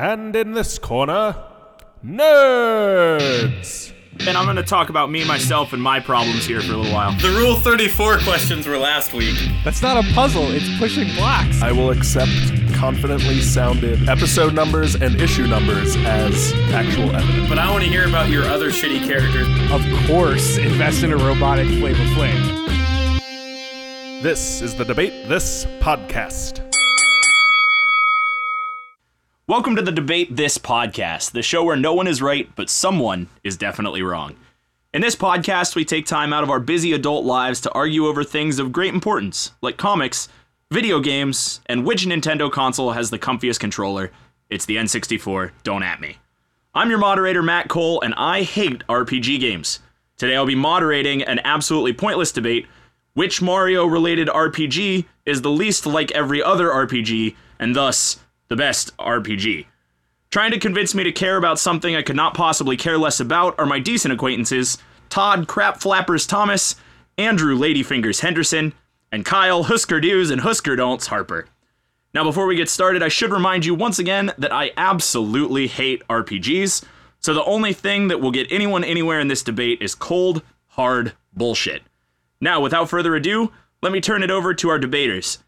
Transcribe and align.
And 0.00 0.34
in 0.34 0.52
this 0.52 0.78
corner, 0.78 1.36
nerds. 2.02 3.92
And 4.26 4.30
I'm 4.30 4.46
gonna 4.46 4.62
talk 4.62 4.88
about 4.88 5.10
me, 5.10 5.26
myself, 5.26 5.74
and 5.74 5.82
my 5.82 6.00
problems 6.00 6.46
here 6.46 6.62
for 6.62 6.72
a 6.72 6.76
little 6.78 6.90
while. 6.90 7.12
The 7.20 7.28
Rule 7.28 7.56
34 7.56 8.20
questions 8.20 8.66
were 8.66 8.78
last 8.78 9.12
week. 9.12 9.36
That's 9.62 9.82
not 9.82 10.02
a 10.02 10.14
puzzle, 10.14 10.52
it's 10.52 10.74
pushing 10.78 11.14
blocks. 11.16 11.60
I 11.60 11.72
will 11.72 11.90
accept 11.90 12.30
confidently 12.72 13.42
sounded 13.42 14.08
episode 14.08 14.54
numbers 14.54 14.94
and 14.94 15.20
issue 15.20 15.46
numbers 15.46 15.94
as 15.96 16.54
actual 16.72 17.14
evidence. 17.14 17.50
But 17.50 17.58
I 17.58 17.70
want 17.70 17.84
to 17.84 17.90
hear 17.90 18.08
about 18.08 18.30
your 18.30 18.44
other 18.44 18.70
shitty 18.70 19.06
characters. 19.06 19.48
Of 19.70 19.82
course, 20.06 20.56
invest 20.56 21.02
in 21.02 21.12
a 21.12 21.18
robotic 21.18 21.68
Flavor 21.78 22.04
Flav. 22.14 23.20
This 24.22 24.62
is 24.62 24.74
the 24.74 24.86
Debate 24.86 25.28
This 25.28 25.66
podcast. 25.78 26.69
Welcome 29.50 29.74
to 29.74 29.82
the 29.82 29.90
Debate 29.90 30.36
This 30.36 30.58
podcast, 30.58 31.32
the 31.32 31.42
show 31.42 31.64
where 31.64 31.74
no 31.74 31.92
one 31.92 32.06
is 32.06 32.22
right, 32.22 32.48
but 32.54 32.70
someone 32.70 33.28
is 33.42 33.56
definitely 33.56 34.00
wrong. 34.00 34.36
In 34.94 35.02
this 35.02 35.16
podcast, 35.16 35.74
we 35.74 35.84
take 35.84 36.06
time 36.06 36.32
out 36.32 36.44
of 36.44 36.50
our 36.50 36.60
busy 36.60 36.92
adult 36.92 37.24
lives 37.24 37.60
to 37.62 37.72
argue 37.72 38.06
over 38.06 38.22
things 38.22 38.60
of 38.60 38.70
great 38.70 38.94
importance, 38.94 39.50
like 39.60 39.76
comics, 39.76 40.28
video 40.70 41.00
games, 41.00 41.62
and 41.66 41.84
which 41.84 42.06
Nintendo 42.06 42.48
console 42.48 42.92
has 42.92 43.10
the 43.10 43.18
comfiest 43.18 43.58
controller. 43.58 44.12
It's 44.50 44.66
the 44.66 44.76
N64, 44.76 45.50
don't 45.64 45.82
at 45.82 46.00
me. 46.00 46.18
I'm 46.72 46.88
your 46.88 47.00
moderator, 47.00 47.42
Matt 47.42 47.68
Cole, 47.68 48.00
and 48.02 48.14
I 48.16 48.42
hate 48.42 48.86
RPG 48.86 49.40
games. 49.40 49.80
Today 50.16 50.36
I'll 50.36 50.46
be 50.46 50.54
moderating 50.54 51.24
an 51.24 51.40
absolutely 51.42 51.92
pointless 51.92 52.30
debate 52.30 52.68
which 53.14 53.42
Mario 53.42 53.84
related 53.84 54.28
RPG 54.28 55.06
is 55.26 55.42
the 55.42 55.50
least 55.50 55.86
like 55.86 56.12
every 56.12 56.40
other 56.40 56.68
RPG, 56.68 57.34
and 57.58 57.74
thus 57.74 58.20
the 58.50 58.56
best 58.56 58.94
RPG. 58.98 59.64
Trying 60.30 60.50
to 60.50 60.58
convince 60.58 60.94
me 60.94 61.04
to 61.04 61.12
care 61.12 61.36
about 61.36 61.58
something 61.58 61.96
I 61.96 62.02
could 62.02 62.16
not 62.16 62.34
possibly 62.34 62.76
care 62.76 62.98
less 62.98 63.20
about 63.20 63.58
are 63.58 63.64
my 63.64 63.78
decent 63.78 64.12
acquaintances 64.12 64.76
Todd 65.08 65.48
Crap 65.48 65.80
Flappers 65.80 66.26
Thomas, 66.26 66.76
Andrew 67.16 67.56
Ladyfingers 67.56 68.20
Henderson, 68.20 68.74
and 69.10 69.24
Kyle 69.24 69.64
Husker 69.64 69.96
and 69.96 70.40
Husker 70.40 70.76
Don'ts 70.76 71.08
Harper. 71.08 71.48
Now, 72.12 72.24
before 72.24 72.46
we 72.46 72.56
get 72.56 72.68
started, 72.68 73.02
I 73.02 73.08
should 73.08 73.32
remind 73.32 73.64
you 73.64 73.74
once 73.74 73.98
again 73.98 74.32
that 74.38 74.52
I 74.52 74.72
absolutely 74.76 75.68
hate 75.68 76.06
RPGs, 76.08 76.84
so 77.20 77.34
the 77.34 77.44
only 77.44 77.72
thing 77.72 78.08
that 78.08 78.20
will 78.20 78.30
get 78.30 78.50
anyone 78.50 78.84
anywhere 78.84 79.20
in 79.20 79.28
this 79.28 79.42
debate 79.42 79.80
is 79.80 79.94
cold, 79.94 80.42
hard 80.68 81.12
bullshit. 81.32 81.82
Now, 82.40 82.60
without 82.60 82.88
further 82.88 83.14
ado, 83.14 83.52
let 83.82 83.92
me 83.92 84.00
turn 84.00 84.22
it 84.22 84.30
over 84.30 84.54
to 84.54 84.68
our 84.70 84.78
debaters 84.78 85.38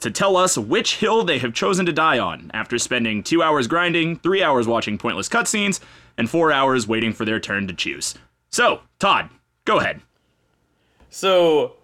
to 0.00 0.10
tell 0.10 0.36
us 0.36 0.58
which 0.58 0.96
hill 0.96 1.24
they 1.24 1.38
have 1.38 1.54
chosen 1.54 1.86
to 1.86 1.92
die 1.92 2.18
on 2.18 2.50
after 2.52 2.78
spending 2.78 3.22
two 3.22 3.42
hours 3.42 3.66
grinding, 3.66 4.16
three 4.16 4.42
hours 4.42 4.66
watching 4.66 4.98
pointless 4.98 5.28
cutscenes, 5.28 5.80
and 6.18 6.28
four 6.28 6.52
hours 6.52 6.86
waiting 6.86 7.12
for 7.12 7.24
their 7.24 7.40
turn 7.40 7.66
to 7.66 7.74
choose. 7.74 8.14
So, 8.50 8.80
Todd, 8.98 9.30
go 9.64 9.78
ahead. 9.78 10.00
So, 11.10 11.74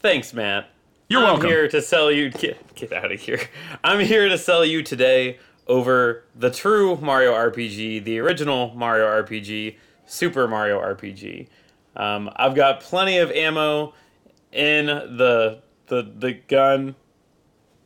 thanks, 0.00 0.32
Matt. 0.32 0.70
You're 1.08 1.22
welcome. 1.22 1.46
I'm 1.46 1.48
here 1.48 1.68
to 1.68 1.82
sell 1.82 2.10
you. 2.10 2.30
Get, 2.30 2.74
get 2.74 2.92
out 2.92 3.12
of 3.12 3.20
here. 3.20 3.40
I'm 3.84 4.00
here 4.00 4.28
to 4.28 4.38
sell 4.38 4.64
you 4.64 4.82
today 4.82 5.38
over 5.66 6.24
the 6.34 6.50
true 6.50 6.96
Mario 6.96 7.32
RPG, 7.32 8.04
the 8.04 8.18
original 8.18 8.74
Mario 8.74 9.06
RPG, 9.06 9.76
Super 10.06 10.48
Mario 10.48 10.80
RPG. 10.80 11.46
Um, 11.96 12.30
I've 12.36 12.54
got 12.54 12.80
plenty 12.80 13.18
of 13.18 13.30
ammo 13.30 13.94
in 14.52 14.86
the 14.86 15.60
the 15.86 16.10
the 16.18 16.32
gun. 16.32 16.94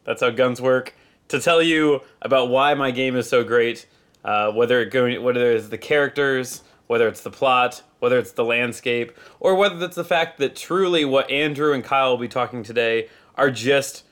That's 0.08 0.22
how 0.22 0.30
guns 0.30 0.58
work. 0.58 0.94
To 1.28 1.38
tell 1.38 1.60
you 1.60 2.00
about 2.22 2.48
why 2.48 2.72
my 2.72 2.90
game 2.90 3.14
is 3.14 3.28
so 3.28 3.44
great, 3.44 3.86
uh, 4.24 4.50
whether 4.52 4.80
it 4.80 4.90
going, 4.90 5.22
whether 5.22 5.52
it's 5.52 5.68
the 5.68 5.76
characters, 5.76 6.62
whether 6.86 7.06
it's 7.06 7.20
the 7.20 7.30
plot, 7.30 7.82
whether 7.98 8.18
it's 8.18 8.32
the 8.32 8.44
landscape, 8.44 9.12
or 9.38 9.54
whether 9.54 9.84
it's 9.84 9.96
the 9.96 10.04
fact 10.04 10.38
that 10.38 10.56
truly 10.56 11.04
what 11.04 11.30
Andrew 11.30 11.74
and 11.74 11.84
Kyle 11.84 12.12
will 12.12 12.16
be 12.16 12.26
talking 12.26 12.62
today 12.62 13.10
are 13.34 13.50
just 13.50 14.04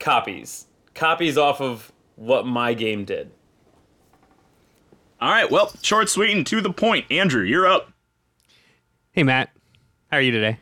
copies, 0.00 0.64
copies 0.94 1.36
off 1.36 1.60
of 1.60 1.92
what 2.16 2.46
my 2.46 2.72
game 2.72 3.04
did. 3.04 3.30
All 5.20 5.30
right, 5.30 5.50
well, 5.50 5.74
short, 5.82 6.08
sweet, 6.08 6.34
and 6.34 6.46
to 6.46 6.62
the 6.62 6.72
point. 6.72 7.04
Andrew, 7.10 7.42
you're 7.42 7.66
up. 7.66 7.92
Hey, 9.12 9.22
Matt. 9.22 9.50
How 10.10 10.16
are 10.16 10.22
you 10.22 10.32
today? 10.32 10.58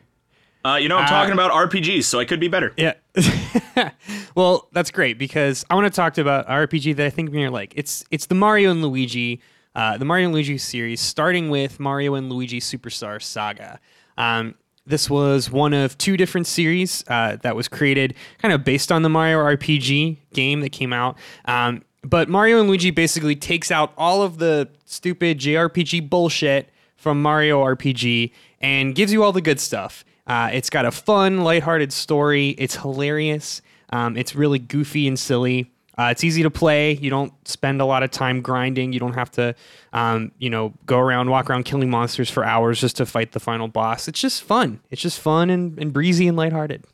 Uh, 0.65 0.75
you 0.75 0.87
know, 0.89 0.97
I'm 0.97 1.05
Uh, 1.05 1.07
talking 1.07 1.33
about 1.33 1.51
RPGs, 1.51 2.05
so 2.05 2.19
I 2.19 2.25
could 2.25 2.39
be 2.39 2.47
better. 2.47 2.73
Yeah. 2.77 2.93
well, 4.35 4.69
that's 4.71 4.91
great 4.91 5.17
because 5.17 5.65
I 5.69 5.75
want 5.75 5.85
to 5.91 5.95
talk 5.95 6.17
about 6.17 6.47
an 6.47 6.67
RPG 6.67 6.95
that 6.97 7.05
I 7.05 7.09
think 7.09 7.33
you're 7.33 7.49
like. 7.49 7.73
It's 7.75 8.03
it's 8.11 8.27
the 8.27 8.35
Mario 8.35 8.71
and 8.71 8.81
Luigi, 8.81 9.41
uh, 9.75 9.97
the 9.97 10.05
Mario 10.05 10.25
and 10.25 10.33
Luigi 10.33 10.57
series, 10.57 11.01
starting 11.01 11.49
with 11.49 11.79
Mario 11.79 12.15
and 12.15 12.31
Luigi 12.31 12.59
Superstar 12.59 13.21
Saga. 13.21 13.79
Um, 14.17 14.55
this 14.85 15.09
was 15.09 15.49
one 15.49 15.73
of 15.73 15.97
two 15.97 16.17
different 16.17 16.45
series 16.47 17.03
uh, 17.07 17.37
that 17.41 17.55
was 17.55 17.67
created, 17.67 18.15
kind 18.39 18.53
of 18.53 18.63
based 18.63 18.91
on 18.91 19.01
the 19.01 19.09
Mario 19.09 19.39
RPG 19.39 20.17
game 20.33 20.61
that 20.61 20.71
came 20.71 20.91
out. 20.93 21.17
Um, 21.45 21.83
but 22.03 22.27
Mario 22.27 22.59
and 22.59 22.67
Luigi 22.67 22.91
basically 22.91 23.35
takes 23.35 23.71
out 23.71 23.93
all 23.97 24.21
of 24.21 24.37
the 24.39 24.67
stupid 24.85 25.39
JRPG 25.39 26.09
bullshit 26.09 26.69
from 26.97 27.21
Mario 27.21 27.63
RPG 27.63 28.31
and 28.59 28.93
gives 28.93 29.13
you 29.13 29.23
all 29.23 29.31
the 29.31 29.41
good 29.41 29.59
stuff. 29.59 30.03
Uh, 30.25 30.49
it's 30.53 30.69
got 30.69 30.85
a 30.85 30.91
fun, 30.91 31.43
lighthearted 31.43 31.91
story. 31.91 32.49
It's 32.51 32.75
hilarious. 32.75 33.61
Um, 33.91 34.17
it's 34.17 34.35
really 34.35 34.59
goofy 34.59 35.07
and 35.07 35.19
silly. 35.19 35.71
Uh, 35.97 36.05
it's 36.05 36.23
easy 36.23 36.41
to 36.41 36.49
play. 36.49 36.93
You 36.93 37.09
don't 37.09 37.33
spend 37.47 37.79
a 37.79 37.85
lot 37.85 38.01
of 38.01 38.09
time 38.09 38.41
grinding. 38.41 38.93
You 38.93 38.99
don't 38.99 39.13
have 39.13 39.29
to, 39.31 39.53
um, 39.91 40.31
you 40.39 40.49
know, 40.49 40.73
go 40.87 40.97
around, 40.97 41.29
walk 41.29 41.49
around 41.49 41.65
killing 41.65 41.89
monsters 41.89 42.29
for 42.29 42.43
hours 42.43 42.81
just 42.81 42.97
to 42.97 43.05
fight 43.05 43.33
the 43.33 43.39
final 43.39 43.67
boss. 43.67 44.07
It's 44.07 44.19
just 44.19 44.41
fun. 44.41 44.79
It's 44.89 45.01
just 45.01 45.19
fun 45.19 45.51
and, 45.51 45.77
and 45.77 45.93
breezy 45.93 46.27
and 46.27 46.35
lighthearted. 46.35 46.85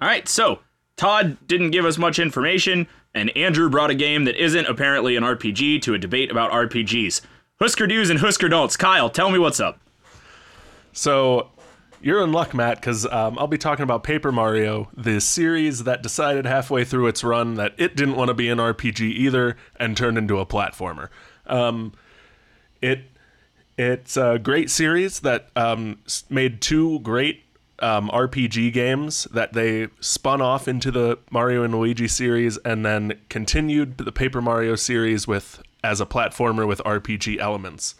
All 0.00 0.08
right, 0.08 0.28
so 0.28 0.60
Todd 0.96 1.36
didn't 1.48 1.70
give 1.70 1.84
us 1.84 1.98
much 1.98 2.18
information, 2.20 2.86
and 3.14 3.36
Andrew 3.36 3.68
brought 3.68 3.90
a 3.90 3.94
game 3.94 4.24
that 4.24 4.36
isn't 4.36 4.66
apparently 4.66 5.16
an 5.16 5.24
RPG 5.24 5.82
to 5.82 5.94
a 5.94 5.98
debate 5.98 6.30
about 6.30 6.52
RPGs. 6.52 7.20
Husker 7.58 7.86
Do's 7.86 8.10
and 8.10 8.20
Husker 8.20 8.48
Don'ts. 8.48 8.76
Kyle, 8.76 9.10
tell 9.10 9.30
me 9.30 9.38
what's 9.38 9.60
up. 9.60 9.80
So 10.92 11.50
you're 12.02 12.22
in 12.22 12.32
luck, 12.32 12.52
Matt, 12.52 12.78
because 12.78 13.06
um, 13.06 13.38
I'll 13.38 13.46
be 13.46 13.58
talking 13.58 13.84
about 13.84 14.02
Paper 14.02 14.32
Mario, 14.32 14.90
the 14.96 15.20
series 15.20 15.84
that 15.84 16.02
decided 16.02 16.44
halfway 16.44 16.84
through 16.84 17.06
its 17.06 17.22
run 17.22 17.54
that 17.54 17.74
it 17.78 17.96
didn't 17.96 18.16
want 18.16 18.28
to 18.28 18.34
be 18.34 18.48
an 18.48 18.58
RPG 18.58 19.00
either 19.00 19.56
and 19.76 19.96
turned 19.96 20.18
into 20.18 20.38
a 20.38 20.46
platformer. 20.46 21.08
Um, 21.46 21.92
it 22.80 23.04
it's 23.78 24.16
a 24.16 24.38
great 24.38 24.70
series 24.70 25.20
that 25.20 25.48
um, 25.56 25.98
made 26.28 26.60
two 26.60 27.00
great 27.00 27.42
um, 27.78 28.10
RPG 28.10 28.72
games 28.72 29.24
that 29.32 29.54
they 29.54 29.88
spun 30.00 30.40
off 30.42 30.68
into 30.68 30.90
the 30.90 31.18
Mario 31.30 31.62
and 31.64 31.74
Luigi 31.74 32.06
series 32.06 32.58
and 32.58 32.84
then 32.84 33.18
continued 33.28 33.98
the 33.98 34.12
Paper 34.12 34.42
Mario 34.42 34.76
series 34.76 35.26
with 35.26 35.62
as 35.82 36.00
a 36.00 36.06
platformer 36.06 36.66
with 36.66 36.80
RPG 36.84 37.38
elements. 37.38 37.94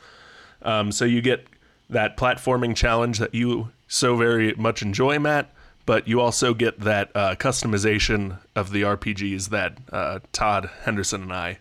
Um, 0.62 0.92
so 0.92 1.04
you 1.04 1.20
get 1.20 1.46
that 1.90 2.16
platforming 2.16 2.76
challenge 2.76 3.18
that 3.18 3.34
you 3.34 3.70
so 3.92 4.16
very 4.16 4.54
much 4.54 4.80
enjoy, 4.80 5.18
Matt, 5.18 5.52
but 5.84 6.08
you 6.08 6.18
also 6.18 6.54
get 6.54 6.80
that 6.80 7.10
uh, 7.14 7.34
customization 7.34 8.38
of 8.56 8.70
the 8.70 8.82
RPGs 8.82 9.50
that 9.50 9.76
uh, 9.92 10.20
Todd 10.32 10.70
Henderson 10.84 11.24
and 11.24 11.32
I 11.32 11.58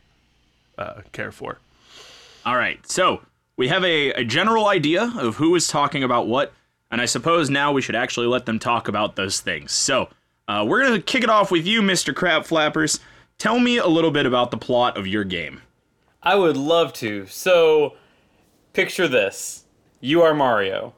uh, 0.78 1.02
care 1.12 1.34
for. 1.34 1.60
All 2.46 2.56
right, 2.56 2.80
so 2.90 3.22
we 3.58 3.68
have 3.68 3.84
a, 3.84 4.14
a 4.14 4.24
general 4.24 4.70
idea 4.70 5.12
of 5.18 5.36
who 5.36 5.54
is 5.56 5.68
talking 5.68 6.04
about 6.06 6.26
what, 6.28 6.54
and 6.90 7.02
I 7.02 7.06
suppose 7.06 7.50
now 7.50 7.74
we 7.74 7.82
should 7.82 7.98
actually 7.98 8.28
let 8.28 8.46
them 8.46 8.60
talk 8.60 8.88
about 8.88 9.18
those 9.18 9.42
things. 9.42 9.74
So 9.74 10.08
uh, 10.48 10.66
we're 10.66 10.82
going 10.82 10.94
to 10.94 11.02
kick 11.02 11.26
it 11.26 11.30
off 11.30 11.52
with 11.52 11.68
you, 11.68 11.82
Mr. 11.82 12.16
Crab 12.16 12.46
Flappers. 12.46 13.02
Tell 13.40 13.60
me 13.60 13.78
a 13.78 13.88
little 13.88 14.12
bit 14.12 14.26
about 14.26 14.52
the 14.52 14.58
plot 14.58 14.98
of 14.98 15.06
your 15.06 15.26
game. 15.26 15.62
I 16.24 16.36
would 16.36 16.56
love 16.56 16.94
to. 16.94 17.26
So, 17.26 17.98
picture 18.72 19.08
this. 19.08 19.66
You 20.00 20.22
are 20.22 20.34
Mario. 20.34 20.94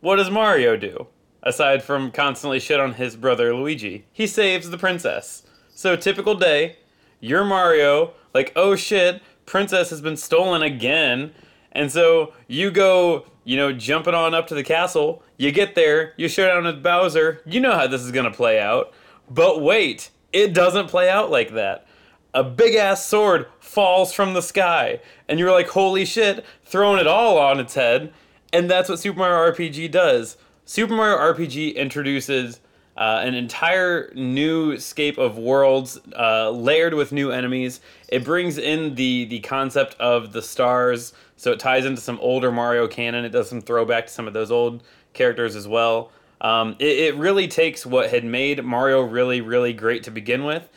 What 0.00 0.16
does 0.16 0.30
Mario 0.30 0.76
do? 0.76 1.08
Aside 1.42 1.82
from 1.82 2.10
constantly 2.10 2.58
shit 2.58 2.80
on 2.80 2.94
his 2.94 3.16
brother 3.16 3.54
Luigi, 3.54 4.06
he 4.12 4.26
saves 4.26 4.70
the 4.70 4.78
princess. 4.78 5.42
So, 5.74 5.96
typical 5.96 6.34
day, 6.34 6.76
you're 7.20 7.44
Mario, 7.44 8.12
like, 8.34 8.52
oh 8.56 8.76
shit, 8.76 9.22
princess 9.46 9.90
has 9.90 10.00
been 10.00 10.16
stolen 10.16 10.62
again. 10.62 11.32
And 11.72 11.92
so, 11.92 12.32
you 12.46 12.70
go, 12.70 13.26
you 13.44 13.56
know, 13.56 13.72
jumping 13.72 14.14
on 14.14 14.34
up 14.34 14.46
to 14.48 14.54
the 14.54 14.64
castle. 14.64 15.22
You 15.36 15.52
get 15.52 15.74
there, 15.74 16.14
you 16.16 16.28
show 16.28 16.46
down 16.46 16.64
with 16.64 16.82
Bowser. 16.82 17.42
You 17.44 17.60
know 17.60 17.74
how 17.74 17.86
this 17.86 18.02
is 18.02 18.10
gonna 18.10 18.30
play 18.30 18.58
out. 18.58 18.92
But 19.30 19.62
wait, 19.62 20.10
it 20.32 20.54
doesn't 20.54 20.88
play 20.88 21.10
out 21.10 21.30
like 21.30 21.52
that 21.52 21.86
a 22.34 22.44
big 22.44 22.74
ass 22.74 23.04
sword 23.04 23.46
falls 23.58 24.12
from 24.12 24.34
the 24.34 24.42
sky, 24.42 25.00
and 25.28 25.38
you're 25.38 25.52
like, 25.52 25.68
holy 25.68 26.04
shit, 26.04 26.44
throwing 26.64 27.00
it 27.00 27.06
all 27.06 27.38
on 27.38 27.58
its 27.58 27.74
head. 27.74 28.12
And 28.52 28.70
that's 28.70 28.88
what 28.88 28.98
Super 28.98 29.18
Mario 29.18 29.52
RPG 29.52 29.90
does. 29.90 30.36
Super 30.64 30.94
Mario 30.94 31.16
RPG 31.16 31.74
introduces 31.76 32.60
uh, 32.96 33.22
an 33.24 33.34
entire 33.34 34.12
new 34.14 34.78
scape 34.78 35.16
of 35.16 35.38
worlds 35.38 35.98
uh, 36.18 36.50
layered 36.50 36.94
with 36.94 37.12
new 37.12 37.30
enemies. 37.30 37.80
It 38.08 38.24
brings 38.24 38.58
in 38.58 38.94
the 38.94 39.24
the 39.24 39.40
concept 39.40 39.94
of 39.98 40.32
the 40.32 40.42
stars, 40.42 41.12
so 41.36 41.52
it 41.52 41.60
ties 41.60 41.86
into 41.86 42.00
some 42.00 42.18
older 42.20 42.52
Mario 42.52 42.86
canon. 42.86 43.24
It 43.24 43.30
does 43.30 43.48
some 43.48 43.60
throwback 43.60 44.06
to 44.06 44.12
some 44.12 44.26
of 44.26 44.34
those 44.34 44.50
old 44.50 44.82
characters 45.12 45.56
as 45.56 45.66
well. 45.66 46.12
Um, 46.40 46.76
it, 46.78 46.98
it 46.98 47.16
really 47.16 47.48
takes 47.48 47.86
what 47.86 48.10
had 48.10 48.24
made 48.24 48.64
Mario 48.64 49.02
really, 49.02 49.40
really 49.40 49.72
great 49.72 50.04
to 50.04 50.10
begin 50.10 50.44
with 50.44 50.68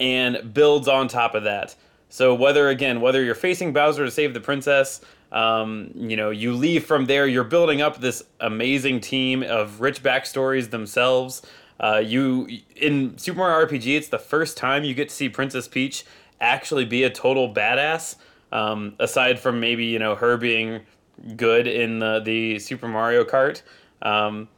and 0.00 0.52
builds 0.54 0.88
on 0.88 1.08
top 1.08 1.34
of 1.34 1.44
that. 1.44 1.74
So 2.08 2.34
whether 2.34 2.68
again, 2.68 3.00
whether 3.00 3.22
you're 3.22 3.34
facing 3.34 3.72
Bowser 3.72 4.04
to 4.04 4.10
save 4.10 4.34
the 4.34 4.40
princess, 4.40 5.00
um, 5.32 5.90
you 5.94 6.16
know, 6.16 6.30
you 6.30 6.54
leave 6.54 6.84
from 6.84 7.06
there, 7.06 7.26
you're 7.26 7.44
building 7.44 7.82
up 7.82 8.00
this 8.00 8.22
amazing 8.40 9.00
team 9.00 9.42
of 9.42 9.80
rich 9.80 10.02
backstories 10.02 10.70
themselves. 10.70 11.42
Uh, 11.80 12.02
you 12.04 12.48
in 12.76 13.16
Super 13.18 13.38
Mario 13.38 13.66
RPG, 13.66 13.96
it's 13.96 14.08
the 14.08 14.18
first 14.18 14.56
time 14.56 14.84
you 14.84 14.94
get 14.94 15.10
to 15.10 15.14
see 15.14 15.28
Princess 15.28 15.68
Peach 15.68 16.04
actually 16.40 16.84
be 16.84 17.04
a 17.04 17.10
total 17.10 17.52
badass. 17.52 18.16
Um, 18.50 18.94
aside 18.98 19.38
from 19.38 19.60
maybe 19.60 19.84
you 19.84 19.98
know 19.98 20.14
her 20.14 20.38
being 20.38 20.80
good 21.36 21.66
in 21.66 21.98
the 21.98 22.20
the 22.20 22.58
Super 22.58 22.88
Mario 22.88 23.22
Kart, 23.24 23.62
um, 24.00 24.48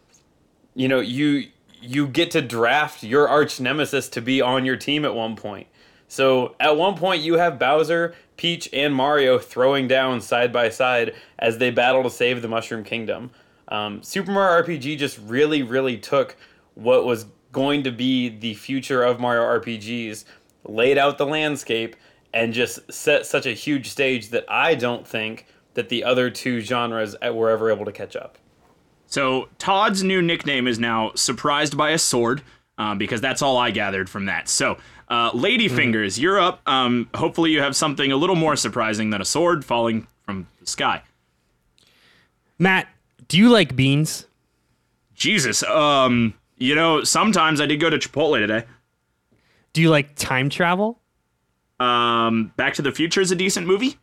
you 0.75 0.87
know 0.87 1.00
you 1.00 1.49
you 1.82 2.06
get 2.06 2.31
to 2.31 2.43
draft 2.43 3.02
your 3.02 3.28
arch 3.28 3.58
nemesis 3.58 4.08
to 4.11 4.20
be 4.20 4.40
on 4.40 4.64
your 4.64 4.76
team 4.76 5.05
at 5.05 5.14
one 5.14 5.34
point. 5.34 5.66
So 6.11 6.57
at 6.59 6.77
one 6.77 6.97
point 6.97 7.23
you 7.23 7.35
have 7.35 7.57
Bowser, 7.57 8.17
Peach, 8.37 8.69
and 8.73 8.93
Mario 8.93 9.39
throwing 9.39 9.87
down 9.87 10.21
side 10.21 10.53
by 10.53 10.69
side 10.69 11.15
as 11.39 11.59
they 11.59 11.71
battle 11.71 12.03
to 12.03 12.11
save 12.11 12.43
the 12.43 12.49
Mushroom 12.49 12.83
Kingdom. 12.83 13.31
Um, 13.69 14.03
Super 14.03 14.33
Mario 14.33 14.67
RPG 14.67 14.99
just 14.99 15.21
really, 15.21 15.62
really 15.62 15.97
took 15.97 16.37
what 16.75 17.05
was 17.05 17.27
going 17.53 17.85
to 17.85 17.93
be 17.93 18.29
the 18.29 18.55
future 18.55 19.05
of 19.05 19.21
Mario 19.21 19.43
RPGs, 19.61 20.25
laid 20.65 20.99
out 20.99 21.17
the 21.17 21.27
landscape, 21.27 21.95
and 22.35 22.53
just 22.53 22.93
set 22.93 23.25
such 23.25 23.47
a 23.47 23.53
huge 23.53 23.89
stage 23.89 24.31
that 24.31 24.45
I 24.49 24.75
don't 24.75 25.07
think 25.07 25.47
that 25.75 25.91
the 25.91 26.03
other 26.03 26.29
two 26.29 26.61
genres 26.61 27.15
were 27.23 27.51
ever 27.51 27.71
able 27.71 27.85
to 27.85 27.93
catch 27.93 28.17
up. 28.17 28.37
So 29.07 29.49
Todd's 29.59 30.03
new 30.03 30.23
nickname 30.23 30.67
is 30.67 30.81
now 30.81 31.12
surprised 31.15 31.77
by 31.77 31.91
a 31.91 31.99
sword, 31.99 32.43
um, 32.81 32.97
because 32.97 33.21
that's 33.21 33.43
all 33.43 33.59
I 33.59 33.71
gathered 33.71 34.09
from 34.09 34.25
that. 34.25 34.49
So, 34.49 34.79
uh, 35.11 35.33
Ladyfingers, 35.33 36.19
you're 36.19 36.41
up. 36.41 36.62
Um, 36.67 37.09
hopefully, 37.15 37.51
you 37.51 37.61
have 37.61 37.77
something 37.77 38.11
a 38.12 38.17
little 38.17 38.37
more 38.37 38.57
surprising 38.57 39.11
than 39.11 39.21
a 39.21 39.25
sword 39.25 39.65
falling 39.65 40.07
from 40.25 40.47
the 40.61 40.67
sky. 40.67 41.03
Matt, 42.59 42.89
do 43.29 43.37
you 43.37 43.51
like 43.51 43.75
beans? 43.77 44.27
Jesus, 45.15 45.62
um, 45.65 46.33
you 46.57 46.75
know, 46.75 47.05
sometimes 47.05 47.61
I 47.61 47.67
did 47.67 47.79
go 47.81 47.91
to 47.91 47.99
Chipotle 47.99 48.39
today. 48.39 48.65
Do 49.73 49.83
you 49.83 49.91
like 49.91 50.15
time 50.15 50.49
travel? 50.49 50.99
Um, 51.79 52.53
Back 52.57 52.75
to 52.75 52.83
the 52.83 52.93
Future 52.93 53.21
is 53.21 53.31
a 53.31 53.37
decent 53.37 53.67
movie. 53.67 53.99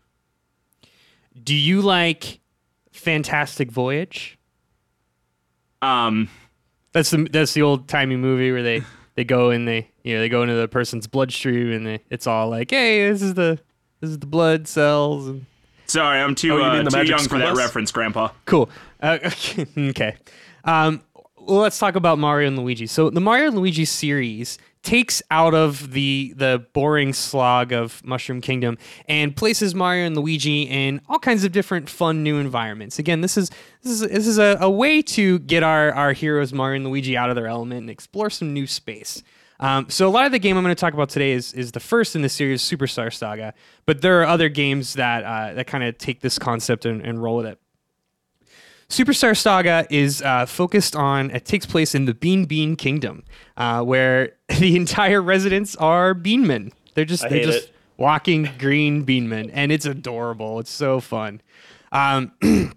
Do 1.43 1.55
you 1.55 1.81
like 1.81 2.39
Fantastic 2.91 3.71
Voyage? 3.71 4.37
Um, 5.81 6.29
That's 6.91 7.11
the 7.11 7.27
that's 7.31 7.53
the 7.53 7.61
old 7.61 7.87
timey 7.87 8.15
movie 8.15 8.51
where 8.51 8.63
they 8.63 8.81
they 9.17 9.25
go 9.25 9.49
and 9.49 9.67
they 9.67 9.89
you 10.03 10.13
know 10.15 10.21
they 10.21 10.29
go 10.29 10.43
into 10.43 10.53
the 10.55 10.69
person's 10.69 11.07
bloodstream 11.07 11.73
and 11.73 11.85
they, 11.85 11.99
it's 12.09 12.25
all 12.27 12.47
like 12.49 12.71
hey 12.71 13.09
this 13.09 13.21
is 13.21 13.33
the 13.33 13.59
this 13.99 14.09
is 14.11 14.19
the 14.19 14.27
blood 14.27 14.67
cells 14.69 15.27
and 15.27 15.45
sorry, 15.87 16.19
I'm 16.21 16.35
too 16.35 16.53
Oh, 16.53 16.57
you 16.57 16.63
uh, 16.63 16.83
the 16.83 16.89
too 16.91 16.97
Magic 16.97 17.17
young 17.17 17.27
for 17.27 17.37
that 17.39 17.55
reference, 17.57 17.91
Grandpa. 17.91 18.29
cool. 18.45 18.69
Uh, 19.01 19.17
okay. 19.77 20.15
Um, 20.63 21.01
well 21.39 21.59
let's 21.59 21.79
talk 21.79 21.95
about 21.95 22.19
Mario 22.19 22.47
and 22.47 22.57
Luigi. 22.59 22.87
So 22.87 23.09
the 23.09 23.21
Mario 23.21 23.47
and 23.47 23.57
Luigi 23.57 23.85
series 23.85 24.57
takes 24.83 25.21
out 25.31 25.53
of 25.53 25.91
the 25.91 26.33
the 26.37 26.65
boring 26.73 27.13
slog 27.13 27.71
of 27.71 28.03
Mushroom 28.05 28.41
Kingdom 28.41 28.77
and 29.07 29.35
places 29.35 29.75
Mario 29.75 30.05
and 30.05 30.15
Luigi 30.15 30.63
in 30.63 31.01
all 31.09 31.19
kinds 31.19 31.43
of 31.43 31.51
different 31.51 31.89
fun 31.89 32.23
new 32.23 32.37
environments. 32.37 32.99
Again, 32.99 33.21
this 33.21 33.37
is 33.37 33.49
this 33.81 33.93
is 33.93 34.01
this 34.01 34.27
is 34.27 34.37
a, 34.37 34.57
a 34.61 34.69
way 34.69 35.01
to 35.01 35.39
get 35.39 35.63
our 35.63 35.91
our 35.93 36.13
heroes 36.13 36.53
Mario 36.53 36.77
and 36.77 36.85
Luigi 36.87 37.17
out 37.17 37.29
of 37.29 37.35
their 37.35 37.47
element 37.47 37.81
and 37.81 37.89
explore 37.89 38.29
some 38.29 38.53
new 38.53 38.67
space. 38.67 39.23
Um, 39.59 39.89
so 39.89 40.07
a 40.07 40.11
lot 40.11 40.25
of 40.25 40.31
the 40.31 40.39
game 40.39 40.55
I'm 40.55 40.63
going 40.63 40.75
to 40.75 40.79
talk 40.79 40.93
about 40.93 41.09
today 41.09 41.31
is 41.31 41.53
is 41.53 41.71
the 41.71 41.79
first 41.79 42.15
in 42.15 42.21
the 42.21 42.29
series, 42.29 42.61
Superstar 42.61 43.13
Saga. 43.13 43.53
But 43.85 44.01
there 44.01 44.21
are 44.21 44.25
other 44.25 44.49
games 44.49 44.93
that 44.93 45.23
uh, 45.23 45.53
that 45.53 45.67
kind 45.67 45.83
of 45.83 45.97
take 45.97 46.21
this 46.21 46.37
concept 46.37 46.85
and, 46.85 47.01
and 47.01 47.21
roll 47.21 47.37
with 47.37 47.47
it. 47.47 47.59
Superstar 48.89 49.35
Saga 49.35 49.85
is 49.89 50.21
uh, 50.21 50.45
focused 50.45 50.95
on, 50.95 51.31
it 51.31 51.45
takes 51.45 51.65
place 51.65 51.93
in 51.93 52.05
the 52.05 52.13
Bean 52.13 52.45
Bean 52.45 52.75
Kingdom, 52.75 53.23
uh, 53.57 53.83
where 53.83 54.33
the 54.59 54.75
entire 54.75 55.21
residents 55.21 55.75
are 55.75 56.13
beanmen. 56.15 56.71
They're 56.93 57.05
just, 57.05 57.27
they're 57.29 57.43
just 57.43 57.67
it. 57.67 57.73
walking 57.97 58.49
green 58.57 59.05
beanmen, 59.05 59.49
and 59.53 59.71
it's 59.71 59.85
adorable. 59.85 60.59
It's 60.59 60.71
so 60.71 60.99
fun. 60.99 61.41
Um, 61.91 62.31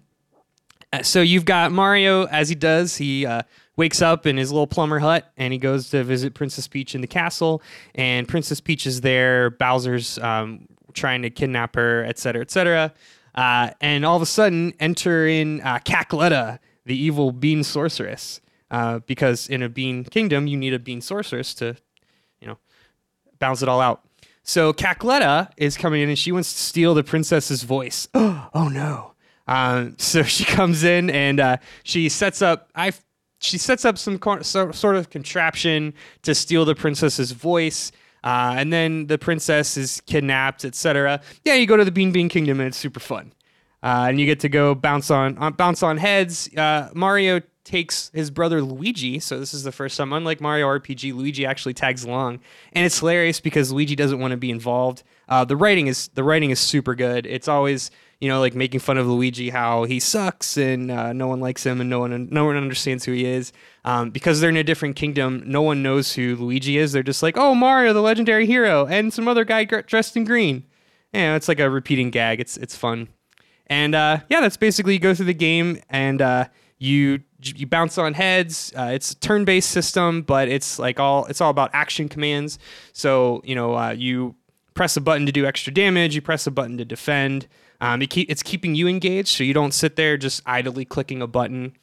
so 1.01 1.21
you've 1.21 1.45
got 1.45 1.71
Mario, 1.71 2.25
as 2.25 2.49
he 2.49 2.55
does, 2.55 2.97
he 2.97 3.25
uh, 3.25 3.43
wakes 3.77 4.01
up 4.01 4.25
in 4.25 4.37
his 4.37 4.51
little 4.51 4.67
plumber 4.67 4.99
hut 4.99 5.31
and 5.37 5.53
he 5.53 5.59
goes 5.59 5.89
to 5.89 6.03
visit 6.03 6.33
Princess 6.33 6.67
Peach 6.67 6.93
in 6.93 7.01
the 7.01 7.07
castle. 7.07 7.61
And 7.95 8.27
Princess 8.27 8.61
Peach 8.61 8.85
is 8.85 9.01
there. 9.01 9.49
Bowser's 9.49 10.17
um, 10.19 10.67
trying 10.93 11.21
to 11.21 11.29
kidnap 11.29 11.75
her, 11.75 12.03
et 12.05 12.19
cetera, 12.19 12.41
et 12.41 12.51
cetera. 12.51 12.93
Uh, 13.33 13.71
and 13.79 14.05
all 14.05 14.15
of 14.15 14.21
a 14.21 14.25
sudden, 14.27 14.73
enter 14.79 15.27
in 15.27 15.61
uh, 15.61 15.79
Cackletta, 15.79 16.59
the 16.85 16.95
evil 16.95 17.31
bean 17.31 17.63
sorceress. 17.63 18.41
Uh, 18.69 18.99
because 18.99 19.49
in 19.49 19.61
a 19.61 19.67
bean 19.67 20.03
kingdom, 20.05 20.47
you 20.47 20.55
need 20.55 20.73
a 20.73 20.79
bean 20.79 21.01
sorceress 21.01 21.53
to, 21.53 21.75
you 22.39 22.47
know, 22.47 22.57
balance 23.37 23.61
it 23.61 23.67
all 23.67 23.81
out. 23.81 24.05
So 24.43 24.73
Cackletta 24.73 25.51
is 25.57 25.77
coming 25.77 26.01
in 26.01 26.09
and 26.09 26.17
she 26.17 26.31
wants 26.31 26.53
to 26.53 26.59
steal 26.59 26.93
the 26.93 27.03
princess's 27.03 27.63
voice. 27.63 28.07
oh 28.13 28.69
no. 28.71 29.13
Um, 29.47 29.95
so 29.97 30.23
she 30.23 30.45
comes 30.45 30.83
in 30.83 31.09
and 31.09 31.39
uh, 31.39 31.57
she 31.83 32.09
sets 32.09 32.41
up 32.41 32.69
I 32.75 32.93
she 33.39 33.57
sets 33.57 33.85
up 33.85 33.97
some 33.97 34.19
so, 34.43 34.71
sort 34.71 34.95
of 34.95 35.09
contraption 35.09 35.93
to 36.21 36.35
steal 36.35 36.63
the 36.63 36.75
princess's 36.75 37.31
voice. 37.31 37.91
Uh, 38.23 38.55
and 38.57 38.71
then 38.71 39.07
the 39.07 39.17
princess 39.17 39.77
is 39.77 40.01
kidnapped, 40.05 40.63
etc. 40.63 41.21
Yeah, 41.43 41.55
you 41.55 41.65
go 41.65 41.77
to 41.77 41.85
the 41.85 41.91
Bean 41.91 42.11
Bean 42.11 42.29
Kingdom 42.29 42.59
and 42.59 42.67
it's 42.67 42.77
super 42.77 42.99
fun. 42.99 43.33
Uh, 43.83 44.05
and 44.09 44.19
you 44.19 44.25
get 44.27 44.39
to 44.41 44.49
go 44.49 44.75
bounce 44.75 45.09
on, 45.09 45.37
on 45.39 45.53
bounce 45.53 45.81
on 45.81 45.97
heads. 45.97 46.49
Uh, 46.55 46.89
Mario 46.93 47.41
takes 47.63 48.11
his 48.13 48.29
brother 48.29 48.61
Luigi, 48.61 49.19
so 49.19 49.39
this 49.39 49.53
is 49.53 49.63
the 49.63 49.71
first 49.71 49.97
time. 49.97 50.13
Unlike 50.13 50.41
Mario 50.41 50.67
RPG, 50.67 51.13
Luigi 51.15 51.45
actually 51.45 51.73
tags 51.73 52.03
along, 52.03 52.39
and 52.73 52.85
it's 52.85 52.99
hilarious 52.99 53.39
because 53.39 53.71
Luigi 53.71 53.95
doesn't 53.95 54.19
want 54.19 54.31
to 54.31 54.37
be 54.37 54.51
involved. 54.51 55.03
Uh, 55.27 55.45
the 55.45 55.55
writing 55.55 55.87
is 55.87 56.09
the 56.09 56.23
writing 56.23 56.51
is 56.51 56.59
super 56.59 56.93
good. 56.93 57.25
It's 57.25 57.47
always 57.47 57.89
you 58.19 58.29
know 58.29 58.39
like 58.39 58.53
making 58.53 58.81
fun 58.81 58.97
of 58.97 59.07
Luigi 59.07 59.49
how 59.49 59.85
he 59.85 59.99
sucks 59.99 60.57
and 60.57 60.91
uh, 60.91 61.13
no 61.13 61.27
one 61.27 61.39
likes 61.39 61.65
him 61.65 61.81
and 61.81 61.89
no 61.89 61.99
one 61.99 62.29
no 62.31 62.45
one 62.45 62.57
understands 62.57 63.05
who 63.05 63.13
he 63.13 63.25
is. 63.25 63.51
Um, 63.83 64.11
because 64.11 64.39
they're 64.39 64.49
in 64.49 64.57
a 64.57 64.63
different 64.63 64.95
kingdom, 64.95 65.41
no 65.45 65.63
one 65.63 65.81
knows 65.81 66.13
who 66.13 66.35
Luigi 66.35 66.77
is. 66.77 66.91
They're 66.91 67.01
just 67.01 67.23
like, 67.23 67.35
oh 67.35 67.55
Mario, 67.55 67.93
the 67.93 68.01
legendary 68.01 68.45
hero, 68.45 68.85
and 68.85 69.11
some 69.11 69.27
other 69.27 69.43
guy 69.43 69.63
dressed 69.63 70.15
in 70.15 70.23
green. 70.23 70.65
Yeah, 71.13 71.35
it's 71.35 71.47
like 71.47 71.59
a 71.59 71.69
repeating 71.69 72.11
gag. 72.11 72.39
It's 72.39 72.57
it's 72.57 72.75
fun. 72.75 73.09
And 73.67 73.95
uh, 73.95 74.19
yeah, 74.29 74.41
that's 74.41 74.57
basically 74.57 74.93
you 74.93 74.99
go 74.99 75.15
through 75.15 75.25
the 75.25 75.33
game 75.33 75.81
and 75.89 76.21
uh, 76.21 76.45
you 76.77 77.21
you 77.41 77.65
bounce 77.65 77.97
on 77.97 78.13
heads. 78.13 78.71
Uh, 78.77 78.91
it's 78.93 79.11
a 79.11 79.15
turn-based 79.15 79.69
system, 79.69 80.21
but 80.21 80.47
it's 80.47 80.77
like 80.77 80.99
all 80.99 81.25
it's 81.25 81.41
all 81.41 81.49
about 81.49 81.71
action 81.73 82.07
commands. 82.07 82.59
So 82.93 83.41
you 83.43 83.55
know 83.55 83.75
uh, 83.75 83.91
you 83.91 84.35
press 84.73 84.95
a 84.95 85.01
button 85.01 85.25
to 85.25 85.31
do 85.31 85.45
extra 85.45 85.73
damage. 85.73 86.15
You 86.15 86.21
press 86.21 86.45
a 86.47 86.51
button 86.51 86.77
to 86.77 86.85
defend. 86.85 87.47
Um, 87.81 88.01
it 88.01 88.09
keep, 88.11 88.29
it's 88.29 88.43
keeping 88.43 88.75
you 88.75 88.87
engaged, 88.87 89.29
so 89.29 89.43
you 89.43 89.53
don't 89.53 89.73
sit 89.73 89.95
there 89.95 90.15
just 90.15 90.43
idly 90.45 90.85
clicking 90.85 91.21
a 91.21 91.27
button. 91.27 91.75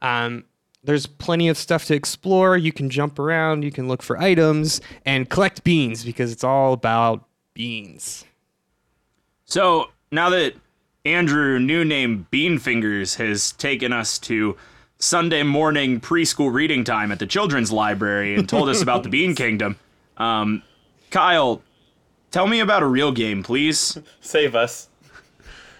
Um, 0.00 0.44
there's 0.86 1.06
plenty 1.06 1.48
of 1.48 1.58
stuff 1.58 1.84
to 1.86 1.94
explore. 1.94 2.56
You 2.56 2.72
can 2.72 2.88
jump 2.88 3.18
around. 3.18 3.64
You 3.64 3.72
can 3.72 3.88
look 3.88 4.02
for 4.02 4.18
items 4.18 4.80
and 5.04 5.28
collect 5.28 5.64
beans 5.64 6.04
because 6.04 6.32
it's 6.32 6.44
all 6.44 6.72
about 6.72 7.24
beans. 7.54 8.24
So 9.44 9.90
now 10.10 10.30
that 10.30 10.54
Andrew, 11.04 11.58
new 11.58 11.84
name 11.84 12.26
Bean 12.30 12.58
Fingers, 12.58 13.16
has 13.16 13.52
taken 13.52 13.92
us 13.92 14.18
to 14.20 14.56
Sunday 14.98 15.42
morning 15.42 16.00
preschool 16.00 16.52
reading 16.52 16.82
time 16.82 17.12
at 17.12 17.18
the 17.18 17.26
children's 17.26 17.70
library 17.70 18.34
and 18.34 18.48
told 18.48 18.68
us 18.68 18.80
about 18.80 19.02
the 19.02 19.08
Bean 19.10 19.34
Kingdom, 19.34 19.76
um, 20.16 20.62
Kyle, 21.10 21.62
tell 22.30 22.46
me 22.46 22.60
about 22.60 22.82
a 22.82 22.86
real 22.86 23.12
game, 23.12 23.42
please. 23.42 23.98
Save 24.20 24.54
us. 24.54 24.88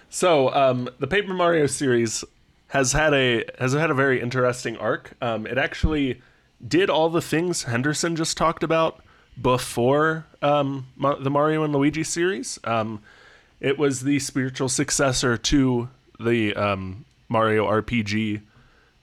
So, 0.09 0.53
um, 0.53 0.89
the 0.99 1.07
Paper 1.07 1.33
Mario 1.33 1.67
series 1.67 2.23
has 2.69 2.91
had 2.91 3.13
a 3.13 3.45
has 3.59 3.73
had 3.73 3.89
a 3.89 3.93
very 3.93 4.21
interesting 4.21 4.77
arc. 4.77 5.13
Um, 5.21 5.47
it 5.47 5.57
actually 5.57 6.21
did 6.65 6.89
all 6.89 7.09
the 7.09 7.21
things 7.21 7.63
Henderson 7.63 8.15
just 8.15 8.37
talked 8.37 8.63
about 8.63 9.03
before 9.41 10.25
um, 10.41 10.87
the 10.97 11.29
Mario 11.29 11.63
and 11.63 11.73
Luigi 11.73 12.03
series. 12.03 12.59
Um, 12.63 13.01
it 13.59 13.77
was 13.77 14.01
the 14.01 14.19
spiritual 14.19 14.69
successor 14.69 15.37
to 15.37 15.89
the 16.19 16.53
um, 16.55 17.05
Mario 17.29 17.65
RPG 17.67 18.41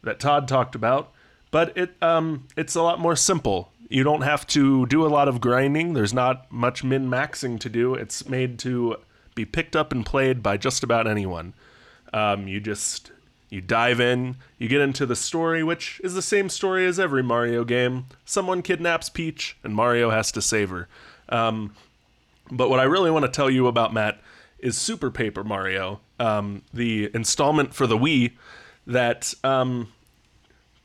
that 0.03 0.21
Todd 0.21 0.47
talked 0.47 0.75
about, 0.75 1.13
but 1.51 1.77
it 1.77 1.95
um, 2.03 2.47
it's 2.57 2.75
a 2.75 2.83
lot 2.83 2.99
more 2.99 3.17
simple. 3.17 3.71
You 3.89 4.03
don't 4.03 4.23
have 4.23 4.47
to 4.49 4.87
do 4.87 5.07
a 5.07 5.09
lot 5.09 5.29
of 5.29 5.41
grinding. 5.41 5.93
There's 5.93 6.15
not 6.15 6.51
much 6.51 6.83
min 6.83 7.09
maxing 7.09 7.61
to 7.61 7.69
do. 7.69 7.95
It's 7.95 8.29
made 8.29 8.59
to 8.61 8.97
be 9.35 9.45
picked 9.45 9.77
up 9.77 9.93
and 9.93 10.05
played 10.05 10.43
by 10.43 10.57
just 10.57 10.83
about 10.83 11.07
anyone. 11.07 11.55
Um, 12.13 12.49
you 12.49 12.61
just 12.61 13.11
you 13.55 13.61
dive 13.61 14.01
in, 14.01 14.37
you 14.59 14.69
get 14.69 14.81
into 14.81 15.07
the 15.07 15.17
story, 15.17 15.63
which 15.63 16.01
is 16.05 16.15
the 16.15 16.23
same 16.23 16.49
story 16.49 16.85
as 16.87 16.99
every 16.99 17.23
Mario 17.23 17.65
game. 17.65 18.07
Someone 18.25 18.61
kidnaps 18.61 19.09
Peach, 19.09 19.57
and 19.63 19.75
Mario 19.75 20.11
has 20.11 20.31
to 20.33 20.43
save 20.43 20.71
her. 20.71 20.89
Um, 21.29 21.75
but 22.51 22.69
what 22.69 22.81
I 22.81 22.85
really 22.85 23.11
want 23.11 23.25
to 23.25 23.31
tell 23.31 23.49
you 23.49 23.67
about 23.67 23.95
Matt 23.95 24.21
is 24.59 24.77
Super 24.77 25.11
Paper 25.11 25.45
Mario, 25.45 26.01
um, 26.19 26.63
the 26.73 27.11
installment 27.15 27.75
for 27.75 27.87
the 27.87 27.97
Wii 27.97 28.33
that 28.87 29.33
um, 29.43 29.93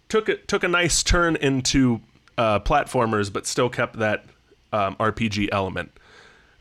took 0.08 0.30
it 0.30 0.48
took 0.48 0.64
a 0.64 0.68
nice 0.68 1.04
turn 1.04 1.36
into 1.36 2.02
uh, 2.38 2.60
platformers, 2.60 3.32
but 3.32 3.46
still 3.46 3.70
kept 3.70 4.00
that 4.00 4.26
um, 4.72 4.96
RPG 4.98 5.50
element. 5.52 5.92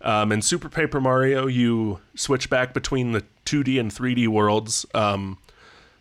Um, 0.00 0.30
in 0.32 0.42
Super 0.42 0.68
Paper 0.68 1.00
Mario, 1.00 1.46
you 1.46 2.00
switch 2.14 2.48
back 2.48 2.72
between 2.72 3.12
the 3.12 3.24
2D 3.46 3.80
and 3.80 3.90
3D 3.90 4.28
worlds, 4.28 4.86
um, 4.94 5.38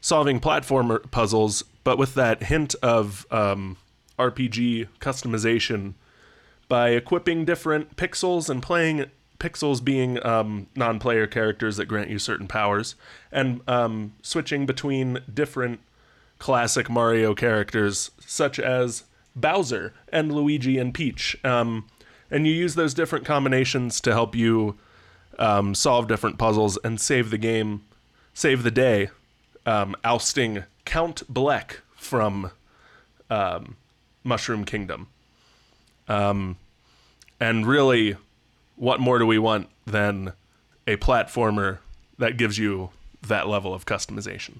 solving 0.01 0.39
platformer 0.39 1.09
puzzles, 1.11 1.63
but 1.83 1.97
with 1.97 2.13
that 2.15 2.43
hint 2.43 2.75
of 2.81 3.25
um, 3.31 3.77
RPG 4.19 4.87
customization 4.99 5.93
by 6.67 6.89
equipping 6.89 7.45
different 7.45 7.95
pixels 7.95 8.49
and 8.49 8.61
playing 8.61 9.05
pixels 9.39 9.83
being 9.83 10.23
um, 10.25 10.67
non-player 10.75 11.27
characters 11.27 11.77
that 11.77 11.85
grant 11.85 12.09
you 12.09 12.19
certain 12.19 12.47
powers, 12.47 12.95
and 13.31 13.61
um, 13.67 14.13
switching 14.21 14.65
between 14.65 15.19
different 15.31 15.79
classic 16.39 16.89
Mario 16.89 17.33
characters 17.33 18.11
such 18.19 18.59
as 18.59 19.03
Bowser 19.35 19.93
and 20.09 20.31
Luigi 20.33 20.77
and 20.77 20.93
Peach. 20.93 21.37
Um, 21.43 21.87
and 22.29 22.45
you 22.45 22.53
use 22.53 22.75
those 22.75 22.93
different 22.93 23.25
combinations 23.25 24.01
to 24.01 24.11
help 24.11 24.35
you 24.35 24.77
um, 25.39 25.75
solve 25.75 26.07
different 26.07 26.37
puzzles 26.37 26.77
and 26.83 26.99
save 26.99 27.29
the 27.29 27.37
game, 27.37 27.83
save 28.33 28.63
the 28.63 28.71
day, 28.71 29.09
um, 29.67 29.95
ousting 30.03 30.63
Count 30.85 31.21
Bleck 31.31 31.81
from 31.95 32.49
um, 33.29 33.75
Mushroom 34.23 34.63
Kingdom. 34.65 35.07
Um, 36.07 36.57
and 37.39 37.67
really, 37.67 38.15
what 38.77 38.99
more 38.99 39.19
do 39.19 39.27
we 39.27 39.37
want 39.37 39.69
than 39.85 40.31
a 40.87 40.95
platformer 40.95 41.79
that 42.17 42.37
gives 42.37 42.57
you 42.57 42.89
that 43.21 43.47
level 43.47 43.73
of 43.73 43.85
customization? 43.85 44.59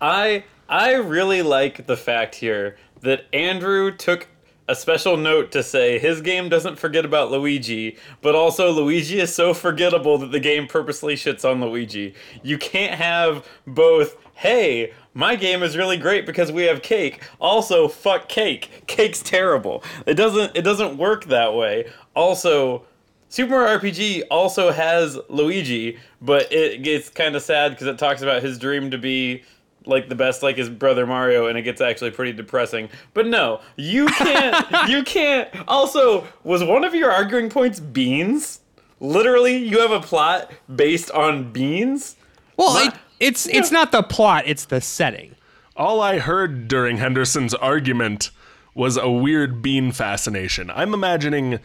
I 0.00 0.44
I 0.68 0.94
really 0.94 1.42
like 1.42 1.86
the 1.86 1.96
fact 1.96 2.36
here 2.36 2.76
that 3.02 3.26
Andrew 3.32 3.94
took 3.94 4.28
a 4.68 4.74
special 4.74 5.16
note 5.16 5.52
to 5.52 5.62
say 5.62 5.98
his 5.98 6.20
game 6.20 6.48
doesn't 6.48 6.78
forget 6.78 7.04
about 7.04 7.30
Luigi, 7.30 7.96
but 8.22 8.34
also 8.34 8.70
Luigi 8.70 9.20
is 9.20 9.34
so 9.34 9.52
forgettable 9.52 10.16
that 10.18 10.32
the 10.32 10.40
game 10.40 10.66
purposely 10.66 11.14
shits 11.14 11.48
on 11.48 11.60
Luigi. 11.60 12.14
You 12.42 12.56
can't 12.56 12.94
have 12.94 13.46
both, 13.66 14.16
hey, 14.34 14.92
my 15.12 15.36
game 15.36 15.62
is 15.62 15.76
really 15.76 15.96
great 15.96 16.26
because 16.26 16.50
we 16.50 16.62
have 16.64 16.82
cake. 16.82 17.22
Also, 17.40 17.88
fuck 17.88 18.28
cake. 18.28 18.84
Cake's 18.86 19.22
terrible. 19.22 19.84
It 20.06 20.14
doesn't 20.14 20.56
it 20.56 20.62
doesn't 20.62 20.96
work 20.96 21.26
that 21.26 21.54
way. 21.54 21.90
Also, 22.16 22.84
Super 23.28 23.50
Mario 23.50 23.78
RPG 23.78 24.22
also 24.30 24.70
has 24.72 25.18
Luigi, 25.28 25.98
but 26.20 26.52
it 26.52 26.82
gets 26.82 27.10
kind 27.10 27.36
of 27.36 27.42
sad 27.42 27.72
because 27.72 27.86
it 27.86 27.98
talks 27.98 28.22
about 28.22 28.42
his 28.42 28.58
dream 28.58 28.90
to 28.90 28.98
be 28.98 29.42
like 29.86 30.08
the 30.08 30.14
best 30.14 30.42
like 30.42 30.56
his 30.56 30.68
brother 30.68 31.06
Mario 31.06 31.46
and 31.46 31.58
it 31.58 31.62
gets 31.62 31.80
actually 31.80 32.10
pretty 32.10 32.32
depressing. 32.32 32.88
But 33.12 33.26
no, 33.26 33.60
you 33.76 34.06
can't 34.06 34.66
you 34.88 35.02
can't 35.02 35.48
also 35.68 36.26
was 36.42 36.62
one 36.64 36.84
of 36.84 36.94
your 36.94 37.10
arguing 37.10 37.50
points 37.50 37.80
beans? 37.80 38.60
Literally, 39.00 39.56
you 39.56 39.80
have 39.80 39.90
a 39.90 40.00
plot 40.00 40.50
based 40.74 41.10
on 41.10 41.52
beans? 41.52 42.16
Well, 42.56 42.72
My- 42.74 42.86
it, 42.88 42.94
it's 43.20 43.46
it's 43.46 43.70
not 43.70 43.92
the 43.92 44.02
plot; 44.02 44.44
it's 44.46 44.64
the 44.66 44.80
setting. 44.80 45.34
All 45.76 46.00
I 46.00 46.18
heard 46.18 46.68
during 46.68 46.98
Henderson's 46.98 47.52
argument 47.54 48.30
was 48.74 48.96
a 48.96 49.10
weird 49.10 49.60
bean 49.62 49.92
fascination. 49.92 50.70
I'm 50.70 50.94
imagining 50.94 51.58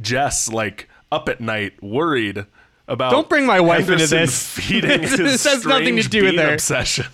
Jess 0.00 0.48
like 0.48 0.88
up 1.10 1.28
at 1.28 1.40
night, 1.40 1.82
worried 1.82 2.46
about. 2.88 3.10
Don't 3.10 3.28
bring 3.28 3.46
my 3.46 3.60
wife 3.60 3.88
into 3.88 4.06
Henderson 4.06 4.18
this. 4.18 4.48
Feeding 4.58 5.00
This 5.02 5.16
his 5.18 5.44
has 5.44 5.64
nothing 5.66 5.96
to 5.96 6.08
do 6.08 6.24
with 6.24 6.32
bean 6.32 6.40
her. 6.40 6.54
obsession. 6.54 7.06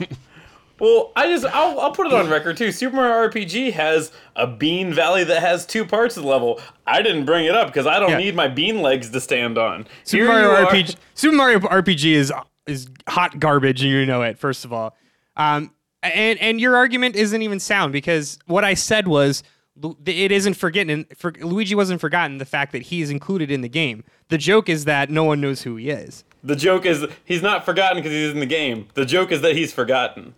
Well, 0.80 1.12
I 1.14 1.26
just 1.28 1.44
I'll, 1.44 1.78
I'll 1.78 1.92
put 1.92 2.06
it 2.06 2.12
on 2.12 2.28
record 2.28 2.56
too. 2.56 2.72
Super 2.72 2.96
Mario 2.96 3.28
RPG 3.28 3.72
has 3.74 4.10
a 4.34 4.46
bean 4.46 4.92
valley 4.94 5.24
that 5.24 5.40
has 5.40 5.66
two 5.66 5.84
parts 5.84 6.16
of 6.16 6.22
the 6.24 6.28
level. 6.28 6.60
I 6.86 7.02
didn't 7.02 7.26
bring 7.26 7.44
it 7.44 7.54
up 7.54 7.68
because 7.68 7.86
I 7.86 7.98
don't 8.00 8.10
Yeah. 8.10 8.18
need 8.18 8.34
my 8.34 8.48
bean 8.48 8.80
legs 8.82 9.10
to 9.10 9.20
stand 9.20 9.58
on. 9.58 9.86
Super 10.04 10.24
Here 10.24 10.32
Mario 10.32 10.48
you 10.48 10.56
are- 10.66 10.66
RPG. 10.72 10.96
Super 11.14 11.36
Mario 11.36 11.58
RPG 11.60 12.12
is 12.14 12.32
is 12.66 12.88
hot 13.08 13.38
garbage, 13.38 13.82
and 13.82 13.90
you 13.90 14.06
know 14.06 14.22
it. 14.22 14.38
First 14.38 14.64
of 14.64 14.72
all, 14.72 14.96
um, 15.36 15.70
and 16.02 16.38
and 16.40 16.60
your 16.60 16.76
argument 16.76 17.14
isn't 17.16 17.42
even 17.42 17.60
sound 17.60 17.92
because 17.92 18.38
what 18.46 18.64
I 18.64 18.74
said 18.74 19.06
was 19.06 19.42
Lu- 19.82 19.96
it 20.04 20.30
isn't 20.32 20.54
forgotten. 20.54 21.06
For, 21.16 21.32
Luigi 21.40 21.74
wasn't 21.74 22.00
forgotten. 22.02 22.36
The 22.38 22.44
fact 22.44 22.72
that 22.72 22.82
he's 22.82 23.08
included 23.10 23.50
in 23.50 23.60
the 23.62 23.68
game. 23.68 24.04
The 24.28 24.36
joke 24.36 24.68
is 24.68 24.84
that 24.84 25.08
no 25.10 25.24
one 25.24 25.40
knows 25.40 25.62
who 25.62 25.76
he 25.76 25.88
is. 25.90 26.22
The 26.44 26.56
joke 26.56 26.84
is 26.84 27.06
he's 27.24 27.40
not 27.42 27.64
forgotten 27.64 27.96
because 27.98 28.12
he's 28.12 28.30
in 28.32 28.40
the 28.40 28.46
game. 28.46 28.88
The 28.94 29.06
joke 29.06 29.30
is 29.32 29.40
that 29.42 29.56
he's 29.56 29.72
forgotten. 29.72 30.34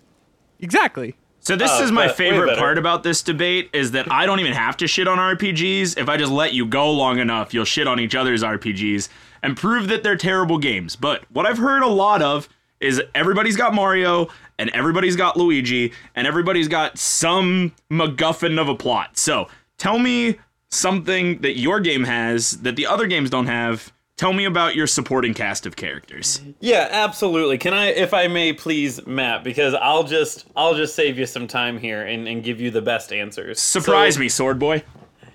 Exactly. 0.62 1.14
So 1.40 1.56
this 1.56 1.70
Oh, 1.74 1.82
is 1.82 1.90
my 1.90 2.06
favorite 2.06 2.56
part 2.56 2.78
about 2.78 3.02
this 3.02 3.20
debate 3.20 3.68
is 3.72 3.90
that 3.90 4.10
I 4.10 4.26
don't 4.26 4.38
even 4.38 4.52
have 4.52 4.76
to 4.76 4.86
shit 4.86 5.08
on 5.08 5.18
RPGs. 5.18 5.98
If 5.98 6.08
I 6.08 6.16
just 6.16 6.30
let 6.30 6.52
you 6.54 6.64
go 6.64 6.90
long 6.92 7.18
enough, 7.18 7.52
you'll 7.52 7.64
shit 7.64 7.88
on 7.88 7.98
each 7.98 8.14
other's 8.14 8.44
RPGs 8.44 9.08
and 9.42 9.56
prove 9.56 9.88
that 9.88 10.04
they're 10.04 10.16
terrible 10.16 10.58
games. 10.58 10.94
But 10.94 11.24
what 11.32 11.44
I've 11.44 11.58
heard 11.58 11.82
a 11.82 11.88
lot 11.88 12.22
of 12.22 12.48
is 12.78 13.02
everybody's 13.14 13.56
got 13.56 13.74
Mario 13.74 14.28
and 14.56 14.70
everybody's 14.70 15.16
got 15.16 15.36
Luigi 15.36 15.92
and 16.14 16.28
everybody's 16.28 16.68
got 16.68 16.96
some 16.96 17.72
MacGuffin 17.90 18.60
of 18.60 18.68
a 18.68 18.76
plot. 18.76 19.18
So 19.18 19.48
tell 19.78 19.98
me 19.98 20.38
something 20.70 21.40
that 21.40 21.58
your 21.58 21.80
game 21.80 22.04
has 22.04 22.52
that 22.62 22.76
the 22.76 22.86
other 22.86 23.08
games 23.08 23.30
don't 23.30 23.46
have. 23.46 23.92
Tell 24.16 24.32
me 24.32 24.44
about 24.44 24.76
your 24.76 24.86
supporting 24.86 25.34
cast 25.34 25.66
of 25.66 25.74
characters. 25.74 26.40
Yeah, 26.60 26.86
absolutely. 26.90 27.58
Can 27.58 27.74
I, 27.74 27.86
if 27.88 28.14
I 28.14 28.28
may, 28.28 28.52
please, 28.52 29.04
Matt, 29.06 29.42
because 29.42 29.74
I'll 29.74 30.04
just 30.04 30.46
I'll 30.54 30.74
just 30.74 30.94
save 30.94 31.18
you 31.18 31.26
some 31.26 31.48
time 31.48 31.78
here 31.78 32.02
and, 32.02 32.28
and 32.28 32.44
give 32.44 32.60
you 32.60 32.70
the 32.70 32.82
best 32.82 33.12
answers. 33.12 33.58
Surprise 33.60 34.14
So- 34.14 34.20
me, 34.20 34.28
Sword 34.28 34.58
Boy. 34.58 34.84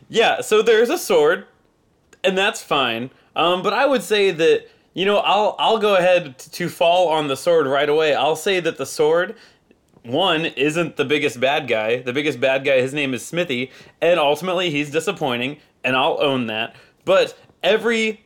Yeah, 0.09 0.39
so 0.39 0.61
there's 0.61 0.89
a 0.89 0.97
sword, 0.97 1.45
and 2.23 2.37
that's 2.37 2.63
fine. 2.63 3.09
Um, 3.35 3.61
but 3.61 3.73
I 3.73 3.85
would 3.85 4.03
say 4.03 4.31
that 4.31 4.67
you 4.93 5.05
know 5.05 5.17
I'll 5.17 5.55
I'll 5.59 5.79
go 5.79 5.97
ahead 5.97 6.39
to 6.39 6.69
fall 6.69 7.09
on 7.09 7.27
the 7.27 7.35
sword 7.35 7.67
right 7.67 7.89
away. 7.89 8.15
I'll 8.15 8.37
say 8.37 8.61
that 8.61 8.77
the 8.77 8.85
sword 8.85 9.35
one 10.03 10.45
isn't 10.45 10.95
the 10.95 11.03
biggest 11.03 11.41
bad 11.41 11.67
guy. 11.67 12.01
The 12.01 12.13
biggest 12.13 12.39
bad 12.39 12.63
guy, 12.63 12.79
his 12.79 12.93
name 12.93 13.13
is 13.13 13.25
Smithy, 13.25 13.71
and 13.99 14.17
ultimately 14.17 14.69
he's 14.69 14.89
disappointing, 14.91 15.57
and 15.83 15.97
I'll 15.97 16.21
own 16.21 16.47
that. 16.47 16.73
But 17.03 17.37
every 17.61 18.23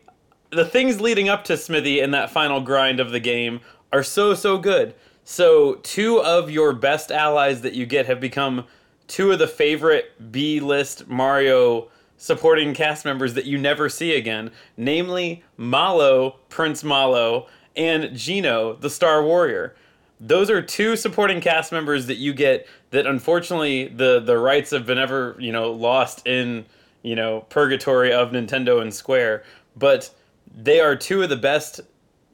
the 0.52 0.66
things 0.66 1.02
leading 1.02 1.30
up 1.30 1.44
to 1.46 1.58
Smithy 1.58 2.00
in 2.00 2.12
that 2.12 2.30
final 2.30 2.62
grind 2.62 3.00
of 3.00 3.12
the 3.12 3.20
game 3.20 3.62
are 3.92 4.04
so 4.04 4.34
so 4.34 4.58
good. 4.58 4.94
So 5.24 5.76
two 5.76 6.22
of 6.22 6.50
your 6.50 6.74
best 6.74 7.12
allies 7.12 7.62
that 7.62 7.74
you 7.74 7.86
get 7.86 8.06
have 8.06 8.20
become 8.20 8.66
two 9.08 9.32
of 9.32 9.40
the 9.40 9.48
favorite 9.48 10.32
B 10.32 10.60
list 10.60 11.08
Mario 11.08 11.90
supporting 12.18 12.74
cast 12.74 13.04
members 13.04 13.34
that 13.34 13.46
you 13.46 13.58
never 13.58 13.90
see 13.90 14.16
again, 14.16 14.52
namely 14.78 15.44
Mallow, 15.58 16.38
Prince 16.50 16.84
Mallow, 16.84 17.48
and 17.76 18.16
Geno, 18.16 18.76
the 18.76 18.90
Star 18.90 19.24
Warrior. 19.24 19.76
Those 20.20 20.50
are 20.50 20.62
two 20.62 20.96
supporting 20.96 21.42
cast 21.42 21.72
members 21.72 22.06
that 22.06 22.18
you 22.18 22.34
get 22.34 22.68
that 22.92 23.08
unfortunately 23.08 23.88
the 23.88 24.20
the 24.20 24.38
rights 24.38 24.72
have 24.72 24.86
been 24.86 25.00
ever, 25.00 25.36
you 25.40 25.52
know, 25.52 25.72
lost 25.72 26.28
in, 26.28 26.66
you 27.02 27.16
know, 27.16 27.42
purgatory 27.50 28.14
of 28.14 28.32
Nintendo 28.32 28.82
and 28.82 28.94
Square, 28.94 29.44
but 29.76 30.14
they 30.56 30.80
are 30.80 30.96
two 30.96 31.24
of 31.24 31.30
the 31.30 31.38
best 31.38 31.82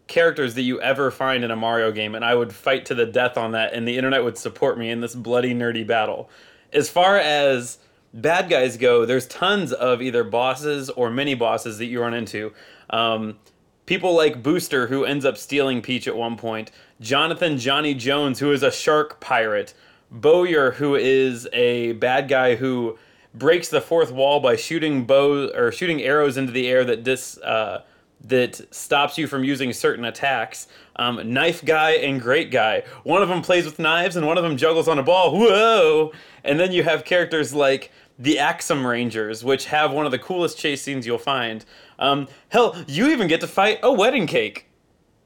characters 0.08 0.56
that 0.56 0.62
you 0.62 0.82
ever 0.82 1.12
find 1.12 1.44
in 1.44 1.52
a 1.52 1.56
Mario 1.56 1.92
game, 1.92 2.16
and 2.16 2.24
I 2.24 2.34
would 2.34 2.54
fight 2.54 2.86
to 2.86 2.96
the 2.96 3.06
death 3.06 3.38
on 3.38 3.52
that, 3.52 3.74
and 3.74 3.88
the 3.88 3.98
internet 3.98 4.24
would 4.24 4.38
support 4.38 4.78
me 4.78 4.90
in 4.90 5.02
this 5.02 5.16
bloody 5.16 5.54
nerdy 5.54 5.86
battle. 5.86 6.30
As 6.74 6.90
far 6.90 7.18
as 7.18 7.78
bad 8.14 8.50
guys 8.50 8.78
go, 8.78 9.06
there's 9.06 9.28
tons 9.28 9.74
of 9.74 10.02
either 10.02 10.24
bosses 10.24 10.90
or 10.90 11.10
mini 11.10 11.36
bosses 11.36 11.78
that 11.78 11.86
you 11.86 12.02
run 12.02 12.14
into. 12.14 12.54
Um, 12.90 13.38
people 13.86 14.16
like 14.16 14.42
Booster, 14.42 14.88
who 14.88 15.06
ends 15.06 15.26
up 15.26 15.38
stealing 15.38 15.82
Peach 15.82 16.08
at 16.08 16.16
one 16.16 16.38
point, 16.38 16.72
Jonathan 17.00 17.58
Johnny 17.58 17.94
Jones, 17.94 18.40
who 18.40 18.52
is 18.52 18.64
a 18.64 18.72
shark 18.72 19.20
pirate, 19.20 19.74
Bowyer, 20.10 20.72
who 20.72 20.96
is 20.96 21.48
a 21.52 21.94
bad 21.94 22.30
guy 22.30 22.56
who 22.56 22.98
breaks 23.34 23.70
the 23.70 23.82
fourth 23.82 24.12
wall 24.12 24.40
by 24.40 24.56
shooting 24.56 25.06
bow 25.06 25.50
or 25.50 25.72
shooting 25.72 26.02
arrows 26.02 26.38
into 26.38 26.52
the 26.52 26.68
air 26.68 26.86
that 26.86 27.04
dis 27.04 27.38
uh, 27.40 27.84
that 28.22 28.74
stops 28.74 29.18
you 29.18 29.28
from 29.28 29.44
using 29.44 29.72
certain 29.74 30.06
attacks. 30.06 30.68
Um, 30.96 31.34
knife 31.34 31.64
guy 31.64 31.92
and 31.92 32.20
great 32.20 32.52
guy. 32.52 32.84
One 33.04 33.22
of 33.22 33.30
them 33.30 33.42
plays 33.42 33.66
with 33.66 33.80
knives 33.80 34.16
and 34.16 34.26
one 34.26 34.38
of 34.38 34.44
them 34.44 34.58
juggles 34.58 34.88
on 34.88 35.00
a 35.00 35.04
ball. 35.04 35.38
Whoa! 35.38 36.12
And 36.44 36.60
then 36.60 36.72
you 36.72 36.84
have 36.84 37.06
characters 37.06 37.54
like 37.54 37.92
the 38.20 38.36
Axem 38.36 38.88
Rangers, 38.88 39.44
which 39.44 39.66
have 39.66 39.92
one 39.92 40.06
of 40.06 40.12
the 40.12 40.20
coolest 40.20 40.58
chase 40.58 40.82
scenes 40.82 41.06
you'll 41.06 41.18
find. 41.20 41.64
Um, 42.00 42.28
hell, 42.50 42.76
you 42.88 43.10
even 43.10 43.28
get 43.28 43.42
to 43.42 43.48
fight 43.48 43.80
a 43.84 43.94
wedding 43.94 44.28
cake. 44.28 44.66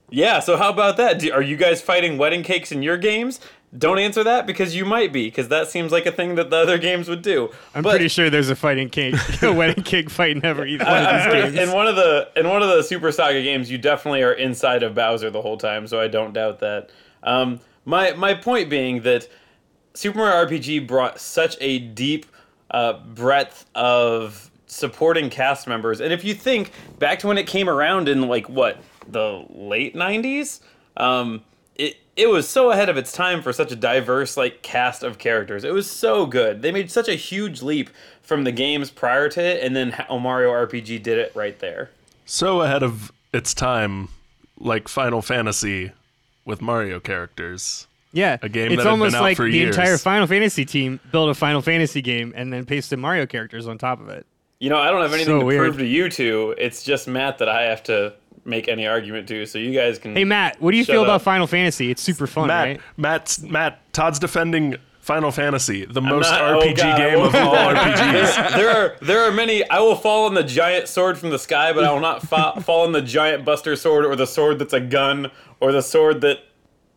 Yeah, 0.09 0.39
so 0.39 0.57
how 0.57 0.69
about 0.69 0.97
that? 0.97 1.19
Do, 1.19 1.31
are 1.31 1.41
you 1.41 1.55
guys 1.55 1.81
fighting 1.81 2.17
wedding 2.17 2.43
cakes 2.43 2.71
in 2.71 2.83
your 2.83 2.97
games? 2.97 3.39
Don't 3.77 3.99
answer 3.99 4.21
that 4.25 4.45
because 4.45 4.75
you 4.75 4.83
might 4.83 5.13
be, 5.13 5.27
because 5.27 5.47
that 5.47 5.67
seems 5.69 5.93
like 5.93 6.05
a 6.05 6.11
thing 6.11 6.35
that 6.35 6.49
the 6.49 6.57
other 6.57 6.77
games 6.77 7.07
would 7.07 7.21
do. 7.21 7.49
I'm 7.73 7.83
But- 7.83 7.91
pretty 7.91 8.09
sure 8.09 8.29
there's 8.29 8.49
a 8.49 8.55
fighting 8.55 8.89
cake, 8.89 9.15
a 9.41 9.53
wedding 9.53 9.83
cake 9.85 10.09
fight 10.09 10.31
in 10.35 10.43
every 10.43 10.77
one 10.77 10.87
of 10.87 11.23
these 11.23 11.43
games. 11.53 11.55
in 11.69 11.73
one 11.73 11.87
of 11.87 11.95
the 11.95 12.27
in 12.35 12.49
one 12.49 12.61
of 12.61 12.67
the 12.69 12.83
Super 12.83 13.11
Saga 13.13 13.41
games, 13.41 13.71
you 13.71 13.77
definitely 13.77 14.23
are 14.23 14.33
inside 14.33 14.83
of 14.83 14.93
Bowser 14.93 15.29
the 15.29 15.41
whole 15.41 15.57
time, 15.57 15.87
so 15.87 16.01
I 16.01 16.07
don't 16.09 16.33
doubt 16.33 16.59
that. 16.59 16.89
Um, 17.23 17.61
my 17.85 18.11
my 18.13 18.33
point 18.33 18.69
being 18.69 19.03
that 19.03 19.29
Super 19.93 20.17
Mario 20.17 20.45
RPG 20.47 20.85
brought 20.85 21.19
such 21.19 21.55
a 21.61 21.79
deep 21.79 22.25
uh, 22.71 22.93
breadth 22.93 23.65
of 23.73 24.51
supporting 24.67 25.29
cast 25.29 25.65
members, 25.67 26.01
and 26.01 26.11
if 26.11 26.25
you 26.25 26.33
think 26.33 26.71
back 26.99 27.19
to 27.19 27.27
when 27.27 27.37
it 27.37 27.47
came 27.47 27.69
around 27.69 28.09
in 28.09 28.27
like 28.27 28.49
what 28.49 28.77
the 29.07 29.45
late 29.49 29.95
'90s, 29.95 30.59
um, 30.97 31.41
it 32.15 32.23
it 32.23 32.27
was 32.27 32.47
so 32.47 32.71
ahead 32.71 32.89
of 32.89 32.97
its 32.97 33.11
time 33.11 33.41
for 33.41 33.53
such 33.53 33.71
a 33.71 33.75
diverse 33.75 34.37
like 34.37 34.61
cast 34.61 35.03
of 35.03 35.17
characters. 35.17 35.63
It 35.63 35.73
was 35.73 35.89
so 35.89 36.25
good. 36.25 36.61
They 36.61 36.71
made 36.71 36.91
such 36.91 37.07
a 37.07 37.15
huge 37.15 37.61
leap 37.61 37.89
from 38.21 38.43
the 38.43 38.51
games 38.51 38.89
prior 38.91 39.29
to 39.29 39.41
it, 39.41 39.63
and 39.63 39.75
then 39.75 39.91
how 39.91 40.05
oh, 40.09 40.19
Mario 40.19 40.49
RPG 40.51 41.01
did 41.03 41.17
it 41.17 41.31
right 41.35 41.57
there. 41.59 41.89
So 42.25 42.61
ahead 42.61 42.83
of 42.83 43.11
its 43.33 43.53
time, 43.53 44.09
like 44.59 44.87
Final 44.87 45.21
Fantasy 45.21 45.91
with 46.45 46.61
Mario 46.61 46.99
characters. 46.99 47.87
Yeah, 48.13 48.37
A 48.41 48.49
game 48.49 48.73
it's 48.73 48.77
that 48.77 48.83
had 48.83 48.91
almost 48.91 49.13
been 49.13 49.19
out 49.19 49.23
like 49.23 49.37
for 49.37 49.45
the 49.49 49.57
years. 49.57 49.75
entire 49.75 49.97
Final 49.97 50.27
Fantasy 50.27 50.65
team 50.65 50.99
built 51.13 51.29
a 51.29 51.33
Final 51.33 51.61
Fantasy 51.61 52.01
game 52.01 52.33
and 52.35 52.51
then 52.51 52.65
pasted 52.65 52.99
Mario 52.99 53.25
characters 53.25 53.67
on 53.67 53.77
top 53.77 54.01
of 54.01 54.09
it. 54.09 54.25
You 54.59 54.69
know, 54.69 54.77
I 54.77 54.91
don't 54.91 55.01
have 55.01 55.13
anything 55.13 55.33
So 55.35 55.39
to 55.39 55.45
weird. 55.45 55.61
prove 55.61 55.77
to 55.77 55.85
you 55.85 56.09
two. 56.09 56.53
It's 56.57 56.83
just 56.83 57.07
Matt 57.07 57.37
that 57.37 57.47
I 57.47 57.63
have 57.63 57.81
to 57.83 58.13
make 58.45 58.67
any 58.67 58.87
argument 58.87 59.27
to. 59.29 59.45
So 59.45 59.57
you 59.57 59.73
guys 59.73 59.99
can. 59.99 60.15
Hey 60.15 60.25
Matt, 60.25 60.61
what 60.61 60.71
do 60.71 60.77
you 60.77 60.83
Shut 60.83 60.93
feel 60.93 61.03
about. 61.03 61.21
Final 61.21 61.47
Fantasy? 61.47 61.91
It's 61.91 62.01
super 62.01 62.27
fun, 62.27 62.47
Matt, 62.47 62.67
right? 62.67 62.81
Matt's, 62.97 63.41
Matt, 63.41 63.79
Todd's 63.93 64.19
defending 64.19 64.77
Final 65.01 65.31
Fantasy, 65.31 65.85
the 65.85 66.01
most 66.01 66.29
not- 66.29 66.41
oh, 66.41 66.59
RPG 66.59 66.77
God, 66.77 66.97
game 66.97 67.19
of 67.19 67.33
all. 67.33 67.55
RPGs. 67.55 68.51
there 68.55 68.69
are 68.69 68.95
there 69.01 69.23
are 69.27 69.31
many. 69.31 69.67
I 69.69 69.79
will 69.79 69.95
fall 69.95 70.25
on 70.27 70.35
the 70.35 70.43
giant 70.43 70.87
sword 70.87 71.17
from 71.17 71.31
the 71.31 71.39
sky, 71.39 71.73
but 71.73 71.83
I 71.83 71.91
will 71.91 71.99
not 71.99 72.21
fa- 72.21 72.61
fall 72.61 72.85
on 72.85 72.91
the 72.91 73.01
giant 73.01 73.43
Buster 73.43 73.75
sword 73.75 74.05
or 74.05 74.15
the 74.15 74.27
sword 74.27 74.59
that's 74.59 74.73
a 74.73 74.79
gun 74.79 75.31
or 75.59 75.71
the 75.71 75.81
sword 75.81 76.21
that, 76.21 76.39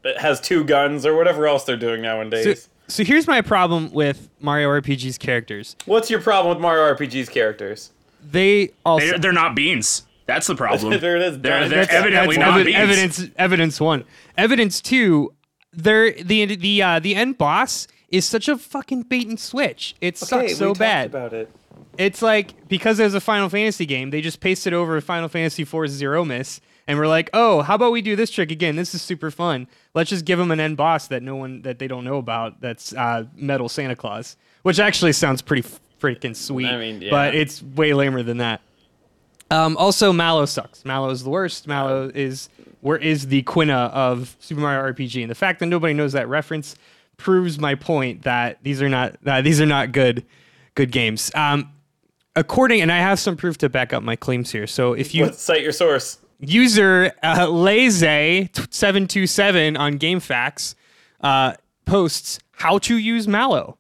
that 0.03 0.19
has 0.19 0.39
two 0.39 0.65
guns 0.65 1.07
or 1.07 1.17
whatever 1.17 1.47
else 1.47 1.65
they're 1.65 1.77
doing 1.79 2.03
nowadays. 2.03 2.65
So, 2.65 2.71
so 2.89 3.05
here's 3.05 3.27
my 3.27 3.41
problem 3.41 3.91
with 3.93 4.29
Mario 4.39 4.69
RPG's 4.69 5.17
characters. 5.17 5.75
What's 5.87 6.11
your 6.11 6.21
problem 6.21 6.55
with 6.55 6.61
Mario 6.61 6.95
RPG's 6.95 7.31
characters? 7.31 7.91
They 8.23 8.71
also 8.85 9.07
They're, 9.07 9.19
they're 9.19 9.33
not 9.33 9.55
beans. 9.55 10.03
That's 10.27 10.47
the 10.47 10.55
problem. 10.65 10.99
there 11.01 11.17
it 11.17 11.23
is. 11.23 11.39
They're, 11.41 11.61
they're 11.69 11.81
That's- 11.81 11.89
evidently 11.93 12.37
That's 12.37 12.47
not 12.49 12.61
evi- 12.61 12.65
beans. 12.67 12.77
evidence. 12.77 13.31
Evidence 13.37 13.81
one. 13.81 14.05
Evidence 14.39 14.81
two. 14.81 15.35
They're 15.73 16.13
the 16.13 16.57
the 16.57 16.83
uh, 16.83 16.99
the 17.01 17.15
end 17.15 17.37
boss 17.39 17.87
is 18.09 18.25
such 18.25 18.49
a 18.49 18.57
fucking 18.57 19.03
bait 19.03 19.27
and 19.27 19.39
switch. 19.41 19.95
It 20.01 20.15
Okay, 20.17 20.27
sucks 20.27 20.43
we 20.45 20.49
so 20.55 20.67
talked 20.69 20.79
bad. 20.79 21.07
about 21.07 21.33
it. 21.33 21.51
It's 21.99 22.23
like 22.23 22.69
because 22.69 22.97
there's 22.97 23.15
a 23.15 23.21
Final 23.21 23.49
Fantasy 23.49 23.87
game, 23.87 24.11
they 24.11 24.21
just 24.21 24.41
pasted 24.41 24.73
over 24.73 25.01
Final 25.01 25.29
Fantasy 25.29 25.63
IV 25.63 25.69
Zeromus, 25.91 26.61
and 26.87 26.99
we're 26.99 27.09
like, 27.09 27.29
oh, 27.35 27.63
how 27.63 27.75
about 27.75 27.91
we 27.93 28.03
do 28.03 28.15
this 28.17 28.31
trick 28.31 28.51
again? 28.53 28.77
This 28.77 28.95
is 28.95 29.03
super 29.03 29.31
fun. 29.33 29.67
Let's 29.95 30.11
just 30.11 30.25
give 30.25 30.39
them 30.39 30.51
an 30.53 30.61
end 30.61 30.77
boss 30.77 31.09
that 31.09 31.23
no 31.23 31.35
one 31.37 31.63
that 31.63 31.79
they 31.81 31.89
don't 31.89 32.05
know 32.05 32.17
about. 32.19 32.61
That's 32.61 32.93
uh, 32.95 33.25
Metal 33.37 33.69
Santa 33.69 33.97
Claus, 33.97 34.37
which 34.63 34.79
actually 34.79 35.13
sounds 35.13 35.43
pretty 35.43 35.69
freaking 36.01 36.37
sweet. 36.37 36.67
I 36.69 36.79
mean, 36.79 37.03
yeah. 37.03 37.11
but 37.11 37.35
it's 37.35 37.63
way 37.63 37.95
lamer 37.95 38.23
than 38.23 38.39
that. 38.39 38.61
Um, 39.55 39.77
also, 39.77 40.13
Mallow 40.13 40.47
sucks. 40.47 40.85
Mallow 40.85 41.11
is 41.11 41.23
the 41.23 41.31
worst. 41.31 41.69
Mallow 41.69 42.11
is 42.13 42.49
where 42.81 42.99
is 42.99 43.29
the 43.29 43.45
Quina 43.45 43.89
of 43.93 44.37
Super 44.41 44.61
Mario 44.61 44.93
RPG, 44.93 45.23
and 45.23 45.31
the 45.31 45.37
fact 45.37 45.61
that 45.61 45.67
nobody 45.67 45.95
knows 45.95 46.13
that 46.13 46.29
reference 46.29 46.75
proves 47.17 47.59
my 47.59 47.75
point 47.77 48.23
that 48.23 48.59
these 48.63 48.83
are 48.83 48.89
not 48.89 49.17
uh, 49.25 49.41
these 49.43 49.61
are 49.61 49.67
not 49.67 49.93
good 49.93 50.25
good 50.75 50.91
games. 50.91 51.31
Um, 51.37 51.71
according, 52.35 52.81
and 52.81 52.91
I 52.91 52.99
have 52.99 53.21
some 53.21 53.37
proof 53.37 53.59
to 53.59 53.69
back 53.69 53.93
up 53.93 54.03
my 54.03 54.17
claims 54.17 54.51
here. 54.51 54.67
So 54.67 54.93
if 54.93 55.15
you 55.15 55.23
Let's 55.25 55.41
cite 55.41 55.63
your 55.63 55.71
source. 55.73 56.19
user 56.41 57.13
uh, 57.23 57.47
Lazy727 57.47 59.79
on 59.79 60.01
GameFAQs 60.01 60.75
uh, 61.21 61.55
posts 61.85 62.41
how 62.53 62.79
to 62.79 62.99
use 62.99 63.29
Mallow. 63.29 63.79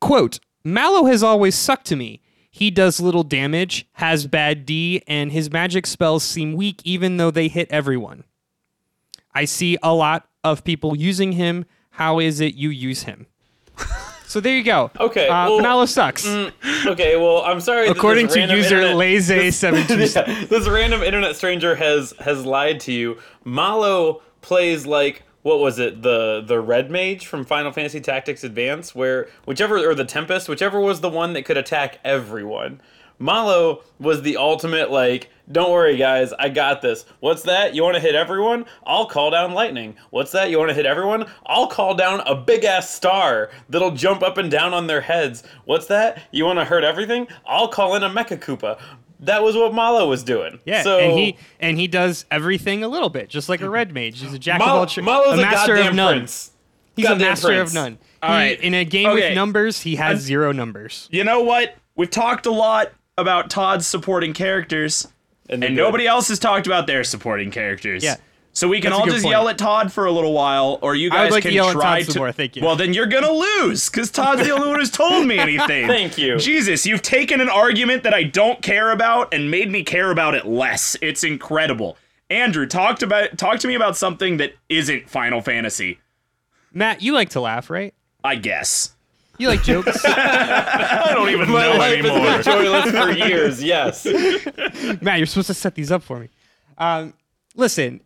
Quote, 0.00 0.40
Mallow 0.64 1.04
has 1.04 1.22
always 1.22 1.54
sucked 1.54 1.86
to 1.86 1.94
me. 1.94 2.20
He 2.60 2.70
does 2.70 3.00
little 3.00 3.22
damage, 3.22 3.88
has 3.94 4.26
bad 4.26 4.66
D, 4.66 5.02
and 5.06 5.32
his 5.32 5.50
magic 5.50 5.86
spells 5.86 6.22
seem 6.22 6.52
weak 6.52 6.82
even 6.84 7.16
though 7.16 7.30
they 7.30 7.48
hit 7.48 7.66
everyone. 7.70 8.24
I 9.34 9.46
see 9.46 9.78
a 9.82 9.94
lot 9.94 10.28
of 10.44 10.62
people 10.62 10.94
using 10.94 11.32
him. 11.32 11.64
How 11.92 12.18
is 12.18 12.38
it 12.38 12.56
you 12.56 12.68
use 12.68 13.04
him? 13.04 13.26
so 14.26 14.40
there 14.40 14.54
you 14.54 14.62
go. 14.62 14.90
Okay, 15.00 15.26
Uh, 15.26 15.48
well, 15.48 15.86
sucks. 15.86 16.26
Okay, 16.84 17.16
well, 17.16 17.38
I'm 17.46 17.60
sorry. 17.60 17.88
According 17.88 18.28
to 18.28 18.40
user 18.54 18.76
internet- 18.82 18.96
Lazy727. 18.96 20.48
this 20.50 20.68
random 20.68 21.02
internet 21.02 21.36
stranger 21.36 21.74
has 21.76 22.12
has 22.20 22.44
lied 22.44 22.78
to 22.80 22.92
you. 22.92 23.18
Mallow 23.42 24.20
plays 24.42 24.84
like 24.86 25.22
what 25.42 25.58
was 25.58 25.78
it 25.78 26.02
the 26.02 26.42
the 26.46 26.60
red 26.60 26.90
mage 26.90 27.26
from 27.26 27.44
Final 27.44 27.72
Fantasy 27.72 28.00
Tactics 28.00 28.44
Advance, 28.44 28.94
where 28.94 29.28
whichever 29.44 29.78
or 29.78 29.94
the 29.94 30.04
Tempest, 30.04 30.48
whichever 30.48 30.80
was 30.80 31.00
the 31.00 31.08
one 31.08 31.32
that 31.32 31.44
could 31.44 31.56
attack 31.56 31.98
everyone. 32.04 32.80
Mallow 33.22 33.82
was 33.98 34.22
the 34.22 34.38
ultimate 34.38 34.90
like, 34.90 35.28
don't 35.52 35.70
worry 35.70 35.98
guys, 35.98 36.32
I 36.38 36.48
got 36.48 36.80
this. 36.80 37.04
What's 37.20 37.42
that? 37.42 37.74
You 37.74 37.82
want 37.82 37.96
to 37.96 38.00
hit 38.00 38.14
everyone? 38.14 38.64
I'll 38.86 39.04
call 39.04 39.30
down 39.30 39.52
lightning. 39.52 39.96
What's 40.08 40.32
that? 40.32 40.48
You 40.48 40.58
want 40.58 40.70
to 40.70 40.74
hit 40.74 40.86
everyone? 40.86 41.26
I'll 41.44 41.66
call 41.66 41.94
down 41.94 42.20
a 42.20 42.34
big 42.34 42.64
ass 42.64 42.88
star 42.88 43.50
that'll 43.68 43.90
jump 43.90 44.22
up 44.22 44.38
and 44.38 44.50
down 44.50 44.72
on 44.72 44.86
their 44.86 45.02
heads. 45.02 45.42
What's 45.66 45.86
that? 45.88 46.22
You 46.30 46.46
want 46.46 46.60
to 46.60 46.64
hurt 46.64 46.82
everything? 46.82 47.28
I'll 47.44 47.68
call 47.68 47.94
in 47.94 48.02
a 48.02 48.08
Mecha 48.08 48.38
Koopa. 48.38 48.80
That 49.20 49.42
was 49.42 49.54
what 49.54 49.74
Mallow 49.74 50.08
was 50.08 50.22
doing. 50.22 50.58
Yeah, 50.64 50.82
so, 50.82 50.98
and 50.98 51.18
he 51.18 51.36
and 51.60 51.78
he 51.78 51.86
does 51.88 52.24
everything 52.30 52.82
a 52.82 52.88
little 52.88 53.10
bit, 53.10 53.28
just 53.28 53.48
like 53.48 53.60
a 53.60 53.68
red 53.68 53.92
mage. 53.92 54.20
He's 54.20 54.32
a 54.32 54.38
jack 54.38 54.60
of 54.60 54.66
all 54.68 54.86
trades, 54.86 55.04
Mallow's 55.04 55.38
a 55.38 55.42
a 55.42 55.44
master 55.44 55.74
goddamn 55.74 55.90
of 55.90 55.94
none. 55.96 56.14
prince. 56.18 56.50
He's 56.96 57.06
Goddamn 57.06 57.26
a 57.26 57.30
master 57.30 57.48
prince. 57.48 57.70
of 57.70 57.74
none. 57.74 57.98
All 58.22 58.30
He- 58.30 58.34
right. 58.36 58.60
In 58.60 58.74
a 58.74 58.84
game 58.84 59.08
Okay. 59.08 59.28
with 59.28 59.34
numbers, 59.34 59.82
he 59.82 59.96
has 59.96 60.20
zero 60.20 60.52
numbers. 60.52 61.08
You 61.10 61.24
know 61.24 61.40
what? 61.42 61.76
We've 61.96 62.10
talked 62.10 62.46
a 62.46 62.50
lot 62.50 62.92
about 63.18 63.50
Todd's 63.50 63.86
supporting 63.86 64.32
characters, 64.32 65.06
And, 65.48 65.62
and 65.64 65.74
nobody 65.76 66.06
else 66.06 66.28
has 66.28 66.38
talked 66.38 66.66
about 66.66 66.86
their 66.86 67.04
supporting 67.04 67.50
characters. 67.50 68.02
Yeah. 68.04 68.16
So 68.52 68.66
we 68.66 68.80
can 68.80 68.90
That's 68.90 69.00
all 69.00 69.06
just 69.06 69.22
point. 69.22 69.30
yell 69.32 69.48
at 69.48 69.58
Todd 69.58 69.92
for 69.92 70.06
a 70.06 70.10
little 70.12 70.32
while, 70.32 70.80
or 70.82 70.96
you 70.96 71.08
I 71.12 71.14
guys 71.14 71.24
would 71.26 71.32
like 71.34 71.42
can 71.42 71.50
to 71.50 71.54
yell 71.54 71.68
at 71.68 71.72
try 71.74 71.98
Todd 72.00 72.06
some 72.06 72.12
to. 72.14 72.18
more, 72.18 72.32
thank 72.32 72.56
you. 72.56 72.62
Well, 72.64 72.74
then 72.74 72.92
you're 72.92 73.06
gonna 73.06 73.30
lose, 73.30 73.88
because 73.88 74.10
Todd's 74.10 74.42
the 74.42 74.50
only 74.50 74.68
one 74.68 74.80
who's 74.80 74.90
told 74.90 75.24
me 75.26 75.38
anything. 75.38 75.86
Thank 75.86 76.18
you. 76.18 76.36
Jesus, 76.36 76.84
you've 76.84 77.00
taken 77.02 77.40
an 77.40 77.48
argument 77.48 78.02
that 78.02 78.12
I 78.12 78.24
don't 78.24 78.60
care 78.60 78.90
about 78.90 79.32
and 79.32 79.50
made 79.52 79.70
me 79.70 79.84
care 79.84 80.10
about 80.10 80.34
it 80.34 80.46
less. 80.46 80.96
It's 81.00 81.22
incredible. 81.22 81.96
Andrew, 82.28 82.66
talked 82.66 83.02
about 83.04 83.38
talk 83.38 83.60
to 83.60 83.68
me 83.68 83.74
about 83.74 83.96
something 83.96 84.36
that 84.38 84.54
isn't 84.68 85.08
Final 85.08 85.40
Fantasy. 85.40 85.98
Matt, 86.72 87.02
you 87.02 87.12
like 87.12 87.30
to 87.30 87.40
laugh, 87.40 87.70
right? 87.70 87.94
I 88.24 88.34
guess. 88.34 88.94
You 89.38 89.48
like 89.48 89.62
jokes. 89.62 90.02
I 90.06 91.12
don't 91.14 91.30
even 91.30 91.48
My 91.50 91.62
know 91.62 91.78
life 91.78 91.96
has 92.04 92.06
anymore. 92.06 92.32
been 92.34 92.42
joyless 92.42 92.90
for 92.90 93.10
years. 93.26 93.62
Yes. 93.62 94.04
Matt, 95.00 95.18
you're 95.18 95.26
supposed 95.26 95.46
to 95.46 95.54
set 95.54 95.74
these 95.76 95.90
up 95.90 96.02
for 96.02 96.20
me. 96.20 96.28
Um, 96.76 97.14
listen, 97.56 98.00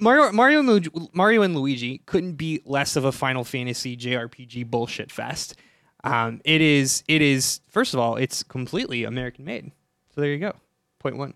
Mario, 0.00 0.32
Mario, 0.32 0.80
Mario 1.12 1.42
and 1.42 1.54
Luigi 1.54 1.98
couldn't 2.06 2.32
be 2.32 2.62
less 2.64 2.96
of 2.96 3.04
a 3.04 3.12
Final 3.12 3.44
Fantasy 3.44 3.96
JRPG 3.96 4.66
bullshit 4.66 5.12
fest. 5.12 5.56
Um, 6.02 6.40
it 6.44 6.60
is, 6.60 7.04
it 7.08 7.20
is. 7.22 7.60
First 7.68 7.94
of 7.94 8.00
all, 8.00 8.16
it's 8.16 8.42
completely 8.42 9.04
American 9.04 9.44
made. 9.44 9.70
So 10.14 10.20
there 10.20 10.30
you 10.30 10.38
go. 10.38 10.54
Point 10.98 11.18
one. 11.18 11.34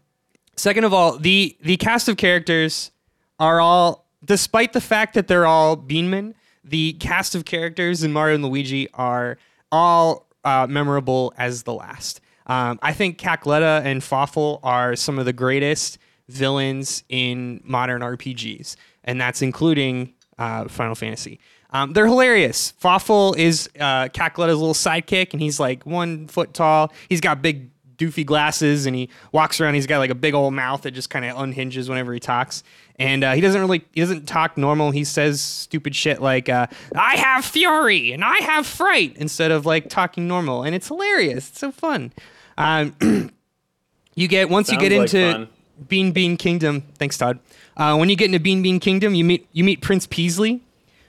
Second 0.56 0.84
of 0.84 0.94
all, 0.94 1.18
the 1.18 1.56
the 1.62 1.76
cast 1.76 2.08
of 2.08 2.16
characters 2.16 2.90
are 3.38 3.60
all, 3.60 4.06
despite 4.24 4.72
the 4.72 4.80
fact 4.80 5.14
that 5.14 5.28
they're 5.28 5.46
all 5.46 5.76
Beanmen, 5.76 6.34
the 6.62 6.94
cast 6.94 7.34
of 7.34 7.44
characters 7.44 8.02
in 8.02 8.12
Mario 8.12 8.36
and 8.36 8.44
Luigi 8.44 8.88
are 8.94 9.36
all 9.70 10.26
uh, 10.44 10.66
memorable 10.68 11.34
as 11.36 11.64
the 11.64 11.74
last. 11.74 12.20
Um, 12.46 12.78
I 12.82 12.92
think 12.92 13.18
Cackletta 13.18 13.84
and 13.84 14.02
Fawful 14.02 14.60
are 14.62 14.96
some 14.96 15.18
of 15.18 15.24
the 15.24 15.32
greatest 15.32 15.98
villains 16.28 17.04
in 17.08 17.60
modern 17.64 18.02
RPGs, 18.02 18.76
and 19.04 19.20
that's 19.20 19.42
including 19.42 20.14
uh, 20.38 20.68
Final 20.68 20.94
Fantasy. 20.94 21.40
Um, 21.70 21.92
they're 21.92 22.06
hilarious. 22.06 22.70
Fawful 22.78 23.34
is 23.34 23.68
uh, 23.80 24.08
Cackletta's 24.08 24.58
little 24.58 24.74
sidekick, 24.74 25.32
and 25.32 25.42
he's 25.42 25.58
like 25.58 25.84
one 25.84 26.28
foot 26.28 26.54
tall. 26.54 26.92
He's 27.08 27.20
got 27.20 27.42
big 27.42 27.70
doofy 27.96 28.24
glasses, 28.24 28.86
and 28.86 28.94
he 28.94 29.08
walks 29.32 29.60
around. 29.60 29.74
He's 29.74 29.86
got 29.86 29.98
like 29.98 30.10
a 30.10 30.14
big 30.14 30.34
old 30.34 30.54
mouth 30.54 30.82
that 30.82 30.92
just 30.92 31.10
kind 31.10 31.24
of 31.24 31.36
unhinges 31.36 31.88
whenever 31.88 32.14
he 32.14 32.20
talks. 32.20 32.62
And 32.96 33.24
uh, 33.24 33.32
he 33.32 33.40
doesn't 33.40 33.60
really 33.60 33.84
he 33.92 34.00
doesn't 34.00 34.26
talk 34.26 34.56
normal. 34.56 34.92
He 34.92 35.02
says 35.02 35.40
stupid 35.40 35.96
shit 35.96 36.22
like 36.22 36.48
uh, 36.48 36.68
"I 36.94 37.16
have 37.16 37.44
fury" 37.44 38.12
and 38.12 38.24
"I 38.24 38.36
have 38.36 38.66
fright" 38.66 39.16
instead 39.16 39.50
of 39.50 39.66
like 39.66 39.88
talking 39.88 40.28
normal, 40.28 40.62
and 40.62 40.76
it's 40.76 40.86
hilarious. 40.86 41.48
It's 41.48 41.58
so 41.58 41.72
fun. 41.72 42.12
Um, 42.56 42.94
you 44.14 44.28
get 44.28 44.48
once 44.48 44.70
you 44.70 44.78
get 44.78 44.92
like 44.92 45.12
into 45.12 45.32
fun. 45.32 45.48
Bean 45.88 46.12
Bean 46.12 46.36
Kingdom. 46.36 46.82
Thanks, 46.98 47.18
Todd. 47.18 47.38
Uh, 47.76 47.96
when 47.96 48.08
you 48.08 48.16
get 48.16 48.26
into 48.26 48.40
Bean 48.40 48.62
Bean 48.62 48.80
Kingdom, 48.80 49.14
you 49.14 49.24
meet 49.24 49.46
you 49.52 49.64
meet 49.64 49.80
Prince 49.80 50.06
Peasley, 50.06 50.60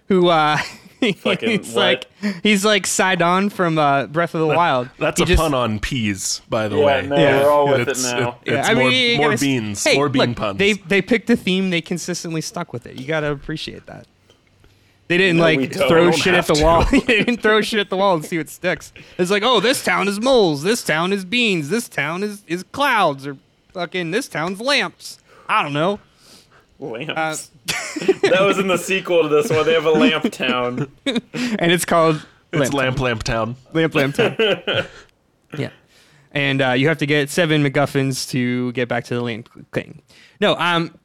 who 0.08 0.30
uh, 0.30 0.58
he's 1.00 1.24
what? 1.24 1.76
like 1.76 2.08
he's 2.44 2.66
like 2.66 2.88
Sidon 2.88 3.50
from 3.50 3.78
uh, 3.78 4.08
Breath 4.08 4.34
of 4.34 4.42
the 4.42 4.48
Wild. 4.48 4.90
That's 4.98 5.20
He 5.20 5.24
a 5.24 5.28
just- 5.28 5.40
pun 5.40 5.54
on 5.54 5.80
peas, 5.80 6.42
by 6.50 6.68
the 6.68 6.78
Yeah, 6.78 6.86
way. 6.86 7.08
no, 7.08 7.16
we're 7.16 7.50
all 7.50 7.68
with 7.70 7.82
it 7.82 7.88
it's, 7.90 8.04
now. 8.04 8.40
it's 8.44 8.52
Yeah, 8.52 8.66
I 8.66 8.74
more, 8.74 8.90
mean, 8.90 9.18
more 9.18 9.30
gotta- 9.32 9.42
beans, 9.42 9.84
hey, 9.84 9.96
more 9.96 10.10
bean 10.10 10.30
look, 10.30 10.38
puns. 10.38 10.58
They 10.58 10.74
they 10.74 11.02
picked 11.02 11.30
a 11.30 11.36
theme. 11.38 11.70
They 11.70 11.82
consistently 11.82 12.42
stuck 12.42 12.74
with 12.74 12.86
it. 12.88 12.96
You 13.00 13.06
gotta 13.06 13.32
appreciate 13.32 13.86
that. 13.86 14.08
They 15.08 15.18
didn't 15.20 15.38
No, 15.38 15.44
like 15.44 15.72
throw 15.72 16.10
shit 16.10 16.34
at 16.34 16.48
have 16.48 16.58
the 16.58 16.64
wall. 16.64 16.84
they 16.92 17.00
didn't 17.24 17.38
throw 17.44 17.62
shit 17.62 17.80
at 17.80 17.92
the 17.92 17.98
wall 17.98 18.16
and 18.16 18.26
see 18.26 18.40
what 18.40 18.50
sticks. 18.50 18.92
It's 19.20 19.30
like, 19.30 19.44
oh, 19.44 19.60
this 19.60 19.84
town 19.84 20.08
is 20.08 20.20
moles. 20.20 20.64
This 20.64 20.84
town 20.84 21.14
is 21.14 21.24
beans. 21.26 21.70
This 21.70 21.88
town 21.88 22.24
is 22.24 22.42
is 22.48 22.64
clouds. 22.72 23.28
Or 23.28 23.38
fucking 23.76 24.10
this 24.12 24.30
town's 24.30 24.62
lamps. 24.62 25.20
I 25.48 25.62
don't 25.62 25.74
know. 25.74 26.00
Lamps. 26.80 27.52
that 28.22 28.40
was 28.42 28.58
in 28.58 28.68
the 28.68 28.78
sequel 28.78 29.24
to 29.24 29.30
this 29.30 29.50
one. 29.50 29.66
They 29.66 29.74
have 29.74 29.86
a 29.86 29.92
lamp 29.92 30.32
town. 30.32 30.92
And 31.06 31.72
it's 31.72 31.86
called 31.86 32.26
it's 32.52 32.74
Lamp 32.74 33.00
Lamp 33.00 33.00
Lamp 33.00 33.24
Town. 33.24 33.56
Lamp 33.74 33.96
Lamp 33.96 34.16
Town. 34.16 34.36
yeah. 35.58 35.70
And 36.32 36.62
uh, 36.62 36.72
you 36.72 36.88
have 36.88 36.98
to 37.00 37.06
get 37.06 37.30
seven 37.30 37.64
MacGuffins 37.64 38.30
to 38.30 38.72
get 38.72 38.88
back 38.88 39.04
to 39.06 39.16
the 39.16 39.22
lamp 39.22 39.50
thing. 39.74 40.02
No, 40.40 40.56
um, 40.56 40.98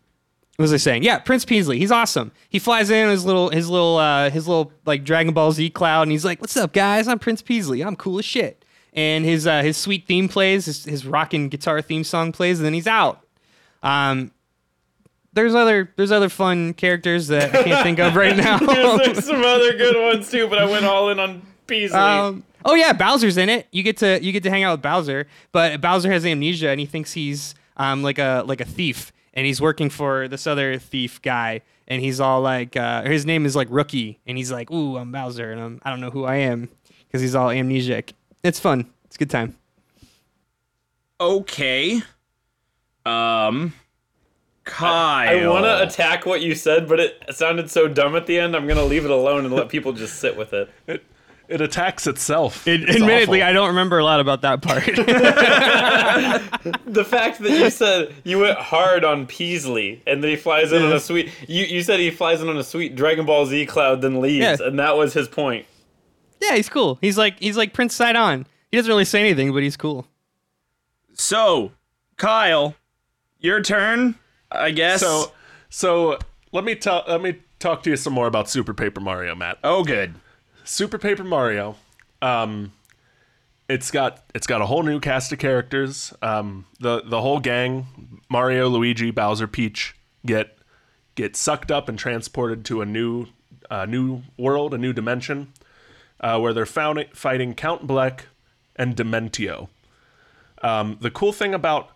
what 0.56 0.64
was 0.64 0.72
I 0.72 0.76
saying? 0.76 1.02
Yeah, 1.02 1.18
Prince 1.18 1.44
Peasley. 1.44 1.78
He's 1.78 1.92
awesome. 1.92 2.32
He 2.48 2.58
flies 2.58 2.90
in 2.90 3.08
his 3.08 3.24
little, 3.24 3.50
his 3.50 3.68
little, 3.68 3.96
uh, 3.96 4.30
his 4.30 4.46
little 4.46 4.72
like 4.86 5.04
Dragon 5.04 5.34
Ball 5.34 5.52
Z 5.52 5.70
cloud, 5.70 6.02
and 6.02 6.12
he's 6.12 6.24
like, 6.24 6.40
"What's 6.40 6.56
up, 6.56 6.72
guys? 6.72 7.08
I'm 7.08 7.18
Prince 7.18 7.42
Peasley. 7.42 7.82
I'm 7.82 7.96
cool 7.96 8.18
as 8.18 8.24
shit." 8.24 8.64
And 8.92 9.24
his 9.24 9.46
uh, 9.46 9.62
his 9.62 9.76
sweet 9.76 10.06
theme 10.06 10.28
plays, 10.28 10.66
his, 10.66 10.84
his 10.84 11.06
rockin' 11.06 11.48
guitar 11.48 11.80
theme 11.80 12.02
song 12.04 12.32
plays, 12.32 12.58
and 12.58 12.66
then 12.66 12.74
he's 12.74 12.88
out. 12.88 13.24
Um, 13.82 14.32
there's 15.32 15.54
other 15.54 15.92
there's 15.96 16.10
other 16.12 16.28
fun 16.28 16.74
characters 16.74 17.28
that 17.28 17.54
I 17.54 17.62
can't 17.62 17.82
think 17.84 17.98
of 18.00 18.16
right 18.16 18.36
now. 18.36 18.58
There's 18.58 19.24
some 19.24 19.42
other 19.44 19.76
good 19.76 19.96
ones 19.96 20.30
too, 20.30 20.48
but 20.48 20.58
I 20.58 20.64
went 20.64 20.84
all 20.84 21.08
in 21.10 21.20
on 21.20 21.42
Peasley. 21.66 21.96
Um, 21.96 22.44
oh 22.64 22.74
yeah, 22.74 22.92
Bowser's 22.92 23.36
in 23.36 23.48
it. 23.48 23.68
You 23.70 23.82
get 23.82 23.98
to 23.98 24.22
you 24.22 24.32
get 24.32 24.42
to 24.42 24.50
hang 24.50 24.64
out 24.64 24.72
with 24.72 24.82
Bowser, 24.82 25.26
but 25.52 25.80
Bowser 25.80 26.10
has 26.10 26.26
amnesia 26.26 26.70
and 26.70 26.80
he 26.80 26.86
thinks 26.86 27.12
he's 27.12 27.54
um 27.76 28.02
like 28.02 28.18
a 28.18 28.42
like 28.46 28.60
a 28.60 28.64
thief, 28.64 29.12
and 29.34 29.46
he's 29.46 29.60
working 29.60 29.88
for 29.88 30.26
this 30.26 30.46
other 30.48 30.78
thief 30.78 31.22
guy, 31.22 31.60
and 31.86 32.02
he's 32.02 32.18
all 32.18 32.40
like, 32.40 32.76
uh, 32.76 33.04
his 33.04 33.24
name 33.24 33.46
is 33.46 33.54
like 33.54 33.68
Rookie, 33.70 34.18
and 34.26 34.36
he's 34.36 34.50
like, 34.50 34.70
ooh, 34.70 34.96
I'm 34.96 35.12
Bowser, 35.12 35.52
and 35.52 35.60
I'm 35.60 35.80
I 35.84 35.90
don't 35.90 36.00
know 36.00 36.10
who 36.10 36.24
I 36.24 36.36
am 36.36 36.68
because 37.06 37.22
he's 37.22 37.36
all 37.36 37.48
amnesiac. 37.48 38.12
It's 38.42 38.58
fun. 38.60 38.86
It's 39.04 39.16
a 39.16 39.18
good 39.18 39.30
time. 39.30 39.56
Okay. 41.20 42.00
Um. 43.04 43.74
Kyle. 44.64 45.28
I 45.28 45.46
want 45.48 45.64
to 45.64 45.82
attack 45.82 46.26
what 46.26 46.42
you 46.42 46.54
said, 46.54 46.88
but 46.88 47.00
it 47.00 47.22
sounded 47.30 47.70
so 47.70 47.88
dumb 47.88 48.14
at 48.14 48.26
the 48.26 48.38
end. 48.38 48.54
I'm 48.54 48.66
gonna 48.68 48.84
leave 48.84 49.04
it 49.04 49.10
alone 49.10 49.44
and 49.44 49.52
let 49.54 49.68
people 49.68 49.92
just 49.92 50.16
sit 50.20 50.36
with 50.36 50.52
it. 50.52 50.70
It 51.50 51.56
it 51.56 51.60
attacks 51.60 52.06
itself. 52.06 52.68
It, 52.68 52.82
It's 52.82 52.94
admittedly, 53.00 53.42
awful. 53.42 53.50
I 53.50 53.52
don't 53.52 53.66
remember 53.70 53.98
a 53.98 54.04
lot 54.04 54.20
about 54.20 54.42
that 54.42 54.62
part. 54.62 54.84
The 56.84 57.04
fact 57.04 57.40
that 57.40 57.50
you 57.50 57.70
said 57.70 58.14
you 58.22 58.38
went 58.38 58.56
hard 58.58 59.02
on 59.04 59.26
Peasley 59.26 60.00
and 60.06 60.22
then 60.22 60.30
he 60.30 60.36
flies 60.36 60.70
in 60.70 60.80
on 60.82 60.92
a 60.92 61.00
sweet. 61.00 61.30
You 61.48 61.64
you 61.64 61.82
said 61.82 61.98
he 61.98 62.10
flies 62.12 62.40
in 62.40 62.48
on 62.48 62.56
a 62.56 62.62
sweet 62.62 62.94
Dragon 62.94 63.26
Ball 63.26 63.46
Z 63.46 63.66
cloud, 63.66 64.00
then 64.02 64.20
leaves, 64.20 64.60
Yeah. 64.60 64.66
and 64.66 64.78
that 64.78 64.96
was 64.96 65.12
his 65.12 65.26
point. 65.26 65.66
Yeah, 66.40 66.56
he's 66.56 66.68
cool. 66.68 66.98
He's 67.00 67.18
like 67.18 67.38
he's 67.38 67.56
like 67.56 67.72
Prince 67.72 67.94
Sidon. 67.94 68.46
He 68.70 68.76
doesn't 68.76 68.90
really 68.90 69.04
say 69.04 69.20
anything, 69.20 69.52
but 69.52 69.62
he's 69.62 69.76
cool. 69.76 70.06
So, 71.14 71.72
Kyle, 72.16 72.76
your 73.38 73.60
turn. 73.62 74.16
I 74.52 74.70
guess. 74.70 75.00
So 75.00 75.32
so 75.68 76.18
let 76.52 76.64
me 76.64 76.74
tell 76.74 77.04
let 77.06 77.22
me 77.22 77.36
talk 77.58 77.82
to 77.84 77.90
you 77.90 77.96
some 77.96 78.12
more 78.12 78.26
about 78.26 78.48
Super 78.48 78.74
Paper 78.74 79.00
Mario, 79.00 79.34
Matt. 79.34 79.58
Oh, 79.62 79.84
good. 79.84 80.14
Super 80.64 80.98
Paper 80.98 81.24
Mario. 81.24 81.76
Um, 82.22 82.72
it's 83.68 83.90
got 83.90 84.24
it's 84.34 84.46
got 84.46 84.60
a 84.60 84.66
whole 84.66 84.82
new 84.82 84.98
cast 85.00 85.32
of 85.32 85.38
characters. 85.38 86.12
Um, 86.22 86.66
the 86.80 87.02
the 87.04 87.20
whole 87.20 87.38
gang, 87.40 88.20
Mario, 88.28 88.68
Luigi, 88.68 89.10
Bowser, 89.10 89.46
Peach, 89.46 89.94
get 90.26 90.58
get 91.14 91.36
sucked 91.36 91.70
up 91.70 91.88
and 91.88 91.98
transported 91.98 92.64
to 92.66 92.80
a 92.82 92.86
new 92.86 93.26
uh, 93.70 93.86
new 93.86 94.22
world, 94.36 94.74
a 94.74 94.78
new 94.78 94.92
dimension, 94.92 95.52
uh, 96.20 96.38
where 96.38 96.52
they're 96.52 96.66
found, 96.66 97.04
fighting 97.12 97.54
Count 97.54 97.86
Bleck 97.86 98.22
and 98.76 98.96
Dimentio. 98.96 99.68
Um, 100.62 100.98
the 101.00 101.10
cool 101.10 101.32
thing 101.32 101.54
about 101.54 101.90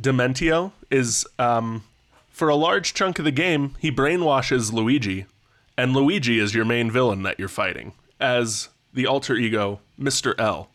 Dimentio 0.00 0.72
is, 0.90 1.26
um, 1.38 1.84
for 2.28 2.48
a 2.48 2.56
large 2.56 2.94
chunk 2.94 3.18
of 3.18 3.24
the 3.24 3.30
game, 3.30 3.74
he 3.78 3.90
brainwashes 3.90 4.72
Luigi, 4.72 5.26
and 5.76 5.92
Luigi 5.92 6.38
is 6.38 6.54
your 6.54 6.64
main 6.64 6.90
villain 6.90 7.22
that 7.22 7.38
you're 7.38 7.48
fighting 7.48 7.92
as 8.20 8.68
the 8.92 9.06
alter 9.06 9.34
ego 9.36 9.80
Mr. 10.00 10.34
L. 10.38 10.70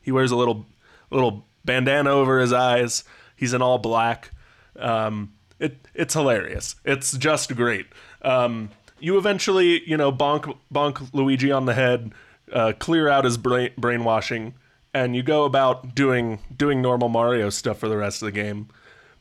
He 0.00 0.12
wears 0.12 0.30
a 0.30 0.36
little 0.36 0.66
little 1.10 1.44
bandana 1.64 2.10
over 2.10 2.40
his 2.40 2.52
eyes. 2.52 3.04
He's 3.36 3.54
in 3.54 3.62
all 3.62 3.78
black. 3.78 4.30
Um, 4.76 5.32
it 5.58 5.76
it's 5.94 6.14
hilarious. 6.14 6.76
It's 6.84 7.16
just 7.16 7.54
great. 7.54 7.86
Um, 8.22 8.70
you 8.98 9.18
eventually, 9.18 9.88
you 9.88 9.96
know, 9.96 10.12
bonk 10.12 10.56
bonk 10.72 11.12
Luigi 11.12 11.50
on 11.50 11.66
the 11.66 11.74
head, 11.74 12.12
uh, 12.52 12.72
clear 12.78 13.08
out 13.08 13.24
his 13.24 13.36
brain 13.36 13.70
brainwashing, 13.76 14.54
and 14.94 15.16
you 15.16 15.22
go 15.22 15.44
about 15.44 15.94
doing 15.94 16.40
doing 16.54 16.82
normal 16.82 17.08
Mario 17.08 17.50
stuff 17.50 17.78
for 17.78 17.88
the 17.88 17.96
rest 17.96 18.22
of 18.22 18.26
the 18.26 18.32
game. 18.32 18.68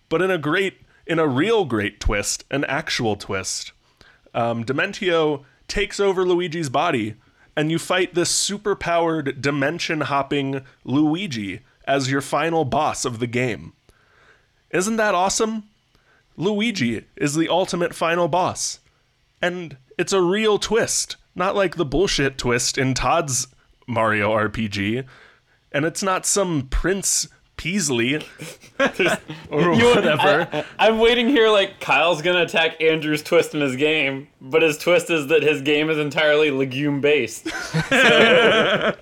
But 0.10 0.22
in 0.22 0.30
a 0.30 0.38
great, 0.38 0.82
in 1.06 1.20
a 1.20 1.28
real 1.28 1.66
great 1.66 2.00
twist, 2.00 2.44
an 2.52 2.66
actual 2.66 3.16
twist, 3.16 3.72
um, 4.34 4.64
Dimentio 4.66 5.46
takes 5.68 6.00
over 6.00 6.26
Luigi's 6.26 6.70
body, 6.70 7.16
and 7.56 7.72
you 7.72 7.80
fight 7.80 8.14
this 8.14 8.30
super 8.30 8.76
powered 8.76 9.42
dimension 9.42 10.02
hopping 10.02 10.62
Luigi 10.84 11.62
as 11.86 12.12
your 12.12 12.22
final 12.22 12.66
boss 12.66 13.06
of 13.06 13.20
the 13.20 13.28
game. 13.28 13.74
Isn't 14.70 14.98
that 14.98 15.16
awesome? 15.16 15.64
Luigi 16.38 17.06
is 17.16 17.36
the 17.36 17.50
ultimate 17.50 17.94
final 17.94 18.28
boss. 18.28 18.80
And 19.42 19.78
it's 19.98 20.14
a 20.14 20.22
real 20.22 20.58
twist, 20.58 21.18
not 21.36 21.56
like 21.56 21.76
the 21.76 21.86
bullshit 21.86 22.38
twist 22.38 22.78
in 22.78 22.94
Todd's 22.94 23.48
Mario 23.88 24.32
RPG. 24.32 25.06
And 25.72 25.86
it's 25.86 26.04
not 26.04 26.26
some 26.26 26.68
Prince 26.70 27.28
Peasley 27.62 28.16
or 29.50 29.70
whatever. 29.76 30.48
I, 30.52 30.66
I'm 30.80 30.98
waiting 30.98 31.30
here 31.30 31.48
like 31.50 31.80
Kyle's 31.80 32.24
gonna 32.24 32.42
attack 32.42 32.82
Andrew's 32.82 33.22
twist 33.22 33.54
in 33.54 33.62
his 33.62 33.76
game, 33.76 34.30
but 34.42 34.64
his 34.64 34.80
twist 34.80 35.12
is 35.12 35.28
that 35.28 35.44
his 35.44 35.62
game 35.62 35.92
is 35.92 36.00
entirely 36.00 36.50
legume 36.50 37.02
based. 37.02 37.50
I 37.92 38.96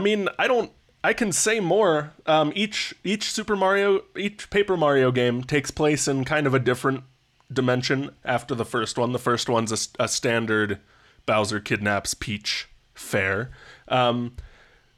mean, 0.00 0.28
I 0.36 0.48
don't. 0.48 0.72
I 1.04 1.12
can 1.12 1.30
say 1.30 1.60
more. 1.60 2.12
Um, 2.26 2.52
each 2.56 2.92
each 3.04 3.30
Super 3.30 3.54
Mario, 3.54 4.02
each 4.16 4.50
Paper 4.50 4.76
Mario 4.76 5.12
game 5.12 5.44
takes 5.44 5.70
place 5.70 6.08
in 6.08 6.24
kind 6.24 6.48
of 6.48 6.54
a 6.54 6.58
different 6.58 7.04
dimension 7.52 8.10
after 8.24 8.54
the 8.54 8.64
first 8.64 8.98
one. 8.98 9.12
The 9.12 9.18
first 9.18 9.48
one's 9.48 9.72
a, 9.72 10.04
a 10.04 10.08
standard 10.08 10.80
Bowser 11.26 11.60
kidnaps 11.60 12.14
Peach 12.14 12.68
fair. 12.94 13.50
um, 13.88 14.34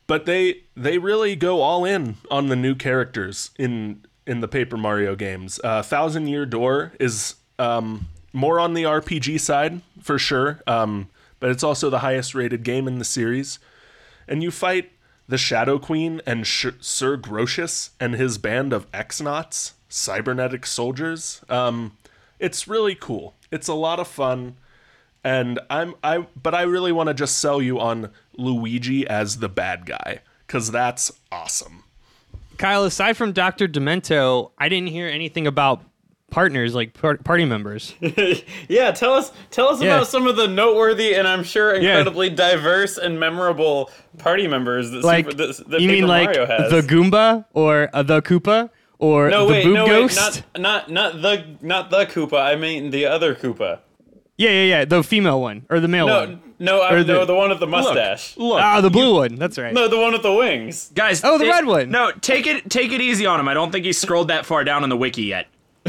but 0.07 0.25
they 0.25 0.63
they 0.75 0.97
really 0.97 1.37
go 1.37 1.61
all 1.61 1.85
in 1.85 2.17
on 2.31 2.49
the 2.49 2.57
new 2.57 2.75
characters 2.75 3.51
in 3.59 4.05
in 4.27 4.41
the 4.41 4.49
Paper 4.49 4.77
Mario 4.77 5.15
games. 5.15 5.61
Uh, 5.63 5.83
Thousand 5.83 6.29
Year 6.29 6.47
Door 6.47 6.93
is 6.99 7.35
um, 7.59 8.09
more 8.33 8.59
on 8.61 8.73
the 8.75 8.85
RPG 8.85 9.41
side 9.41 9.83
for 10.03 10.19
sure, 10.19 10.61
um, 10.67 11.09
but 11.41 11.51
it's 11.51 11.63
also 11.63 11.91
the 11.91 11.99
highest 11.99 12.35
rated 12.35 12.63
game 12.63 12.89
in 12.89 12.99
the 12.99 13.05
series 13.05 13.59
and 14.29 14.43
you 14.43 14.51
fight 14.51 14.93
the 15.27 15.39
Shadow 15.39 15.79
Queen 15.79 16.21
and 16.27 16.47
Sh- 16.47 16.67
Sir 16.81 17.17
Grocius 17.17 17.91
and 17.99 18.15
his 18.15 18.39
band 18.39 18.73
of 18.73 18.87
X-Nauts, 18.93 19.73
cybernetic 19.89 20.67
soldiers. 20.67 21.43
Um, 21.49 21.97
it's 22.39 22.69
really 22.69 22.95
cool. 22.95 23.35
It's 23.51 23.69
a 23.69 23.75
lot 23.75 23.99
of 24.01 24.09
fun, 24.09 24.57
and 25.25 25.59
I'm 25.71 25.95
I 26.05 26.27
but 26.41 26.55
I 26.55 26.63
really 26.63 26.93
want 26.93 27.09
to 27.09 27.15
just 27.15 27.39
sell 27.39 27.61
you 27.63 27.79
on 27.81 28.11
Luigi 28.37 29.07
as 29.07 29.39
the 29.39 29.49
bad 29.49 29.87
guy 29.87 30.21
because 30.47 30.71
that's 30.71 31.13
awesome. 31.33 31.85
Kyle, 32.59 32.85
aside 32.85 33.17
from 33.17 33.33
Doctor 33.33 33.69
Demento, 33.69 34.51
I 34.59 34.69
didn't 34.69 34.89
hear 34.89 35.07
anything 35.07 35.47
about 35.47 35.83
partners, 36.31 36.75
like 36.75 36.93
par- 36.93 37.17
party 37.19 37.45
members. 37.47 37.95
yeah, 38.69 38.91
tell 38.91 39.15
us 39.15 39.33
tell 39.51 39.69
us 39.69 39.81
Yeah. 39.81 39.95
about 39.97 40.09
some 40.09 40.27
of 40.27 40.37
the 40.37 40.47
noteworthy 40.49 41.15
and 41.15 41.27
I'm 41.27 41.43
sure 41.45 41.75
Yeah. 41.75 41.99
incredibly 41.99 42.29
diverse 42.31 42.99
and 42.99 43.19
memorable 43.19 43.91
party 44.19 44.47
members 44.47 44.91
that, 44.91 45.05
Like 45.05 45.31
Super, 45.31 45.37
that, 45.47 45.71
that 45.71 45.81
you 45.81 45.89
Paper 45.89 46.01
mean 46.01 46.07
like 46.09 46.27
Mario 46.37 46.47
has. 46.47 46.71
the 46.71 46.83
Goomba 46.83 47.45
or 47.55 47.89
uh, 47.95 48.03
the 48.03 48.21
Koopa 48.21 48.69
or 48.99 49.31
no 49.31 49.47
the 49.47 49.53
wait, 49.53 49.65
Boob 49.65 49.75
no 49.75 49.87
Ghost? 49.87 50.19
wait, 50.19 50.61
not 50.61 50.91
not 50.91 50.91
not 50.91 51.23
the 51.23 51.45
not 51.63 51.91
the 51.91 52.07
Koopa. 52.07 52.41
I 52.41 52.57
mean 52.57 52.91
the 52.91 53.07
other 53.07 53.35
Koopa. 53.35 53.81
Yeah, 54.37 54.51
yeah, 54.51 54.65
yeah. 54.65 54.85
The 54.85 55.03
female 55.03 55.41
one 55.41 55.67
or 55.69 55.81
the 55.81 55.89
male 55.89 56.07
No, 56.07 56.21
one. 56.21 56.41
no, 56.61 56.81
I, 56.81 56.95
Or 56.95 57.03
the- 57.03 57.13
no, 57.13 57.25
the 57.25 57.35
one 57.35 57.51
with 57.51 57.59
the 57.59 57.67
mustache. 57.67 58.37
Look, 58.37 58.61
Ah, 58.63 58.81
the 58.81 58.89
blue 58.91 59.15
one. 59.17 59.35
That's 59.35 59.59
right. 59.59 59.75
No, 59.75 59.89
the 59.89 59.99
one 59.99 60.13
with 60.13 60.23
the 60.23 60.33
wings. 60.33 60.93
Guys, 60.95 61.25
Oh, 61.25 61.39
the 61.39 61.47
it- 61.47 61.51
red 61.51 61.67
one. 61.67 61.91
No, 61.91 62.13
take 62.13 62.47
it 62.47 62.71
take 62.71 62.93
it 62.93 63.01
easy 63.01 63.27
on 63.27 63.41
him. 63.41 63.49
I 63.49 63.55
don't 63.55 63.73
think 63.73 63.85
he's 63.85 63.99
scrolled 63.99 64.29
that 64.29 64.47
far 64.47 64.63
down 64.65 64.85
in 64.85 64.91
the 64.91 64.97
wiki 64.97 65.23
yet. 65.25 65.47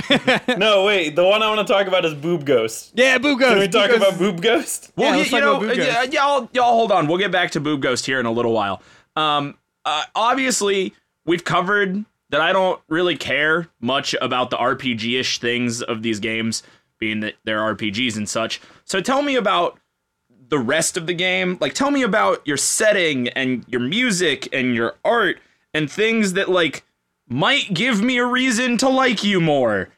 No, 0.57 0.85
wait, 0.85 1.15
the 1.15 1.23
one 1.25 1.43
I 1.43 1.53
want 1.53 1.65
to 1.67 1.71
talk 1.73 1.85
about 1.87 2.05
is 2.05 2.13
Boob 2.13 2.45
Ghost. 2.45 2.91
Yeah, 2.95 3.17
Boob 3.17 3.39
Ghost. 3.39 3.51
Can 3.51 3.59
we 3.59 3.67
talk 3.67 3.89
Ghost 3.89 4.01
about 4.01 4.17
Boob 4.19 4.41
Ghost? 4.41 4.91
Well, 4.95 5.07
Yeah, 5.07 5.11
you, 5.11 5.17
let's 5.19 5.31
you 5.31 5.39
talk 5.39 5.43
about 5.49 5.61
know, 5.61 5.67
Boob 5.67 5.77
Ghost. 5.77 6.13
y'all, 6.13 6.49
y'all 6.53 6.71
hold 6.77 6.91
on. 6.91 7.07
We'll 7.07 7.17
get 7.17 7.31
back 7.31 7.51
to 7.51 7.59
Boob 7.59 7.81
Ghost 7.81 8.05
here 8.05 8.19
in 8.19 8.25
a 8.25 8.31
little 8.31 8.53
while. 8.53 8.81
Um, 9.15 9.57
uh, 9.85 10.03
obviously, 10.15 10.93
we've 11.25 11.43
covered 11.43 12.05
that 12.29 12.41
I 12.41 12.53
don't 12.53 12.79
really 12.89 13.17
care 13.17 13.67
much 13.81 14.15
about 14.21 14.49
the 14.49 14.57
RPG-ish 14.57 15.39
things 15.39 15.81
of 15.81 16.03
these 16.03 16.19
games, 16.19 16.63
being 16.99 17.21
that 17.21 17.35
they're 17.43 17.59
RPGs 17.59 18.17
and 18.17 18.27
such. 18.29 18.61
So 18.85 19.01
tell 19.01 19.21
me 19.21 19.35
about 19.35 19.79
the 20.49 20.59
rest 20.59 20.97
of 20.97 21.07
the 21.07 21.13
game. 21.13 21.57
Like, 21.61 21.73
tell 21.73 21.91
me 21.91 22.01
about 22.03 22.45
your 22.45 22.57
setting 22.57 23.29
and 23.29 23.63
your 23.67 23.81
music 23.81 24.47
and 24.53 24.75
your 24.75 24.95
art 25.05 25.39
and 25.73 25.89
things 25.91 26.33
that 26.33 26.49
like 26.49 26.83
might 27.27 27.73
give 27.73 28.01
me 28.01 28.17
a 28.17 28.25
reason 28.25 28.77
to 28.79 28.89
like 28.89 29.23
you 29.23 29.39
more. 29.39 29.89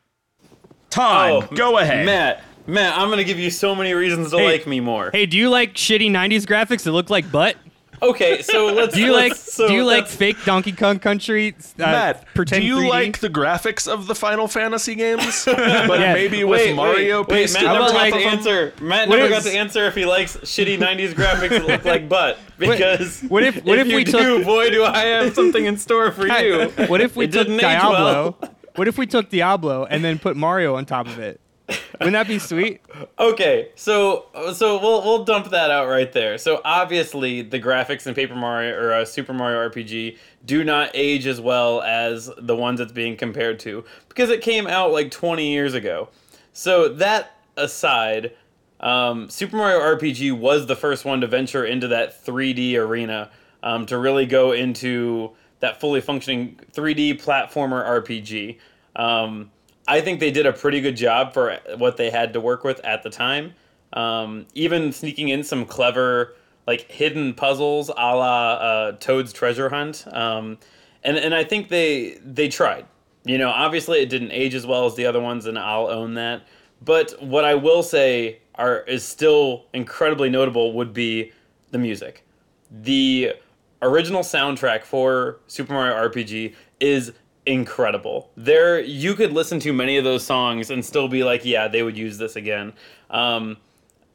Todd, 0.89 1.47
oh, 1.51 1.55
go 1.55 1.77
ahead. 1.77 2.05
Matt. 2.05 2.43
Matt, 2.67 2.97
I'm 2.97 3.09
gonna 3.09 3.23
give 3.23 3.39
you 3.39 3.49
so 3.49 3.73
many 3.73 3.93
reasons 3.93 4.31
to 4.31 4.37
Hey. 4.37 4.45
like 4.45 4.67
me 4.67 4.79
more. 4.79 5.09
Hey, 5.11 5.25
do 5.25 5.37
you 5.37 5.49
like 5.49 5.73
shitty 5.73 6.11
'90s 6.11 6.45
graphics 6.45 6.83
that 6.83 6.91
look 6.91 7.09
like 7.09 7.31
butt? 7.31 7.55
Okay, 8.01 8.41
so 8.41 8.65
let's. 8.73 8.95
Do 8.95 9.01
you 9.01 9.11
like 9.13 9.31
let's- 9.31 9.53
so 9.53 9.67
Do 9.67 9.73
you 9.73 9.83
like 9.85 10.07
fake 10.07 10.37
Donkey 10.45 10.71
Kong 10.71 10.97
Country? 10.99 11.55
Uh, 11.77 11.83
Matt, 11.83 12.25
pretend 12.33 12.61
do 12.61 12.67
you 12.67 12.77
3D? 12.77 12.89
like 12.89 13.19
the 13.19 13.29
graphics 13.29 13.87
of 13.87 14.07
the 14.07 14.15
Final 14.15 14.47
Fantasy 14.47 14.95
games? 14.95 15.43
but 15.45 15.99
Yeah. 15.99 16.13
maybe 16.13 16.43
with 16.43 16.59
Wait, 16.61 16.75
Mario 16.75 17.19
wait, 17.21 17.27
wait, 17.29 17.35
pasted 17.35 17.63
Matt 17.63 17.73
never 17.73 17.91
got 17.93 18.07
of 18.07 18.13
to 18.13 18.19
answer. 18.25 18.73
Matt 18.81 19.07
What 19.09 19.17
never 19.17 19.33
is- 19.33 19.43
got 19.43 19.49
to 19.51 19.55
answer 19.57 19.85
if 19.85 19.95
he 19.95 20.05
likes 20.05 20.37
shitty 20.37 20.77
'90s 20.79 21.13
graphics 21.13 21.49
that 21.49 21.67
look 21.67 21.85
like 21.85 22.09
butt. 22.09 22.39
Because 22.57 23.21
what 23.23 23.43
if- 23.43 23.63
what 23.63 23.77
if 23.79 23.87
you 23.87 23.95
we 23.97 24.03
do, 24.03 24.11
took- 24.11 24.45
boy, 24.45 24.69
do 24.69 24.83
I 24.83 25.05
have 25.05 25.33
something 25.35 25.65
in 25.65 25.77
store 25.77 26.11
for 26.11 26.27
you. 26.27 26.69
What 26.87 27.01
if 27.01 27.15
we 27.15 27.25
It 27.25 27.31
took 27.33 27.47
Diablo? 27.47 28.37
well. 28.41 28.51
What 28.75 28.87
if 28.87 28.97
we 28.97 29.05
took 29.05 29.29
Diablo 29.29 29.85
and 29.85 30.03
then 30.03 30.17
put 30.17 30.35
Mario 30.37 30.75
on 30.75 30.85
top 30.85 31.05
of 31.07 31.19
it? 31.19 31.41
Wouldn't 31.99 32.13
that 32.13 32.27
be 32.27 32.39
sweet? 32.39 32.81
Okay, 33.19 33.69
so 33.75 34.25
so 34.53 34.79
we'll 34.79 35.01
we'll 35.03 35.23
dump 35.23 35.49
that 35.51 35.69
out 35.69 35.87
right 35.87 36.11
there. 36.11 36.37
So 36.37 36.61
obviously 36.65 37.41
the 37.41 37.59
graphics 37.59 38.07
in 38.07 38.13
Paper 38.13 38.35
Mario 38.35 38.75
or 38.75 38.93
uh, 38.93 39.05
Super 39.05 39.33
Mario 39.33 39.69
RPG 39.69 40.17
do 40.45 40.63
not 40.63 40.91
age 40.93 41.27
as 41.27 41.39
well 41.39 41.81
as 41.81 42.29
the 42.37 42.55
ones 42.55 42.79
it's 42.79 42.91
being 42.91 43.15
compared 43.15 43.59
to 43.61 43.83
because 44.09 44.29
it 44.29 44.41
came 44.41 44.67
out 44.67 44.91
like 44.91 45.11
20 45.11 45.51
years 45.51 45.73
ago. 45.73 46.09
So 46.53 46.89
that 46.89 47.35
aside, 47.55 48.33
um, 48.79 49.29
Super 49.29 49.55
Mario 49.55 49.79
RPG 49.79 50.37
was 50.37 50.65
the 50.65 50.75
first 50.75 51.05
one 51.05 51.21
to 51.21 51.27
venture 51.27 51.63
into 51.63 51.87
that 51.89 52.25
3D 52.25 52.75
arena 52.75 53.29
um, 53.63 53.85
to 53.85 53.97
really 53.97 54.25
go 54.25 54.51
into 54.51 55.31
that 55.59 55.79
fully 55.79 56.01
functioning 56.01 56.59
3D 56.73 57.21
platformer 57.21 57.85
RPG. 57.85 58.57
Um, 58.95 59.51
I 59.87 60.01
think 60.01 60.19
they 60.19 60.31
did 60.31 60.45
a 60.45 60.53
pretty 60.53 60.81
good 60.81 60.95
job 60.95 61.33
for 61.33 61.57
what 61.77 61.97
they 61.97 62.09
had 62.09 62.33
to 62.33 62.39
work 62.39 62.63
with 62.63 62.79
at 62.85 63.03
the 63.03 63.09
time. 63.09 63.53
Um, 63.93 64.45
even 64.53 64.91
sneaking 64.91 65.29
in 65.29 65.43
some 65.43 65.65
clever, 65.65 66.35
like 66.67 66.89
hidden 66.89 67.33
puzzles, 67.33 67.89
a 67.89 68.15
la 68.15 68.53
uh, 68.53 68.91
Toad's 68.93 69.33
Treasure 69.33 69.69
Hunt. 69.69 70.05
Um, 70.11 70.57
and 71.03 71.17
and 71.17 71.33
I 71.33 71.43
think 71.43 71.69
they 71.69 72.17
they 72.23 72.47
tried. 72.47 72.85
You 73.23 73.37
know, 73.37 73.49
obviously 73.49 73.99
it 73.99 74.09
didn't 74.09 74.31
age 74.31 74.55
as 74.55 74.65
well 74.65 74.85
as 74.85 74.95
the 74.95 75.05
other 75.05 75.19
ones, 75.19 75.45
and 75.45 75.57
I'll 75.57 75.87
own 75.87 76.15
that. 76.15 76.43
But 76.83 77.21
what 77.21 77.45
I 77.45 77.55
will 77.55 77.83
say 77.83 78.39
are 78.55 78.81
is 78.81 79.03
still 79.03 79.65
incredibly 79.73 80.29
notable 80.29 80.73
would 80.73 80.93
be 80.93 81.31
the 81.71 81.77
music. 81.77 82.25
The 82.71 83.33
original 83.81 84.21
soundtrack 84.21 84.83
for 84.83 85.39
Super 85.47 85.73
Mario 85.73 85.95
RPG 85.95 86.55
is 86.79 87.13
incredible. 87.45 88.29
There, 88.37 88.79
you 88.79 89.15
could 89.15 89.31
listen 89.33 89.59
to 89.61 89.73
many 89.73 89.97
of 89.97 90.03
those 90.03 90.23
songs 90.23 90.69
and 90.69 90.83
still 90.83 91.07
be 91.07 91.23
like, 91.23 91.43
yeah, 91.45 91.67
they 91.67 91.83
would 91.83 91.97
use 91.97 92.17
this 92.17 92.35
again. 92.35 92.73
Um, 93.09 93.57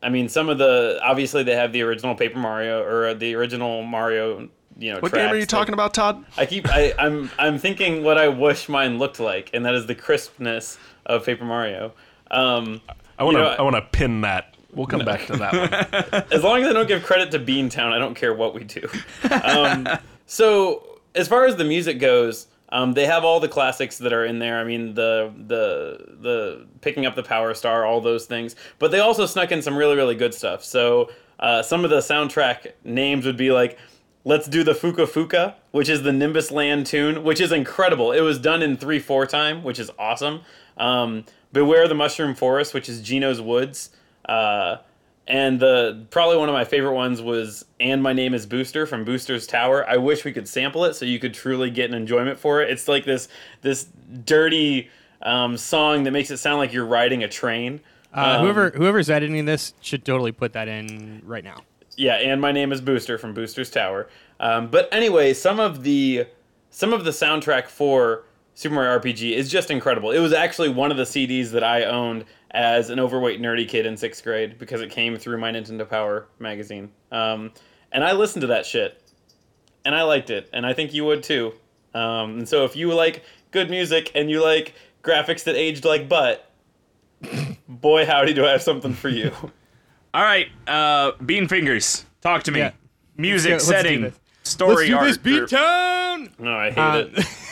I 0.02 0.08
mean, 0.08 0.28
some 0.28 0.48
of 0.48 0.58
the 0.58 1.00
obviously 1.02 1.42
they 1.42 1.54
have 1.56 1.72
the 1.72 1.82
original 1.82 2.14
Paper 2.14 2.38
Mario 2.38 2.82
or 2.82 3.14
the 3.14 3.34
original 3.34 3.82
Mario. 3.82 4.48
You 4.78 4.92
know, 4.92 5.00
What 5.00 5.12
game 5.12 5.30
are 5.30 5.34
you 5.34 5.40
that- 5.40 5.48
talking 5.48 5.72
about, 5.72 5.94
Todd? 5.94 6.24
I 6.36 6.44
keep 6.46 6.68
I, 6.68 6.92
I'm 6.98 7.30
I'm 7.38 7.58
thinking 7.58 8.02
what 8.04 8.18
I 8.18 8.28
wish 8.28 8.68
mine 8.68 8.98
looked 8.98 9.18
like, 9.18 9.50
and 9.54 9.64
that 9.64 9.74
is 9.74 9.86
the 9.86 9.94
crispness 9.94 10.78
of 11.06 11.24
Paper 11.24 11.44
Mario. 11.46 11.92
Um, 12.30 12.80
I 13.18 13.24
want 13.24 13.36
to. 13.38 13.42
know, 13.42 13.48
I 13.58 13.62
want 13.62 13.76
to 13.76 13.82
pin 13.82 14.20
that. 14.20 14.54
We'll 14.74 14.86
come 14.86 15.02
back 15.06 15.24
to 15.28 15.36
that 15.38 16.02
one. 16.12 16.24
as 16.30 16.42
long 16.44 16.60
as 16.62 16.68
I 16.68 16.74
don't 16.74 16.86
give 16.86 17.02
credit 17.02 17.30
to 17.30 17.38
Beantown, 17.38 17.92
I 17.92 17.98
don't 17.98 18.14
care 18.14 18.34
what 18.34 18.52
we 18.54 18.64
do. 18.64 18.86
Um, 19.30 19.88
so 20.26 21.00
as 21.14 21.26
far 21.26 21.46
as 21.46 21.56
the 21.56 21.64
music 21.64 21.98
goes, 21.98 22.46
um, 22.70 22.94
they 22.94 23.06
have 23.06 23.24
all 23.24 23.40
the 23.40 23.48
classics 23.48 23.98
that 23.98 24.12
are 24.12 24.24
in 24.24 24.38
there. 24.38 24.58
I 24.58 24.64
mean, 24.64 24.94
the 24.94 25.32
the 25.36 26.16
the 26.20 26.66
picking 26.80 27.06
up 27.06 27.14
the 27.14 27.22
Power 27.22 27.54
Star, 27.54 27.84
all 27.84 28.00
those 28.00 28.26
things. 28.26 28.56
But 28.78 28.90
they 28.90 29.00
also 29.00 29.26
snuck 29.26 29.52
in 29.52 29.62
some 29.62 29.76
really 29.76 29.96
really 29.96 30.14
good 30.14 30.34
stuff. 30.34 30.64
So 30.64 31.10
uh, 31.38 31.62
some 31.62 31.84
of 31.84 31.90
the 31.90 31.98
soundtrack 31.98 32.72
names 32.84 33.24
would 33.26 33.36
be 33.36 33.50
like. 33.52 33.78
Let's 34.28 34.48
do 34.48 34.64
the 34.64 34.72
Fuka 34.72 35.06
Fuka, 35.06 35.54
which 35.70 35.88
is 35.88 36.02
the 36.02 36.12
Nimbus 36.12 36.50
Land 36.50 36.86
tune, 36.86 37.22
which 37.22 37.40
is 37.40 37.52
incredible. 37.52 38.10
It 38.10 38.22
was 38.22 38.40
done 38.40 38.60
in 38.60 38.76
3 38.76 38.98
4 38.98 39.24
time, 39.24 39.62
which 39.62 39.78
is 39.78 39.88
awesome. 40.00 40.40
Um, 40.76 41.26
Beware 41.52 41.86
the 41.86 41.94
Mushroom 41.94 42.34
Forest, 42.34 42.74
which 42.74 42.88
is 42.88 43.00
Geno's 43.00 43.40
Woods. 43.40 43.90
Uh, 44.28 44.78
and 45.28 45.58
the 45.58 46.06
probably 46.10 46.36
one 46.36 46.48
of 46.48 46.52
my 46.52 46.64
favorite 46.64 46.94
ones 46.94 47.20
was 47.20 47.64
"And 47.80 48.02
My 48.02 48.12
Name 48.12 48.34
Is 48.34 48.46
Booster" 48.46 48.86
from 48.86 49.04
Booster's 49.04 49.46
Tower. 49.46 49.88
I 49.88 49.96
wish 49.96 50.24
we 50.24 50.32
could 50.32 50.48
sample 50.48 50.84
it 50.84 50.94
so 50.94 51.04
you 51.04 51.18
could 51.18 51.34
truly 51.34 51.70
get 51.70 51.90
an 51.90 51.96
enjoyment 51.96 52.38
for 52.38 52.62
it. 52.62 52.70
It's 52.70 52.88
like 52.88 53.04
this 53.04 53.28
this 53.62 53.86
dirty 54.24 54.90
um, 55.22 55.56
song 55.56 56.04
that 56.04 56.10
makes 56.12 56.30
it 56.30 56.36
sound 56.38 56.58
like 56.58 56.72
you're 56.72 56.86
riding 56.86 57.24
a 57.24 57.28
train. 57.28 57.80
Uh, 58.14 58.36
Um, 58.38 58.42
whoever 58.42 58.70
whoever's 58.70 59.10
editing 59.10 59.44
this 59.44 59.74
should 59.80 60.04
totally 60.04 60.32
put 60.32 60.52
that 60.52 60.68
in 60.68 61.22
right 61.24 61.44
now. 61.44 61.62
Yeah, 61.96 62.16
and 62.16 62.40
my 62.40 62.52
name 62.52 62.72
is 62.72 62.80
Booster 62.80 63.16
from 63.18 63.32
Booster's 63.32 63.70
Tower. 63.70 64.08
Um, 64.38 64.68
but 64.68 64.88
anyway, 64.92 65.32
some 65.32 65.58
of 65.58 65.82
the 65.82 66.26
some 66.70 66.92
of 66.92 67.04
the 67.04 67.10
soundtrack 67.10 67.68
for 67.68 68.24
Super 68.54 68.74
Mario 68.74 68.98
RPG 68.98 69.32
is 69.32 69.50
just 69.50 69.70
incredible. 69.70 70.10
It 70.10 70.18
was 70.20 70.32
actually 70.32 70.68
one 70.68 70.90
of 70.90 70.96
the 70.98 71.04
CDs 71.04 71.50
that 71.52 71.64
I 71.64 71.84
owned 71.84 72.24
as 72.56 72.88
an 72.90 72.98
overweight 72.98 73.40
nerdy 73.40 73.68
kid 73.68 73.84
in 73.86 73.96
sixth 73.96 74.24
grade 74.24 74.58
because 74.58 74.80
it 74.80 74.90
came 74.90 75.16
through 75.18 75.36
my 75.38 75.52
Nintendo 75.52 75.88
Power 75.88 76.26
magazine. 76.38 76.90
Um, 77.12 77.52
and 77.92 78.02
I 78.02 78.12
listened 78.12 78.40
to 78.40 78.46
that 78.48 78.64
shit, 78.66 79.00
and 79.84 79.94
I 79.94 80.02
liked 80.02 80.30
it, 80.30 80.48
and 80.52 80.64
I 80.66 80.72
think 80.72 80.92
you 80.94 81.04
would 81.04 81.22
too. 81.22 81.52
Um, 81.94 82.38
and 82.38 82.48
so 82.48 82.64
if 82.64 82.74
you 82.74 82.92
like 82.94 83.22
good 83.50 83.68
music 83.70 84.10
and 84.14 84.30
you 84.30 84.42
like 84.42 84.74
graphics 85.02 85.44
that 85.44 85.54
aged 85.54 85.84
like 85.84 86.08
butt, 86.08 86.50
boy 87.68 88.04
howdy 88.06 88.32
do 88.34 88.44
I 88.46 88.50
have 88.52 88.62
something 88.62 88.92
for 88.94 89.08
you. 89.10 89.30
All 90.14 90.22
right, 90.22 90.48
uh, 90.66 91.12
Bean 91.24 91.46
Fingers, 91.48 92.06
talk 92.22 92.42
to 92.44 92.50
me. 92.52 92.60
Yeah. 92.60 92.72
Music, 93.18 93.52
Let's 93.52 93.66
go- 93.68 93.72
let's 93.72 93.82
do 93.82 93.88
setting, 93.88 94.02
this. 94.02 94.20
story 94.44 94.92
art. 94.92 95.10
or- 95.10 95.14
Beatown. 95.20 96.38
No, 96.38 96.54
I 96.54 96.70
hate 96.70 96.78
Uh, 96.78 97.04
it. 97.12 97.26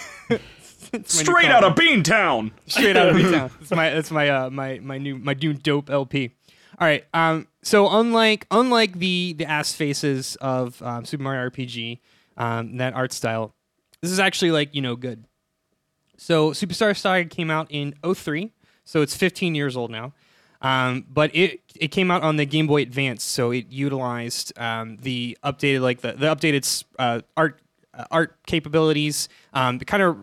Straight 1.04 1.50
out 1.50 1.64
of 1.64 1.74
Beantown. 1.74 2.52
Straight 2.66 2.96
out 2.96 3.09
of 3.09 3.16
Beatown. 3.16 3.50
That's 3.59 3.70
my 3.70 3.90
that's 3.90 4.11
my 4.11 4.28
uh 4.28 4.50
my 4.50 4.78
my 4.80 4.98
new 4.98 5.16
my 5.16 5.35
new 5.35 5.52
dope 5.52 5.90
LP. 5.90 6.33
All 6.78 6.87
right. 6.87 7.04
Um. 7.14 7.46
So 7.62 7.88
unlike 7.88 8.46
unlike 8.50 8.98
the 8.98 9.35
the 9.37 9.46
ass 9.46 9.72
faces 9.72 10.37
of 10.37 10.80
um, 10.83 11.04
Super 11.04 11.22
Mario 11.22 11.48
RPG, 11.50 12.00
um, 12.37 12.76
that 12.76 12.94
art 12.94 13.12
style, 13.12 13.54
this 14.00 14.11
is 14.11 14.20
actually 14.20 14.50
like 14.50 14.74
you 14.74 14.83
know 14.83 14.96
good. 14.96 15.24
So 16.16 16.50
Superstar 16.50 16.96
Saga 16.96 17.28
came 17.28 17.50
out 17.50 17.66
in 17.70 17.94
03, 18.02 18.52
so 18.85 19.02
it's 19.02 19.16
15 19.16 19.54
years 19.54 19.76
old 19.76 19.90
now. 19.90 20.12
Um, 20.62 21.04
but 21.11 21.35
it 21.35 21.61
it 21.76 21.88
came 21.88 22.11
out 22.11 22.22
on 22.22 22.37
the 22.37 22.46
Game 22.46 22.66
Boy 22.66 22.83
Advance, 22.83 23.22
so 23.22 23.50
it 23.50 23.66
utilized 23.70 24.59
um, 24.59 24.96
the 25.02 25.37
updated 25.44 25.80
like 25.83 26.00
the 26.00 26.12
the 26.12 26.26
updated 26.26 26.85
uh, 26.98 27.20
art 27.37 27.61
uh, 27.92 28.04
art 28.11 28.37
capabilities. 28.46 29.28
Um, 29.52 29.78
the 29.78 29.85
kind 29.85 30.02
of 30.02 30.16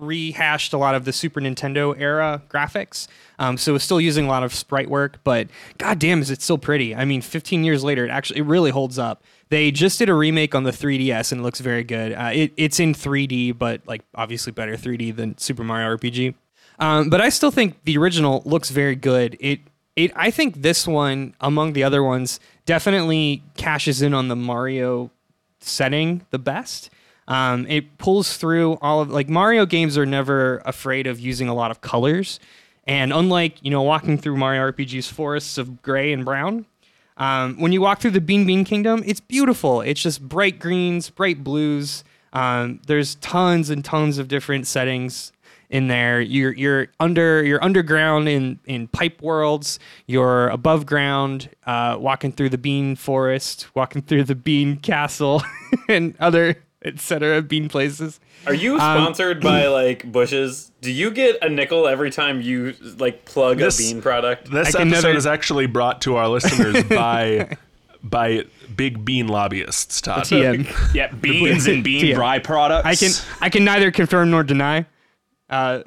rehashed 0.00 0.72
a 0.72 0.78
lot 0.78 0.94
of 0.94 1.04
the 1.04 1.12
Super 1.12 1.40
Nintendo 1.40 1.98
era 1.98 2.42
graphics. 2.48 3.06
Um, 3.38 3.56
so 3.56 3.74
it's 3.74 3.84
still 3.84 4.00
using 4.00 4.26
a 4.26 4.28
lot 4.28 4.42
of 4.42 4.54
sprite 4.54 4.90
work, 4.90 5.20
but 5.24 5.48
goddamn, 5.78 6.20
is 6.20 6.30
it 6.30 6.42
still 6.42 6.58
pretty? 6.58 6.94
I 6.94 7.04
mean, 7.04 7.22
15 7.22 7.64
years 7.64 7.84
later, 7.84 8.04
it 8.04 8.10
actually 8.10 8.40
it 8.40 8.44
really 8.44 8.70
holds 8.70 8.98
up. 8.98 9.22
They 9.48 9.70
just 9.70 9.98
did 9.98 10.08
a 10.08 10.14
remake 10.14 10.54
on 10.54 10.64
the 10.64 10.70
3DS 10.70 11.32
and 11.32 11.40
it 11.40 11.44
looks 11.44 11.60
very 11.60 11.84
good. 11.84 12.12
Uh, 12.12 12.30
it, 12.32 12.52
it's 12.56 12.78
in 12.80 12.94
3D, 12.94 13.56
but 13.58 13.80
like 13.86 14.02
obviously 14.14 14.52
better 14.52 14.76
3D 14.76 15.14
than 15.16 15.36
Super 15.38 15.64
Mario 15.64 15.96
RPG. 15.96 16.34
Um, 16.78 17.10
but 17.10 17.20
I 17.20 17.28
still 17.28 17.50
think 17.50 17.84
the 17.84 17.98
original 17.98 18.42
looks 18.44 18.70
very 18.70 18.96
good. 18.96 19.36
It 19.40 19.60
it 19.96 20.12
I 20.16 20.30
think 20.30 20.62
this 20.62 20.86
one 20.86 21.34
among 21.40 21.74
the 21.74 21.84
other 21.84 22.02
ones 22.02 22.40
definitely 22.64 23.42
cashes 23.56 24.02
in 24.02 24.14
on 24.14 24.28
the 24.28 24.36
Mario 24.36 25.10
setting 25.60 26.24
the 26.30 26.38
best. 26.38 26.90
Um, 27.28 27.66
it 27.66 27.98
pulls 27.98 28.36
through 28.36 28.78
all 28.82 29.00
of 29.00 29.10
like 29.10 29.28
Mario 29.28 29.66
games 29.66 29.96
are 29.96 30.06
never 30.06 30.58
afraid 30.64 31.06
of 31.06 31.20
using 31.20 31.48
a 31.48 31.54
lot 31.54 31.70
of 31.70 31.80
colors, 31.80 32.40
and 32.86 33.12
unlike 33.12 33.62
you 33.62 33.70
know 33.70 33.82
walking 33.82 34.18
through 34.18 34.36
Mario 34.36 34.70
RPG's 34.70 35.08
forests 35.08 35.58
of 35.58 35.82
gray 35.82 36.12
and 36.12 36.24
brown, 36.24 36.66
um, 37.16 37.60
when 37.60 37.70
you 37.70 37.80
walk 37.80 38.00
through 38.00 38.12
the 38.12 38.20
Bean 38.20 38.46
Bean 38.46 38.64
Kingdom, 38.64 39.02
it's 39.04 39.20
beautiful. 39.20 39.82
It's 39.82 40.02
just 40.02 40.26
bright 40.26 40.58
greens, 40.58 41.10
bright 41.10 41.44
blues. 41.44 42.02
Um, 42.32 42.80
there's 42.86 43.16
tons 43.16 43.70
and 43.70 43.84
tons 43.84 44.18
of 44.18 44.28
different 44.28 44.66
settings 44.66 45.32
in 45.68 45.88
there. 45.88 46.20
You're 46.20 46.52
you're 46.52 46.88
under 46.98 47.44
you're 47.44 47.62
underground 47.62 48.28
in 48.28 48.58
in 48.64 48.88
pipe 48.88 49.22
worlds. 49.22 49.78
You're 50.06 50.48
above 50.48 50.86
ground, 50.86 51.50
uh, 51.66 51.96
walking 51.98 52.32
through 52.32 52.50
the 52.50 52.58
bean 52.58 52.96
forest, 52.96 53.68
walking 53.74 54.02
through 54.02 54.24
the 54.24 54.34
bean 54.34 54.76
castle, 54.78 55.42
and 55.88 56.14
other 56.20 56.62
etc. 56.84 57.42
bean 57.42 57.68
places. 57.68 58.20
Are 58.46 58.54
you 58.54 58.76
sponsored 58.76 59.40
by 59.42 59.66
like 59.68 60.10
Bush's? 60.10 60.70
Do 60.80 60.90
you 60.90 61.10
get 61.10 61.38
a 61.42 61.48
nickel 61.48 61.86
every 61.86 62.10
time 62.10 62.40
you 62.40 62.74
like 62.98 63.24
plug 63.24 63.58
This- 63.58 63.78
a 63.78 63.92
bean 63.92 64.02
product? 64.02 64.50
This 64.50 64.74
I 64.74 64.80
episode 64.82 65.08
never- 65.08 65.16
is 65.16 65.26
actually 65.26 65.66
brought 65.66 66.00
to 66.02 66.16
our 66.16 66.28
listeners 66.28 66.82
by 66.88 67.56
by 68.02 68.44
big 68.74 69.04
bean 69.04 69.28
lobbyists, 69.28 70.00
Todd. 70.00 70.24
TM. 70.24 70.94
Yeah, 70.94 71.12
beans 71.12 71.66
and 71.66 71.84
bean 71.84 72.06
Yeah. 72.06 72.38
products. 72.38 72.86
I 72.86 72.94
can 72.94 73.12
I 73.42 73.48
can 73.50 73.64
neither 73.64 73.90
confirm 73.90 74.30
nor 74.30 74.42
deny. 74.42 74.86
Uh, 75.50 75.82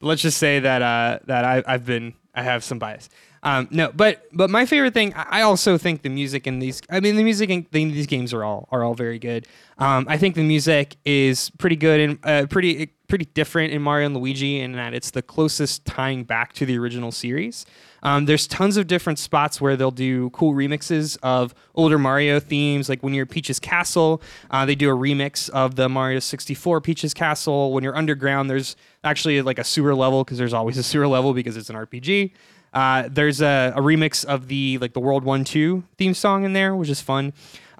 let's 0.00 0.22
just 0.22 0.38
say 0.38 0.60
that 0.60 0.80
uh, 0.82 1.18
that 1.26 1.44
I, 1.44 1.62
I've 1.66 1.84
been 1.84 2.14
I 2.34 2.42
have 2.42 2.64
some 2.64 2.78
bias. 2.78 3.10
Um, 3.42 3.68
no, 3.70 3.90
but 3.94 4.24
but 4.32 4.50
my 4.50 4.66
favorite 4.66 4.92
thing 4.92 5.14
I 5.14 5.40
also 5.42 5.78
think 5.78 6.02
the 6.02 6.10
music 6.10 6.46
in 6.46 6.58
these 6.58 6.82
I 6.90 7.00
mean 7.00 7.16
the 7.16 7.24
music 7.24 7.48
in 7.48 7.66
the- 7.70 7.90
these 7.90 8.06
games 8.06 8.34
are 8.34 8.44
all 8.44 8.68
are 8.70 8.84
all 8.84 8.94
very 8.94 9.18
good. 9.18 9.46
Um, 9.78 10.04
I 10.10 10.18
think 10.18 10.34
the 10.34 10.42
music 10.42 10.96
is 11.06 11.48
pretty 11.58 11.76
good 11.76 12.00
and 12.00 12.18
uh, 12.22 12.46
pretty 12.50 12.86
pretty 13.08 13.24
different 13.24 13.72
in 13.72 13.80
Mario 13.82 14.06
and 14.06 14.16
Luigi 14.16 14.60
in 14.60 14.72
that 14.72 14.92
it's 14.94 15.10
the 15.10 15.22
closest 15.22 15.84
tying 15.86 16.22
back 16.24 16.52
to 16.52 16.66
the 16.66 16.78
original 16.78 17.10
series. 17.10 17.64
Um, 18.02 18.26
there's 18.26 18.46
tons 18.46 18.76
of 18.76 18.86
different 18.86 19.18
spots 19.18 19.60
where 19.60 19.74
they'll 19.76 19.90
do 19.90 20.30
cool 20.30 20.54
remixes 20.54 21.18
of 21.22 21.54
older 21.74 21.98
Mario 21.98 22.40
themes. 22.40 22.88
Like 22.88 23.02
when 23.02 23.12
you're 23.14 23.24
at 23.24 23.30
Peach's 23.30 23.58
Castle, 23.58 24.22
uh, 24.50 24.64
they 24.64 24.74
do 24.74 24.90
a 24.90 24.94
remix 24.96 25.50
of 25.50 25.74
the 25.76 25.88
Mario 25.88 26.18
64 26.20 26.80
Peach's 26.82 27.12
Castle. 27.14 27.72
When 27.72 27.82
you're 27.84 27.96
underground, 27.96 28.48
there's 28.48 28.76
actually 29.02 29.42
like 29.42 29.58
a 29.58 29.64
sewer 29.64 29.94
level 29.94 30.24
because 30.24 30.38
there's 30.38 30.54
always 30.54 30.78
a 30.78 30.82
sewer 30.82 31.08
level 31.08 31.32
because 31.34 31.56
it's 31.56 31.68
an 31.70 31.76
RPG. 31.76 32.32
Uh, 32.72 33.08
there's 33.10 33.40
a, 33.40 33.72
a 33.76 33.80
remix 33.80 34.24
of 34.24 34.48
the 34.48 34.78
like 34.78 34.92
the 34.92 35.00
World 35.00 35.24
One 35.24 35.44
Two 35.44 35.84
theme 35.98 36.14
song 36.14 36.44
in 36.44 36.52
there, 36.52 36.74
which 36.74 36.88
is 36.88 37.00
fun. 37.00 37.32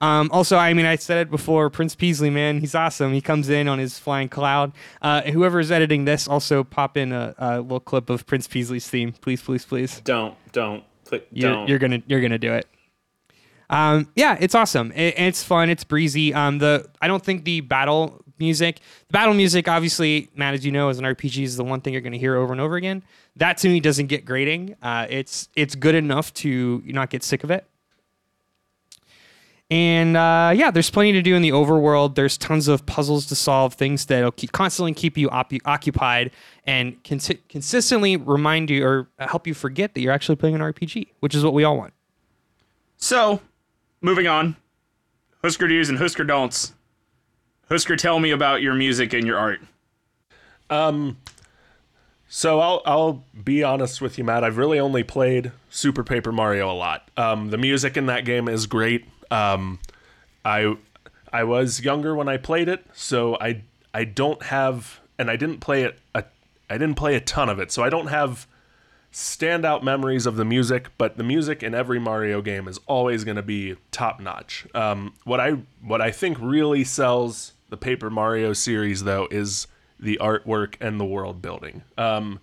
Um, 0.03 0.31
also, 0.33 0.57
I 0.57 0.73
mean, 0.73 0.87
I 0.87 0.97
said 0.97 1.19
it 1.19 1.31
before. 1.31 1.69
Prince 1.69 1.95
Peasley, 1.95 2.31
man, 2.31 2.61
he's 2.61 2.75
awesome. 2.75 3.13
He 3.13 3.21
comes 3.21 3.51
in 3.51 3.69
on 3.69 3.79
his 3.79 3.99
flying 3.99 4.31
cloud. 4.31 4.73
Uh, 5.03 5.21
whoever 5.23 5.61
is 5.61 5.71
editing 5.71 6.07
this, 6.07 6.27
also 6.27 6.65
pop 6.65 6.97
in 6.97 7.13
a, 7.13 7.35
a 7.39 7.61
little 7.61 7.81
clip 7.81 8.09
of 8.09 8.27
Prince 8.27 8.49
Peasley's 8.49 8.89
theme, 8.89 9.13
please, 9.13 9.43
please, 9.43 9.67
please. 9.67 10.01
Don't, 10.01 10.35
don't, 10.53 10.85
pl- 11.05 11.21
You're, 11.31 11.69
you're 11.69 11.79
gonna 11.79 12.03
you're 12.07 12.23
gonna 12.23 12.39
do 12.39 12.55
it. 12.55 12.67
Um, 13.69 14.09
yeah, 14.17 14.37
it's 14.41 14.55
awesome. 14.55 14.91
It, 14.93 15.15
it's 15.19 15.45
fun. 15.45 15.71
It's 15.71 15.85
breezy. 15.85 16.33
Um, 16.35 16.59
the 16.59 16.89
I 17.01 17.07
don't 17.07 17.23
think 17.23 17.45
the 17.45 17.61
battle 17.61 18.25
music, 18.41 18.81
the 19.09 19.13
battle 19.13 19.35
music, 19.35 19.69
obviously, 19.69 20.31
Matt, 20.35 20.55
as 20.55 20.65
you 20.65 20.73
know, 20.73 20.89
as 20.89 20.99
an 20.99 21.05
RPG, 21.05 21.43
is 21.45 21.57
the 21.57 21.65
one 21.65 21.81
thing 21.81 21.93
you're 21.93 22.03
gonna 22.03 22.17
hear 22.17 22.37
over 22.37 22.53
and 22.53 22.61
over 22.61 22.77
again. 22.77 23.03
That 23.37 23.59
to 23.59 23.69
me 23.69 23.81
doesn't 23.81 24.07
get 24.07 24.25
grading. 24.25 24.77
Uh, 24.83 25.07
it's 25.09 25.49
it's 25.55 25.75
good 25.75 25.95
enough 25.95 26.33
to 26.35 26.83
not 26.87 27.11
get 27.11 27.23
sick 27.23 27.45
of 27.45 27.51
it. 27.51 27.67
And 29.71 30.17
uh, 30.17 30.53
yeah, 30.55 30.73
there's 30.73 30.91
plenty 30.91 31.13
to 31.13 31.23
do 31.23 31.37
in 31.37 31.43
the 31.43 31.51
overworld. 31.51 32.17
There's 32.17 32.37
tons 32.37 32.67
of 32.67 32.85
puzzles 32.87 33.27
to 33.27 33.37
solve, 33.37 33.75
things 33.75 34.05
that'll 34.07 34.33
keep, 34.33 34.51
constantly 34.51 34.93
keep 34.95 35.17
you 35.17 35.31
op- 35.31 35.53
occupied 35.65 36.33
and 36.67 37.01
consi- 37.05 37.39
consistently 37.49 38.17
remind 38.17 38.69
you 38.69 38.85
or 38.85 39.09
help 39.21 39.47
you 39.47 39.55
forget 39.55 39.95
that 39.95 40.01
you're 40.01 40.13
actually 40.13 40.35
playing 40.37 40.57
an 40.57 40.61
RPG, 40.61 41.07
which 41.21 41.37
is 41.37 41.45
what 41.45 41.55
we 41.55 41.63
all 41.63 41.77
want. 41.77 41.93
So, 42.97 43.41
moving 44.01 44.27
on. 44.27 44.57
Husker 45.43 45.69
do's 45.69 45.89
and 45.89 45.99
Husker 45.99 46.25
don'ts. 46.25 46.75
Husker, 47.71 47.97
tell 47.97 48.19
me 48.19 48.31
about 48.33 48.63
your 48.63 48.75
music 48.75 49.13
and 49.13 49.27
your 49.27 49.39
art. 49.39 49.61
Um, 50.69 51.19
So 52.29 52.61
I'll 52.61 52.83
I'll 52.85 53.25
be 53.43 53.63
honest 53.65 54.01
with 54.01 54.17
you, 54.17 54.25
Matt. 54.25 54.45
I've 54.45 54.57
really 54.57 54.79
only 54.79 55.03
played 55.03 55.51
Super 55.69 56.05
Paper 56.05 56.31
Mario 56.33 56.71
a 56.71 56.75
lot. 56.75 57.09
Um, 57.17 57.51
the 57.51 57.59
music 57.59 57.97
in 57.97 58.07
that 58.07 58.25
game 58.25 58.49
is 58.49 58.67
great. 58.67 59.05
Um, 59.33 59.81
I 60.45 60.77
I 61.33 61.45
was 61.45 61.81
younger 61.81 62.15
when 62.15 62.29
I 62.29 62.37
played 62.37 62.69
it, 62.69 62.85
so 62.93 63.37
I 63.41 63.63
I 63.93 64.05
don't 64.05 64.43
have 64.45 65.01
and 65.19 65.29
I 65.31 65.37
didn't 65.37 65.59
play 65.59 65.83
it 65.83 65.99
a 66.15 66.25
I 66.69 66.79
didn't 66.79 66.97
play 66.97 67.17
a 67.17 67.21
ton 67.21 67.49
of 67.49 67.59
it, 67.59 67.73
so 67.73 67.83
I 67.83 67.91
don't 67.91 68.07
have 68.09 68.47
standout 69.13 69.83
memories 69.83 70.25
of 70.25 70.37
the 70.37 70.45
music. 70.45 70.89
But 70.99 71.17
the 71.17 71.25
music 71.25 71.65
in 71.65 71.75
every 71.75 71.99
Mario 71.99 72.43
game 72.43 72.69
is 72.69 72.79
always 72.87 73.25
going 73.25 73.37
to 73.37 73.43
be 73.43 73.77
top 73.91 74.21
notch. 74.21 74.67
Um, 74.73 75.15
what 75.25 75.41
I 75.41 75.59
what 75.83 76.01
I 76.01 76.13
think 76.13 76.39
really 76.41 76.85
sells 76.85 77.55
the 77.71 77.77
Paper 77.77 78.11
Mario 78.11 78.53
series 78.53 79.05
though 79.05 79.27
is 79.31 79.67
the 79.99 80.19
artwork 80.21 80.75
and 80.81 81.01
the 81.01 81.05
world 81.05 81.41
building. 81.41 81.83
Um, 81.97 82.41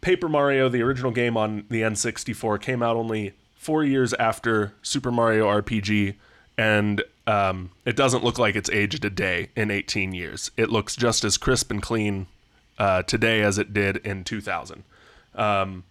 Paper 0.00 0.28
Mario, 0.28 0.68
the 0.68 0.82
original 0.82 1.10
game 1.10 1.36
on 1.36 1.64
the 1.70 1.80
N64, 1.80 2.60
came 2.60 2.82
out 2.82 2.96
only 2.96 3.32
four 3.56 3.82
years 3.82 4.12
after 4.14 4.74
Super 4.82 5.10
Mario 5.10 5.46
RPG, 5.46 6.16
and 6.58 7.02
um, 7.26 7.70
it 7.86 7.96
doesn't 7.96 8.22
look 8.22 8.38
like 8.38 8.54
it's 8.54 8.68
aged 8.68 9.04
a 9.04 9.10
day 9.10 9.48
in 9.56 9.70
18 9.70 10.12
years. 10.12 10.50
It 10.58 10.68
looks 10.68 10.94
just 10.94 11.24
as 11.24 11.38
crisp 11.38 11.70
and 11.70 11.80
clean 11.80 12.26
uh, 12.78 13.02
today 13.04 13.40
as 13.40 13.56
it 13.56 13.72
did 13.72 13.96
in 13.98 14.24
2000. 14.24 14.84
Um, 15.34 15.84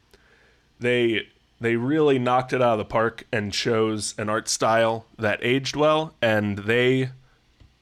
they 0.80 1.28
they 1.60 1.76
really 1.76 2.20
knocked 2.20 2.54
it 2.54 2.62
out 2.62 2.74
of 2.74 2.78
the 2.78 2.86
park 2.86 3.26
and 3.32 3.54
chose 3.54 4.13
an 4.18 4.30
art 4.30 4.48
style 4.50 5.06
that 5.18 5.39
aged 5.42 5.76
well, 5.76 6.13
and 6.22 6.60
they 6.60 7.10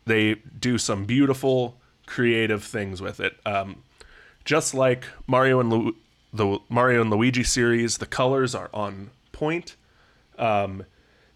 they 0.06 0.36
do 0.36 0.78
some 0.78 1.06
beautiful 1.06 1.78
creative 2.06 2.64
things 2.64 3.02
with 3.02 3.20
it. 3.20 3.38
Um, 3.46 3.84
just 4.44 4.74
like 4.74 5.06
Mario 5.28 5.60
and 5.60 5.70
Lu- 5.72 5.96
the 6.34 6.60
Mario 6.70 7.02
and 7.02 7.10
Luigi 7.10 7.44
series, 7.44 7.98
the 7.98 8.06
colors 8.06 8.56
are 8.56 8.70
on 8.74 9.12
point. 9.32 9.76
Um, 10.38 10.86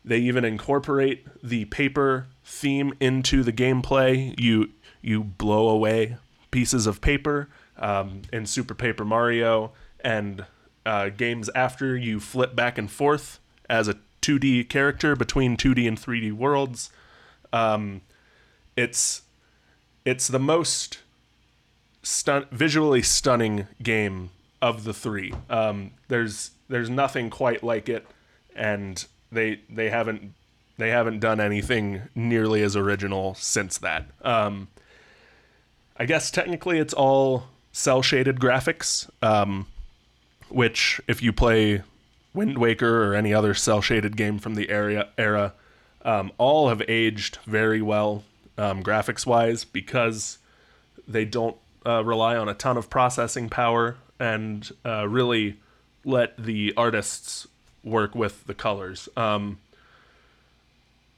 they 0.04 0.18
even 0.20 0.46
incorporate 0.46 1.26
the 1.44 1.66
paper 1.66 2.28
theme 2.44 2.94
into 3.00 3.44
the 3.44 3.54
gameplay. 3.54 4.40
You 4.40 4.70
you 5.02 5.24
blow 5.24 5.68
away 5.70 6.18
pieces 6.52 6.88
of 6.88 7.02
paper 7.02 7.50
um, 7.78 8.22
in 8.32 8.46
Super 8.46 8.74
Paper 8.74 9.04
Mario, 9.04 9.72
and 10.00 10.46
uh, 10.86 11.10
games 11.10 11.50
after 11.56 11.98
you 11.98 12.20
flip 12.20 12.56
back 12.56 12.78
and 12.78 12.90
forth 12.90 13.40
as 13.70 13.88
a 13.88 13.98
2D 14.22 14.70
character 14.70 15.16
between 15.16 15.58
2D 15.58 15.88
and 15.88 16.00
3D 16.00 16.32
worlds. 16.32 16.90
Um, 17.52 18.02
it's 18.76 19.22
it's 20.04 20.28
the 20.28 20.40
most 20.40 21.00
stun- 22.04 22.48
visually 22.52 23.02
stunning 23.02 23.68
game 23.82 24.30
of 24.62 24.84
the 24.84 24.94
three. 24.94 25.34
Um, 25.50 25.92
there's 26.08 26.52
there's 26.70 26.90
nothing 26.90 27.30
quite 27.30 27.64
like 27.64 27.90
it, 27.90 28.06
and 28.56 29.06
they 29.32 29.62
they 29.70 29.90
haven't 29.90 30.34
they 30.78 30.90
haven't 30.90 31.20
done 31.20 31.40
anything 31.40 32.04
nearly 32.14 32.62
as 32.62 32.76
original 32.76 33.34
since 33.36 33.78
that. 33.80 34.06
Um, 34.22 34.68
I 35.98 36.06
guess 36.06 36.30
technically 36.30 36.80
it's 36.80 36.94
all 36.94 37.46
cell 37.72 38.02
shaded 38.02 38.40
graphics, 38.40 39.10
um, 39.22 39.68
which 40.50 41.00
if 41.08 41.22
you 41.22 41.32
play 41.32 41.82
Wind 42.34 42.58
Waker 42.58 43.06
or 43.06 43.16
any 43.16 43.34
other 43.34 43.54
cell 43.54 43.82
shaded 43.82 44.18
game 44.18 44.40
from 44.40 44.56
the 44.56 44.70
area 44.70 45.10
era, 45.18 45.54
um, 46.04 46.32
all 46.38 46.70
have 46.70 46.82
aged 46.88 47.38
very 47.46 47.82
well 47.82 48.24
um, 48.58 48.84
graphics 48.84 49.26
wise 49.26 49.64
because 49.64 50.38
they 51.08 51.26
don't 51.26 51.58
uh, 51.86 52.04
rely 52.04 52.36
on 52.36 52.50
a 52.50 52.54
ton 52.54 52.78
of 52.78 52.90
processing 52.90 53.50
power 53.50 53.98
and 54.20 54.72
uh, 54.86 55.08
really 55.08 55.58
let 56.04 56.38
the 56.38 56.74
artists 56.78 57.48
work 57.84 58.16
with 58.16 58.46
the 58.48 58.54
colors. 58.54 59.08
Um, 59.16 59.60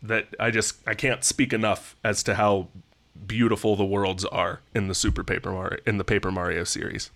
that 0.04 0.28
I 0.40 0.52
just 0.52 0.78
I 0.88 0.94
can't 0.94 1.24
speak 1.24 1.54
enough 1.54 1.96
as 2.04 2.22
to 2.24 2.36
how 2.36 2.68
beautiful 3.26 3.76
the 3.76 3.86
worlds 3.86 4.26
are 4.26 4.60
in 4.76 4.88
the 4.88 4.96
Super 4.96 5.24
Paper 5.24 5.52
Mario 5.52 5.80
in 5.86 5.98
the 5.98 6.04
Paper 6.04 6.32
Mario 6.32 6.64
series. 6.64 7.10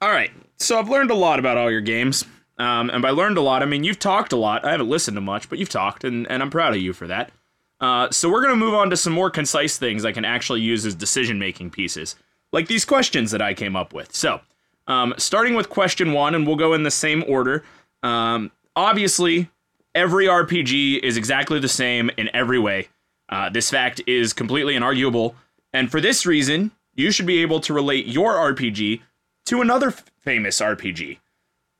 All 0.00 0.10
right. 0.10 0.30
So 0.56 0.78
I've 0.78 0.88
learned 0.88 1.10
a 1.10 1.14
lot 1.14 1.38
about 1.38 1.56
all 1.56 1.70
your 1.70 1.80
games. 1.80 2.24
Um, 2.58 2.90
and 2.90 3.02
by 3.02 3.10
learned 3.10 3.38
a 3.38 3.40
lot, 3.40 3.62
I 3.62 3.66
mean 3.66 3.84
you've 3.84 3.98
talked 3.98 4.32
a 4.32 4.36
lot. 4.36 4.64
I 4.64 4.72
haven't 4.72 4.88
listened 4.88 5.16
to 5.16 5.20
much, 5.20 5.48
but 5.48 5.58
you've 5.58 5.68
talked, 5.68 6.04
and, 6.04 6.30
and 6.30 6.42
I'm 6.42 6.50
proud 6.50 6.74
of 6.74 6.80
you 6.80 6.92
for 6.92 7.06
that. 7.06 7.32
Uh, 7.80 8.10
so 8.10 8.28
we're 8.30 8.42
going 8.42 8.52
to 8.52 8.56
move 8.64 8.74
on 8.74 8.90
to 8.90 8.96
some 8.96 9.12
more 9.12 9.30
concise 9.30 9.78
things 9.78 10.04
I 10.04 10.12
can 10.12 10.24
actually 10.24 10.60
use 10.60 10.84
as 10.84 10.94
decision 10.94 11.38
making 11.38 11.70
pieces. 11.70 12.14
like 12.52 12.66
these 12.66 12.84
questions 12.84 13.30
that 13.30 13.40
I 13.40 13.54
came 13.54 13.76
up 13.76 13.92
with. 13.94 14.12
So, 14.14 14.40
um, 14.88 15.14
starting 15.18 15.54
with 15.54 15.70
question 15.70 16.12
one, 16.12 16.34
and 16.34 16.44
we'll 16.46 16.56
go 16.56 16.74
in 16.74 16.82
the 16.82 16.90
same 16.90 17.22
order. 17.28 17.62
Um, 18.02 18.50
obviously, 18.74 19.48
every 19.94 20.26
RPG 20.26 20.98
is 21.04 21.16
exactly 21.16 21.60
the 21.60 21.68
same 21.68 22.10
in 22.16 22.28
every 22.34 22.58
way. 22.58 22.88
Uh, 23.28 23.48
this 23.50 23.70
fact 23.70 24.00
is 24.08 24.32
completely 24.32 24.74
inarguable, 24.74 25.34
and 25.72 25.90
for 25.92 26.00
this 26.00 26.26
reason, 26.26 26.72
you 26.96 27.12
should 27.12 27.26
be 27.26 27.40
able 27.40 27.60
to 27.60 27.72
relate 27.72 28.06
your 28.06 28.34
RPG 28.34 29.00
to 29.46 29.60
another 29.60 29.88
f- 29.88 30.04
famous 30.18 30.60
RPG. 30.60 31.18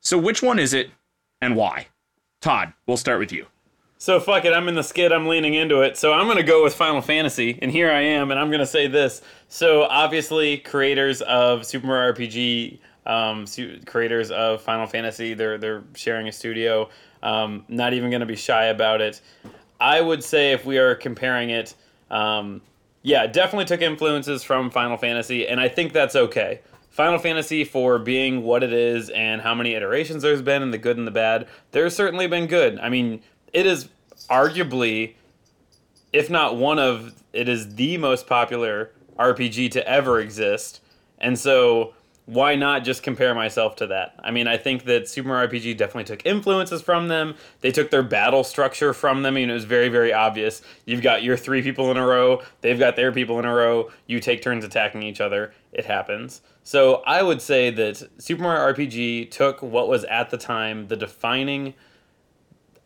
So, 0.01 0.16
which 0.16 0.40
one 0.40 0.61
is 0.61 0.72
it, 0.72 0.90
and 1.42 1.57
why? 1.57 1.88
Todd, 2.40 2.72
we'll 2.86 2.96
start 2.96 3.18
with 3.18 3.32
you. 3.32 3.46
So 4.03 4.18
fuck 4.18 4.46
it, 4.46 4.55
I'm 4.55 4.66
in 4.66 4.76
the 4.76 4.82
skid, 4.82 5.12
I'm 5.12 5.26
leaning 5.26 5.53
into 5.53 5.82
it. 5.82 5.94
So 5.94 6.14
I'm 6.14 6.26
gonna 6.26 6.42
go 6.42 6.64
with 6.64 6.74
Final 6.74 7.03
Fantasy, 7.03 7.59
and 7.61 7.70
here 7.70 7.90
I 7.90 8.01
am, 8.01 8.30
and 8.30 8.40
I'm 8.40 8.51
gonna 8.51 8.64
say 8.64 8.86
this. 8.86 9.20
So 9.51 9.82
obviously, 9.82 10.57
creators 10.57 11.20
of 11.20 11.66
Super 11.66 11.86
Mario 11.86 12.14
RPG, 12.14 12.78
um, 13.05 13.44
creators 13.84 14.30
of 14.30 14.62
Final 14.62 14.86
Fantasy, 14.86 15.34
they're 15.34 15.59
they're 15.59 15.84
sharing 15.94 16.28
a 16.28 16.32
studio. 16.32 16.88
Um, 17.22 17.66
not 17.68 17.92
even 17.92 18.11
gonna 18.11 18.24
be 18.24 18.36
shy 18.36 18.64
about 18.68 19.03
it. 19.03 19.20
I 19.78 20.01
would 20.01 20.24
say 20.24 20.53
if 20.53 20.64
we 20.64 20.78
are 20.78 20.94
comparing 20.94 21.51
it, 21.51 21.74
um, 22.11 22.62
yeah, 23.03 23.26
definitely 23.26 23.66
took 23.66 23.82
influences 23.82 24.42
from 24.42 24.70
Final 24.70 24.96
Fantasy, 24.96 25.46
and 25.46 25.61
I 25.61 25.68
think 25.68 25.92
that's 25.92 26.16
okay. 26.16 26.61
Final 26.88 27.18
Fantasy, 27.18 27.64
for 27.64 27.98
being 27.98 28.44
what 28.44 28.62
it 28.62 28.72
is 28.72 29.11
and 29.11 29.42
how 29.42 29.55
many 29.55 29.74
iterations 29.74 30.22
there's 30.22 30.40
been, 30.40 30.62
and 30.62 30.72
the 30.72 30.78
good 30.78 30.96
and 30.96 31.07
the 31.07 31.12
bad, 31.12 31.46
there's 31.72 31.94
certainly 31.94 32.26
been 32.26 32.46
good. 32.46 32.78
I 32.80 32.88
mean, 32.88 33.20
it 33.53 33.66
is 33.66 33.88
arguably, 34.28 35.14
if 36.12 36.30
not 36.30 36.57
one 36.57 36.78
of, 36.78 37.14
it 37.32 37.48
is 37.48 37.74
the 37.74 37.96
most 37.98 38.26
popular 38.26 38.90
RPG 39.18 39.70
to 39.72 39.86
ever 39.88 40.20
exist. 40.20 40.80
And 41.18 41.38
so, 41.38 41.94
why 42.26 42.55
not 42.55 42.84
just 42.84 43.03
compare 43.03 43.34
myself 43.34 43.74
to 43.76 43.88
that? 43.88 44.14
I 44.22 44.30
mean, 44.30 44.46
I 44.46 44.57
think 44.57 44.84
that 44.84 45.09
Super 45.09 45.28
Mario 45.28 45.51
RPG 45.51 45.76
definitely 45.76 46.05
took 46.05 46.24
influences 46.24 46.80
from 46.80 47.09
them. 47.09 47.34
They 47.61 47.72
took 47.72 47.90
their 47.90 48.05
battle 48.05 48.44
structure 48.44 48.94
from 48.94 49.22
them. 49.22 49.34
I 49.34 49.40
mean, 49.40 49.51
it 49.51 49.55
was 49.55 49.64
very, 49.64 49.88
very 49.88 50.12
obvious. 50.12 50.62
You've 50.84 51.03
got 51.03 51.24
your 51.24 51.36
three 51.36 51.61
people 51.61 51.90
in 51.90 51.96
a 51.96 52.07
row, 52.07 52.42
they've 52.61 52.78
got 52.78 52.94
their 52.94 53.11
people 53.11 53.38
in 53.40 53.44
a 53.44 53.53
row, 53.53 53.90
you 54.07 54.20
take 54.20 54.42
turns 54.42 54.64
attacking 54.64 55.03
each 55.03 55.20
other. 55.20 55.53
It 55.72 55.86
happens. 55.86 56.40
So, 56.62 57.03
I 57.07 57.22
would 57.22 57.42
say 57.42 57.70
that 57.70 58.09
Super 58.18 58.42
Mario 58.42 58.72
RPG 58.72 59.30
took 59.30 59.61
what 59.61 59.88
was 59.88 60.05
at 60.05 60.30
the 60.30 60.38
time 60.38 60.86
the 60.86 60.96
defining 60.96 61.74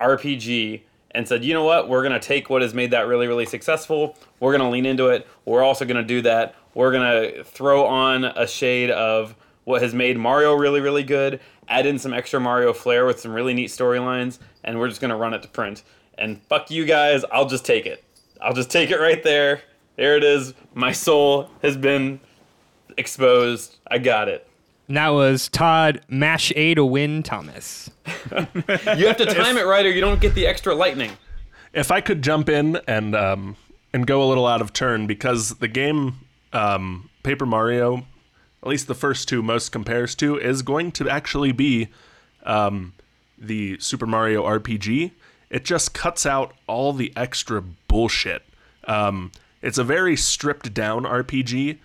RPG 0.00 0.82
and 1.12 1.26
said, 1.28 1.44
you 1.44 1.54
know 1.54 1.64
what, 1.64 1.88
we're 1.88 2.02
going 2.02 2.12
to 2.12 2.26
take 2.26 2.50
what 2.50 2.60
has 2.62 2.74
made 2.74 2.90
that 2.90 3.06
really, 3.06 3.26
really 3.26 3.46
successful. 3.46 4.16
We're 4.40 4.50
going 4.50 4.68
to 4.68 4.68
lean 4.68 4.84
into 4.84 5.08
it. 5.08 5.26
We're 5.44 5.62
also 5.62 5.84
going 5.84 5.96
to 5.96 6.02
do 6.02 6.22
that. 6.22 6.56
We're 6.74 6.90
going 6.90 7.34
to 7.34 7.44
throw 7.44 7.86
on 7.86 8.24
a 8.24 8.46
shade 8.46 8.90
of 8.90 9.36
what 9.62 9.80
has 9.80 9.94
made 9.94 10.18
Mario 10.18 10.54
really, 10.54 10.80
really 10.80 11.04
good, 11.04 11.40
add 11.68 11.86
in 11.86 11.98
some 11.98 12.12
extra 12.12 12.40
Mario 12.40 12.72
flair 12.72 13.06
with 13.06 13.20
some 13.20 13.32
really 13.32 13.54
neat 13.54 13.70
storylines, 13.70 14.38
and 14.64 14.78
we're 14.78 14.88
just 14.88 15.00
going 15.00 15.10
to 15.10 15.16
run 15.16 15.34
it 15.34 15.42
to 15.42 15.48
print. 15.48 15.84
And 16.18 16.42
fuck 16.42 16.70
you 16.70 16.84
guys, 16.84 17.24
I'll 17.32 17.48
just 17.48 17.64
take 17.64 17.86
it. 17.86 18.04
I'll 18.42 18.52
just 18.52 18.70
take 18.70 18.90
it 18.90 18.98
right 18.98 19.22
there. 19.22 19.62
There 19.96 20.16
it 20.16 20.24
is. 20.24 20.54
My 20.74 20.92
soul 20.92 21.48
has 21.62 21.76
been 21.76 22.20
exposed. 22.96 23.76
I 23.86 23.98
got 23.98 24.28
it. 24.28 24.46
And 24.88 24.96
that 24.96 25.08
was 25.08 25.48
Todd 25.48 26.02
Mash 26.08 26.52
A 26.56 26.74
to 26.74 26.84
win 26.84 27.22
Thomas. 27.22 27.90
You 28.96 29.06
have 29.08 29.16
to 29.16 29.26
time 29.26 29.56
it 29.56 29.66
right 29.66 29.84
or 29.84 29.90
you 29.90 30.00
don't 30.00 30.20
get 30.20 30.34
the 30.34 30.46
extra 30.46 30.74
lightning. 30.74 31.12
if 31.72 31.90
I 31.90 32.00
could 32.00 32.22
jump 32.22 32.48
in 32.48 32.78
and 32.86 33.14
um, 33.14 33.56
and 33.92 34.06
go 34.06 34.22
a 34.22 34.26
little 34.26 34.46
out 34.46 34.60
of 34.60 34.72
turn 34.72 35.06
because 35.06 35.50
the 35.56 35.68
game 35.68 36.20
um, 36.52 37.10
Paper 37.22 37.46
Mario, 37.46 38.04
at 38.62 38.68
least 38.68 38.86
the 38.86 38.94
first 38.94 39.28
two 39.28 39.42
most 39.42 39.70
compares 39.72 40.14
to, 40.16 40.38
is 40.38 40.62
going 40.62 40.92
to 40.92 41.08
actually 41.08 41.52
be 41.52 41.88
um, 42.44 42.92
the 43.38 43.78
Super 43.80 44.06
Mario 44.06 44.44
RPG. 44.44 45.10
It 45.50 45.64
just 45.64 45.94
cuts 45.94 46.24
out 46.26 46.54
all 46.66 46.92
the 46.92 47.12
extra 47.16 47.62
bullshit. 47.88 48.42
Um, 48.86 49.32
it's 49.62 49.78
a 49.78 49.84
very 49.84 50.16
stripped 50.16 50.74
down 50.74 51.04
RPG. 51.04 51.78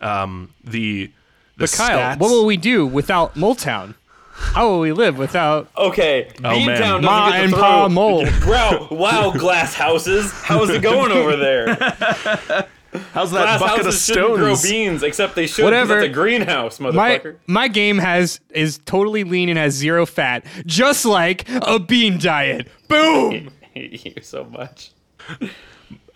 Um, 0.00 0.54
the 0.64 1.10
the 1.58 1.64
But 1.64 1.72
Kyle, 1.72 1.98
stats- 1.98 2.18
what 2.18 2.30
will 2.30 2.46
we 2.46 2.56
do 2.56 2.86
without 2.86 3.34
Moletown? 3.34 3.94
How 4.32 4.68
will 4.68 4.80
we 4.80 4.92
live 4.92 5.18
without 5.18 5.68
Okay, 5.76 6.30
Oh, 6.44 6.50
Bean 6.50 6.66
man. 6.68 6.80
Town 6.80 7.02
doesn't 7.02 7.04
Ma 7.04 7.30
get 7.32 7.40
and 7.42 7.50
to 7.52 7.58
Pa 7.58 7.86
throw. 7.86 7.88
Mole? 7.88 8.26
Wow, 8.46 8.88
wow, 8.90 9.30
glass 9.32 9.74
houses. 9.74 10.30
How's 10.32 10.70
it 10.70 10.80
going 10.80 11.10
over 11.12 11.36
there? 11.36 11.66
How's 13.12 13.32
that 13.32 13.58
Glass 13.58 13.60
bucket 13.60 13.84
houses 13.84 14.04
shouldn't 14.06 14.36
grow 14.36 14.54
beans, 14.62 15.02
except 15.02 15.34
they 15.34 15.46
should. 15.46 15.64
Whatever. 15.64 15.96
Whatever. 15.96 16.00
That's 16.06 16.10
a 16.10 16.14
greenhouse, 16.14 16.80
my 16.80 17.20
my 17.46 17.68
game 17.68 17.98
has 17.98 18.40
is 18.50 18.78
totally 18.86 19.24
lean 19.24 19.50
and 19.50 19.58
has 19.58 19.74
zero 19.74 20.06
fat, 20.06 20.46
just 20.64 21.04
like 21.04 21.44
a 21.50 21.78
bean 21.78 22.18
diet. 22.18 22.68
Boom. 22.88 23.50
I 23.62 23.66
hate 23.74 24.06
you 24.16 24.22
so 24.22 24.44
much. 24.44 24.92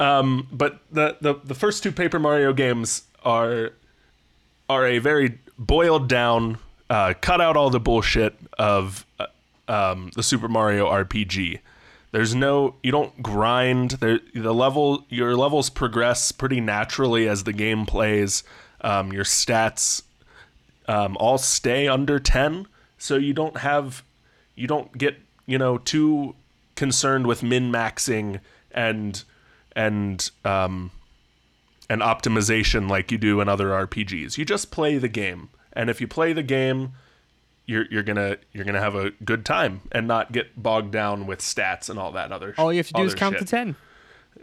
Um, 0.01 0.49
but 0.51 0.81
the, 0.91 1.17
the 1.21 1.35
the 1.45 1.55
first 1.55 1.83
two 1.83 1.93
Paper 1.93 2.19
Mario 2.19 2.53
games 2.53 3.03
are 3.25 3.73
are 4.69 4.87
a 4.87 4.99
very 4.99 5.39
boiled 5.59 6.09
down, 6.09 6.59
uh, 6.91 7.15
cut 7.21 7.41
out 7.41 7.57
all 7.57 7.71
the 7.71 7.81
bullshit 7.81 8.35
of 8.59 9.07
uh, 9.19 9.27
um, 9.69 10.11
the 10.15 10.23
Super 10.23 10.49
Mario 10.49 10.87
RPG. 10.91 11.61
There's 12.11 12.35
no 12.35 12.75
you 12.83 12.93
don't 12.93 13.23
grind. 13.23 13.93
There 13.93 14.21
the 14.35 14.53
level 14.55 15.07
your 15.09 15.35
levels 15.35 15.71
progress 15.71 16.31
pretty 16.31 16.61
naturally 16.61 17.27
as 17.29 17.45
the 17.45 17.53
game 17.53 17.87
plays. 17.87 18.45
Um, 18.83 19.13
your 19.13 19.25
stats 19.25 20.03
um, 20.89 21.17
all 21.19 21.39
stay 21.39 21.87
under 21.89 22.19
10 22.19 22.67
so 22.99 23.17
you 23.17 23.33
don't 23.33 23.59
have 23.59 24.03
you 24.55 24.67
don't 24.67 24.97
get 24.97 25.17
you 25.47 25.59
know 25.59 25.79
too 25.79 26.35
concerned 26.75 27.27
with 27.27 27.43
min 27.43 27.71
maxing 27.71 28.41
and 28.71 29.25
and 29.75 30.31
um 30.45 30.91
and 31.89 32.01
optimization 32.01 32.89
like 32.89 33.11
you 33.13 33.19
do 33.19 33.41
in 33.41 33.49
other 33.49 33.69
RPGs 33.69 34.39
you 34.39 34.45
just 34.45 34.71
play 34.71 34.99
the 34.99 35.09
game 35.09 35.51
and 35.73 35.91
if 35.91 36.01
you 36.01 36.07
play 36.09 36.33
the 36.33 36.43
game 36.43 36.93
you're 37.67 37.87
you're 37.91 38.03
gonna 38.03 38.37
you're 38.53 38.65
gonna 38.65 38.81
have 38.81 38.95
a 38.95 39.11
good 39.25 39.45
time 39.45 39.81
and 39.93 40.07
not 40.09 40.33
get 40.33 40.61
bogged 40.61 40.91
down 40.93 41.27
with 41.27 41.41
stats 41.41 41.89
and 41.89 41.99
all 41.99 42.13
that 42.13 42.33
other 42.33 42.55
All 42.59 42.73
you 42.73 42.79
have 42.79 42.89
to 42.89 42.93
do 42.95 43.03
is 43.03 43.15
count 43.15 43.35
shit 43.39 43.47
to 43.47 43.51
ten. 43.51 43.77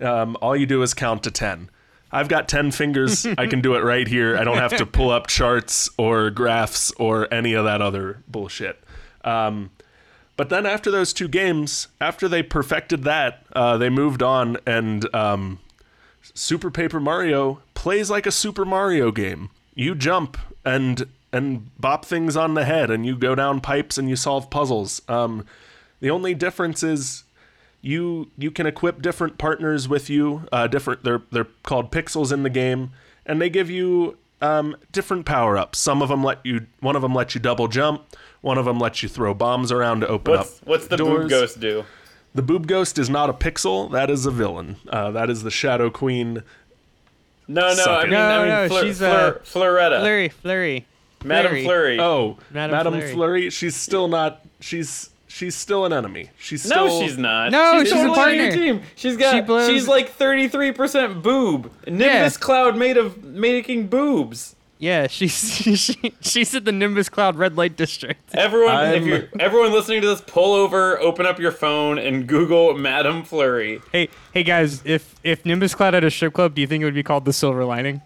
um, 0.02 0.38
all 0.42 0.56
you 0.56 0.66
do 0.66 0.82
is 0.82 0.94
count 0.94 1.24
to 1.24 1.32
10. 1.32 1.70
I've 2.12 2.28
got 2.30 2.48
10 2.48 2.72
fingers. 2.72 3.26
I 3.38 3.46
can 3.46 3.62
do 3.62 3.76
it 3.76 3.84
right 3.84 4.08
here. 4.08 4.36
I 4.38 4.44
don't 4.44 4.58
have 4.58 4.76
to 4.78 4.86
pull 4.86 5.12
up 5.12 5.28
charts 5.28 5.90
or 5.98 6.30
graphs 6.32 6.92
or 6.98 7.32
any 7.32 7.54
of 7.54 7.66
that 7.66 7.82
other 7.84 8.24
bullshit. 8.28 8.80
Um, 9.24 9.70
but 10.38 10.50
then 10.50 10.66
after 10.66 10.90
those 10.90 11.12
two 11.14 11.28
games, 11.28 11.88
after 12.02 12.28
they 12.28 12.42
perfected 12.42 13.04
that, 13.04 13.46
uh, 13.54 13.78
they 13.78 13.90
moved 13.90 14.24
on, 14.24 14.58
and 14.66 15.14
um, 15.14 15.60
Super 16.34 16.72
Paper 16.72 17.00
Mario 17.00 17.62
plays 17.74 18.10
like 18.10 18.26
a 18.26 18.32
Super 18.32 18.66
Mario 18.66 19.12
game. 19.12 19.50
You 19.76 19.96
jump 19.96 20.38
and 20.66 21.08
and 21.32 21.70
bop 21.80 22.06
things 22.06 22.36
on 22.36 22.56
the 22.56 22.66
head, 22.66 22.90
and 22.90 23.06
you 23.06 23.16
go 23.16 23.36
down 23.36 23.62
pipes 23.62 23.98
and 23.98 24.10
you 24.10 24.16
solve 24.16 24.50
puzzles. 24.50 25.02
Um, 25.08 25.46
the 26.00 26.10
only 26.10 26.34
difference 26.34 26.82
is 26.84 27.24
you 27.82 28.30
you 28.38 28.52
can 28.52 28.66
equip 28.66 29.02
different 29.02 29.38
partners 29.38 29.88
with 29.88 30.10
you. 30.10 30.48
Uh, 30.52 30.68
different 30.68 31.04
they're 31.04 31.22
they're 31.32 31.48
called 31.64 31.92
pixels 31.92 32.32
in 32.32 32.44
the 32.44 32.50
game, 32.50 32.92
and 33.26 33.42
they 33.42 33.50
give 33.50 33.70
you 33.70 34.18
um, 34.42 34.76
different 34.92 35.26
power 35.26 35.58
ups. 35.58 35.80
Some 35.80 36.02
of 36.02 36.10
them 36.10 36.24
let 36.24 36.46
you 36.46 36.66
one 36.80 36.96
of 36.96 37.02
them 37.02 37.14
lets 37.14 37.36
you 37.36 37.42
double 37.42 37.68
jump. 37.68 38.04
One 38.42 38.58
of 38.58 38.66
them 38.66 38.80
lets 38.80 39.04
you 39.04 39.10
throw 39.10 39.34
bombs 39.34 39.72
around 39.72 40.02
to 40.02 40.08
open 40.08 40.34
What's 40.34 40.62
up. 40.62 40.68
what's 40.68 40.88
the 40.88 40.98
doors. 40.98 41.24
boob 41.24 41.30
ghost 41.30 41.60
do? 41.60 41.84
The 42.40 42.44
boob 42.44 42.68
ghost 42.68 42.98
is 42.98 43.10
not 43.10 43.30
a 43.30 43.34
pixel. 43.34 43.92
That 43.92 44.10
is 44.10 44.26
a 44.26 44.32
villain. 44.32 44.78
Uh, 44.88 45.12
that 45.12 45.30
is 45.30 45.44
the 45.44 45.52
Shadow 45.52 45.90
Queen. 45.90 46.42
No, 47.50 47.68
no, 47.68 47.74
Suck 47.74 47.90
I 47.90 48.02
mean, 48.04 48.12
No, 48.12 48.18
I 48.20 48.38
mean, 48.40 48.48
no, 48.48 48.68
Fleur, 48.70 48.82
she's, 48.86 48.98
Fleur, 49.00 49.36
uh, 49.36 49.40
Fleuretta, 49.44 50.00
Flurry, 50.00 50.30
Flurry. 50.30 50.86
Madame 51.26 51.52
Flurry. 51.52 51.64
Flurry. 51.66 52.00
Oh, 52.00 52.38
Madame 52.50 52.72
Madame, 52.78 52.94
Flurry. 52.94 53.12
Flurry. 53.14 53.50
She's 53.50 53.76
still 53.76 54.08
not. 54.08 54.40
She's 54.62 55.10
she's 55.28 55.54
still 55.54 55.84
an 55.84 55.92
enemy. 55.92 56.30
She's 56.40 56.64
still 56.64 56.88
no, 56.88 57.02
she's 57.02 57.18
not. 57.18 57.52
No, 57.52 57.80
she's, 57.80 57.90
she's 57.92 58.00
a 58.00 58.08
totally 58.08 58.22
on 58.22 58.36
your 58.36 58.46
partner. 58.52 58.66
team. 58.66 58.82
She's 58.96 59.18
got. 59.18 59.34
She 59.34 59.42
blows- 59.42 59.68
she's 59.70 59.90
like 59.90 60.10
thirty 60.12 60.48
three 60.48 60.72
percent 60.72 61.22
boob. 61.22 61.70
Nimbus 61.88 62.36
Yeah. 62.36 62.40
cloud 62.40 62.78
made 62.78 62.96
of 62.96 63.22
making 63.22 63.88
boobs. 63.88 64.56
Yeah, 64.82 65.08
she's 65.08 65.56
she, 65.78 66.14
she's 66.22 66.56
at 66.56 66.64
the 66.64 66.72
Nimbus 66.72 67.10
Cloud 67.10 67.36
red 67.36 67.58
light 67.58 67.76
district. 67.76 68.34
Everyone, 68.34 68.74
if 68.76 68.94
I'm- 68.94 69.06
you're 69.06 69.28
everyone 69.40 69.74
listening 69.74 70.02
to 70.02 70.08
this, 70.08 70.22
pull 70.22 70.54
over, 70.54 70.98
open 71.00 71.26
up 71.26 71.38
your 71.38 71.52
phone, 71.52 72.00
and 72.00 72.26
Google 72.26 72.74
Madame 72.78 73.24
Flurry. 73.24 73.82
Hey, 73.92 74.08
hey 74.34 74.44
guys, 74.44 74.82
if 74.86 75.16
if 75.24 75.46
Nimbus 75.46 75.76
Cloud 75.76 75.94
had 75.96 76.06
a 76.06 76.10
strip 76.12 76.34
club, 76.34 76.56
do 76.56 76.62
you 76.62 76.68
think 76.68 76.82
it 76.82 76.86
would 76.86 76.94
be 76.94 77.04
called 77.04 77.26
the 77.26 77.34
Silver 77.34 77.66
Lining? 77.66 78.02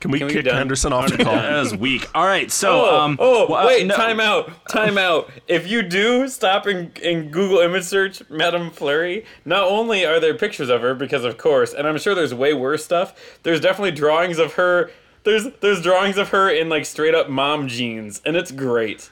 Can 0.00 0.10
we 0.10 0.18
Can 0.18 0.28
we 0.28 0.32
kick 0.34 0.46
done? 0.46 0.56
Henderson 0.56 0.92
off 0.94 1.10
the 1.10 1.22
call? 1.22 1.34
done. 1.34 1.52
That 1.52 1.60
was 1.60 1.76
weak. 1.76 2.08
All 2.14 2.26
right, 2.26 2.50
so 2.50 2.86
Oh, 2.86 3.00
um, 3.00 3.16
oh 3.20 3.46
well, 3.50 3.66
wait, 3.66 3.86
no- 3.86 3.94
time 3.94 4.18
out, 4.18 4.50
time 4.68 4.96
out. 5.08 5.30
If 5.46 5.68
you 5.68 5.82
do 5.82 6.26
stop 6.28 6.66
and, 6.66 6.96
and 7.00 7.30
Google 7.30 7.58
image 7.58 7.84
search 7.84 8.22
Madame 8.30 8.70
Flurry, 8.70 9.24
not 9.44 9.64
only 9.64 10.06
are 10.06 10.18
there 10.18 10.34
pictures 10.34 10.70
of 10.70 10.80
her, 10.80 10.94
because 10.94 11.24
of 11.24 11.36
course, 11.36 11.74
and 11.74 11.86
I'm 11.86 11.98
sure 11.98 12.14
there's 12.14 12.32
way 12.34 12.54
worse 12.54 12.82
stuff. 12.84 13.38
There's 13.42 13.60
definitely 13.60 13.92
drawings 13.92 14.38
of 14.38 14.54
her. 14.54 14.90
There's 15.24 15.46
there's 15.60 15.82
drawings 15.82 16.16
of 16.16 16.30
her 16.30 16.48
in 16.48 16.70
like 16.70 16.86
straight 16.86 17.14
up 17.14 17.28
mom 17.28 17.68
jeans, 17.68 18.22
and 18.24 18.36
it's 18.36 18.50
great. 18.50 19.10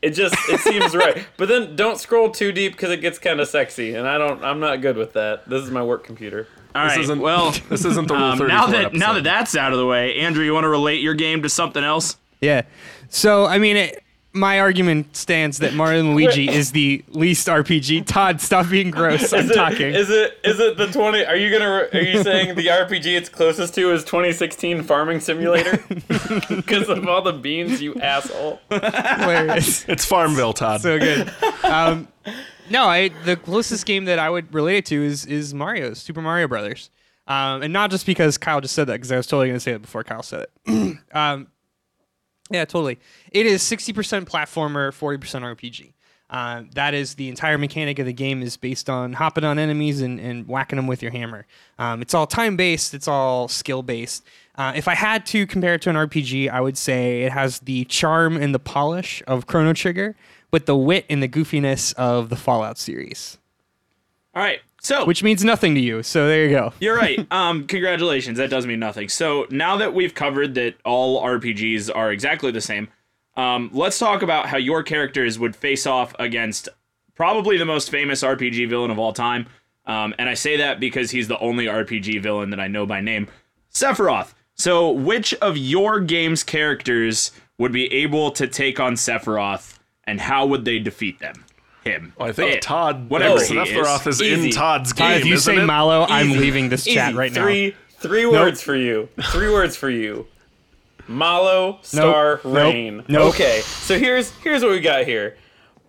It 0.00 0.10
just 0.14 0.34
it 0.48 0.60
seems 0.60 0.96
right. 0.96 1.26
But 1.36 1.48
then 1.48 1.76
don't 1.76 1.98
scroll 1.98 2.30
too 2.30 2.52
deep 2.52 2.72
because 2.72 2.90
it 2.90 3.02
gets 3.02 3.18
kind 3.18 3.38
of 3.38 3.48
sexy, 3.48 3.94
and 3.94 4.08
I 4.08 4.16
don't. 4.16 4.42
I'm 4.42 4.60
not 4.60 4.80
good 4.80 4.96
with 4.96 5.12
that. 5.12 5.46
This 5.48 5.62
is 5.62 5.70
my 5.70 5.82
work 5.82 6.04
computer. 6.04 6.48
All 6.74 6.84
right, 6.84 6.96
This 6.96 7.04
isn't 7.04 7.20
well, 7.20 7.50
this 7.68 7.84
isn't 7.84 8.08
the 8.08 8.14
Rule 8.14 8.22
um, 8.24 8.38
34 8.38 8.48
now 8.48 8.66
that 8.66 8.84
episode. 8.86 8.98
now 8.98 9.12
that 9.14 9.24
that's 9.24 9.56
out 9.56 9.72
of 9.72 9.78
the 9.78 9.86
way, 9.86 10.16
Andrew, 10.16 10.44
you 10.44 10.52
want 10.54 10.64
to 10.64 10.68
relate 10.70 11.00
your 11.00 11.14
game 11.14 11.42
to 11.42 11.48
something 11.48 11.84
else? 11.84 12.16
Yeah. 12.40 12.62
So 13.08 13.44
I 13.46 13.58
mean, 13.58 13.76
it, 13.76 14.02
my 14.34 14.60
argument 14.60 15.14
stands 15.14 15.58
that 15.58 15.74
Mario 15.74 16.00
and 16.00 16.14
Luigi 16.14 16.48
is 16.48 16.72
the 16.72 17.04
least 17.10 17.46
RPG. 17.48 18.06
Todd, 18.06 18.40
stop 18.40 18.70
being 18.70 18.90
gross. 18.90 19.30
I'm 19.34 19.40
Is 19.44 19.50
it, 19.50 19.54
talking. 19.54 19.94
is 19.94 20.08
it 20.08 20.38
is 20.42 20.58
it 20.58 20.78
the 20.78 20.86
20 20.86 21.26
Are 21.26 21.36
you 21.36 21.50
going 21.50 21.60
to 21.60 21.98
are 21.98 22.00
you 22.02 22.22
saying 22.22 22.54
the 22.54 22.68
RPG 22.68 23.14
it's 23.14 23.28
closest 23.28 23.74
to 23.74 23.92
is 23.92 24.02
2016 24.04 24.84
Farming 24.84 25.20
Simulator? 25.20 25.76
Cuz 26.66 26.88
of 26.88 27.06
all 27.06 27.20
the 27.20 27.34
beans, 27.34 27.82
you 27.82 27.94
asshole. 27.96 28.58
hilarious. 28.70 29.84
it's 29.86 30.06
Farmville, 30.06 30.54
Todd. 30.54 30.80
so 30.80 30.98
good. 30.98 31.30
Um, 31.62 32.08
no, 32.72 32.86
I 32.86 33.10
the 33.24 33.36
closest 33.36 33.84
game 33.86 34.06
that 34.06 34.18
I 34.18 34.30
would 34.30 34.52
relate 34.52 34.78
it 34.78 34.86
to 34.86 35.04
is 35.04 35.26
is 35.26 35.52
Mario's 35.52 35.98
Super 35.98 36.22
Mario 36.22 36.48
Brothers, 36.48 36.90
um, 37.26 37.62
and 37.62 37.72
not 37.72 37.90
just 37.90 38.06
because 38.06 38.38
Kyle 38.38 38.60
just 38.60 38.74
said 38.74 38.86
that 38.88 38.94
because 38.94 39.12
I 39.12 39.16
was 39.18 39.26
totally 39.26 39.48
going 39.48 39.56
to 39.56 39.60
say 39.60 39.72
it 39.72 39.82
before 39.82 40.02
Kyle 40.02 40.22
said 40.22 40.46
it. 40.66 40.98
um, 41.12 41.48
yeah, 42.50 42.64
totally. 42.64 42.98
It 43.30 43.44
is 43.46 43.62
sixty 43.62 43.92
percent 43.92 44.26
platformer, 44.26 44.92
forty 44.92 45.18
percent 45.18 45.44
RPG. 45.44 45.92
Uh, 46.30 46.62
that 46.74 46.94
is 46.94 47.16
the 47.16 47.28
entire 47.28 47.58
mechanic 47.58 47.98
of 47.98 48.06
the 48.06 48.12
game 48.12 48.42
is 48.42 48.56
based 48.56 48.88
on 48.88 49.12
hopping 49.12 49.44
on 49.44 49.58
enemies 49.58 50.00
and, 50.00 50.18
and 50.18 50.48
whacking 50.48 50.76
them 50.76 50.86
with 50.86 51.02
your 51.02 51.12
hammer. 51.12 51.46
Um, 51.78 52.00
it's 52.00 52.14
all 52.14 52.26
time 52.26 52.56
based. 52.56 52.94
It's 52.94 53.06
all 53.06 53.48
skill 53.48 53.82
based. 53.82 54.24
Uh, 54.54 54.72
if 54.74 54.88
I 54.88 54.94
had 54.94 55.26
to 55.26 55.46
compare 55.46 55.74
it 55.74 55.82
to 55.82 55.90
an 55.90 55.96
RPG, 55.96 56.48
I 56.48 56.62
would 56.62 56.78
say 56.78 57.24
it 57.24 57.32
has 57.32 57.58
the 57.60 57.84
charm 57.84 58.38
and 58.38 58.54
the 58.54 58.58
polish 58.58 59.22
of 59.26 59.46
Chrono 59.46 59.74
Trigger, 59.74 60.16
with 60.52 60.66
the 60.66 60.76
wit 60.76 61.06
and 61.08 61.22
the 61.22 61.28
goofiness 61.28 61.94
of 61.94 62.28
the 62.28 62.36
Fallout 62.36 62.78
series, 62.78 63.38
All 64.34 64.42
right, 64.42 64.60
so 64.80 65.04
which 65.04 65.22
means 65.22 65.42
nothing 65.42 65.74
to 65.74 65.80
you. 65.80 66.02
So 66.02 66.28
there 66.28 66.44
you 66.44 66.50
go. 66.50 66.72
You're 66.80 66.96
right. 66.96 67.26
Um, 67.32 67.66
congratulations. 67.66 68.38
That 68.38 68.50
does 68.50 68.66
mean 68.66 68.78
nothing. 68.78 69.08
So 69.08 69.46
now 69.50 69.76
that 69.78 69.94
we've 69.94 70.14
covered 70.14 70.54
that 70.54 70.74
all 70.84 71.22
RPGs 71.22 71.90
are 71.94 72.12
exactly 72.12 72.50
the 72.52 72.60
same, 72.60 72.88
um, 73.36 73.70
let's 73.72 73.98
talk 73.98 74.22
about 74.22 74.46
how 74.46 74.58
your 74.58 74.82
characters 74.82 75.38
would 75.38 75.56
face 75.56 75.86
off 75.86 76.14
against 76.18 76.68
probably 77.14 77.56
the 77.56 77.64
most 77.64 77.90
famous 77.90 78.22
RPG 78.22 78.68
villain 78.68 78.90
of 78.90 78.98
all 78.98 79.12
time. 79.12 79.46
Um, 79.86 80.14
and 80.18 80.28
I 80.28 80.34
say 80.34 80.58
that 80.58 80.78
because 80.78 81.10
he's 81.10 81.28
the 81.28 81.38
only 81.38 81.66
RPG 81.66 82.22
villain 82.22 82.50
that 82.50 82.60
I 82.60 82.68
know 82.68 82.84
by 82.86 83.00
name, 83.00 83.28
Sephiroth. 83.72 84.34
So, 84.54 84.90
which 84.90 85.32
of 85.34 85.56
your 85.56 85.98
game's 86.00 86.42
characters 86.42 87.32
would 87.58 87.72
be 87.72 87.92
able 87.92 88.30
to 88.32 88.46
take 88.46 88.78
on 88.78 88.94
Sephiroth, 88.94 89.71
and 90.04 90.20
how 90.20 90.46
would 90.46 90.64
they 90.64 90.78
defeat 90.78 91.18
them? 91.20 91.44
Him. 91.84 92.12
Well, 92.16 92.28
I 92.28 92.32
think 92.32 92.54
It. 92.56 92.62
Todd, 92.62 93.10
Whatever 93.10 93.34
oh, 93.34 93.44
he 93.44 93.54
Sephiroth 93.56 94.06
is, 94.06 94.20
in 94.20 94.50
Todd's 94.50 94.92
game. 94.92 95.08
Todd, 95.08 95.20
if 95.20 95.26
you 95.26 95.34
isn't 95.34 95.56
say 95.56 95.60
it? 95.60 95.66
Mallow, 95.66 96.06
I'm 96.08 96.30
Easy. 96.30 96.38
leaving 96.38 96.68
this 96.68 96.84
chat 96.84 97.08
Easy. 97.10 97.18
right 97.18 97.32
now. 97.32 97.42
Three 97.42 97.74
three 97.98 98.26
words 98.26 98.62
for 98.62 98.76
you. 98.76 99.08
Three 99.32 99.50
words 99.50 99.76
for 99.76 99.90
you. 99.90 100.26
Mallow 101.08 101.78
Star 101.82 102.40
Nope. 102.44 102.54
Rain. 102.56 103.04
Nope. 103.08 103.34
Okay, 103.34 103.60
so 103.64 103.98
here's 103.98 104.30
here's 104.38 104.62
what 104.62 104.70
we 104.70 104.80
got 104.80 105.06
here. 105.06 105.36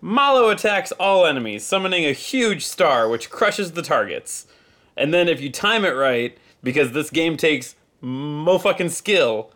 Mallow 0.00 0.50
attacks 0.50 0.90
all 0.92 1.26
enemies, 1.26 1.64
summoning 1.64 2.04
a 2.04 2.12
huge 2.12 2.66
star 2.66 3.08
which 3.08 3.30
crushes 3.30 3.72
the 3.72 3.82
targets. 3.82 4.46
And 4.96 5.14
then 5.14 5.28
if 5.28 5.40
you 5.40 5.50
time 5.50 5.84
it 5.84 5.90
right, 5.90 6.36
because 6.62 6.92
this 6.92 7.08
game 7.10 7.36
takes 7.36 7.74
mo 8.00 8.58
fucking 8.58 8.90
skill, 8.90 9.50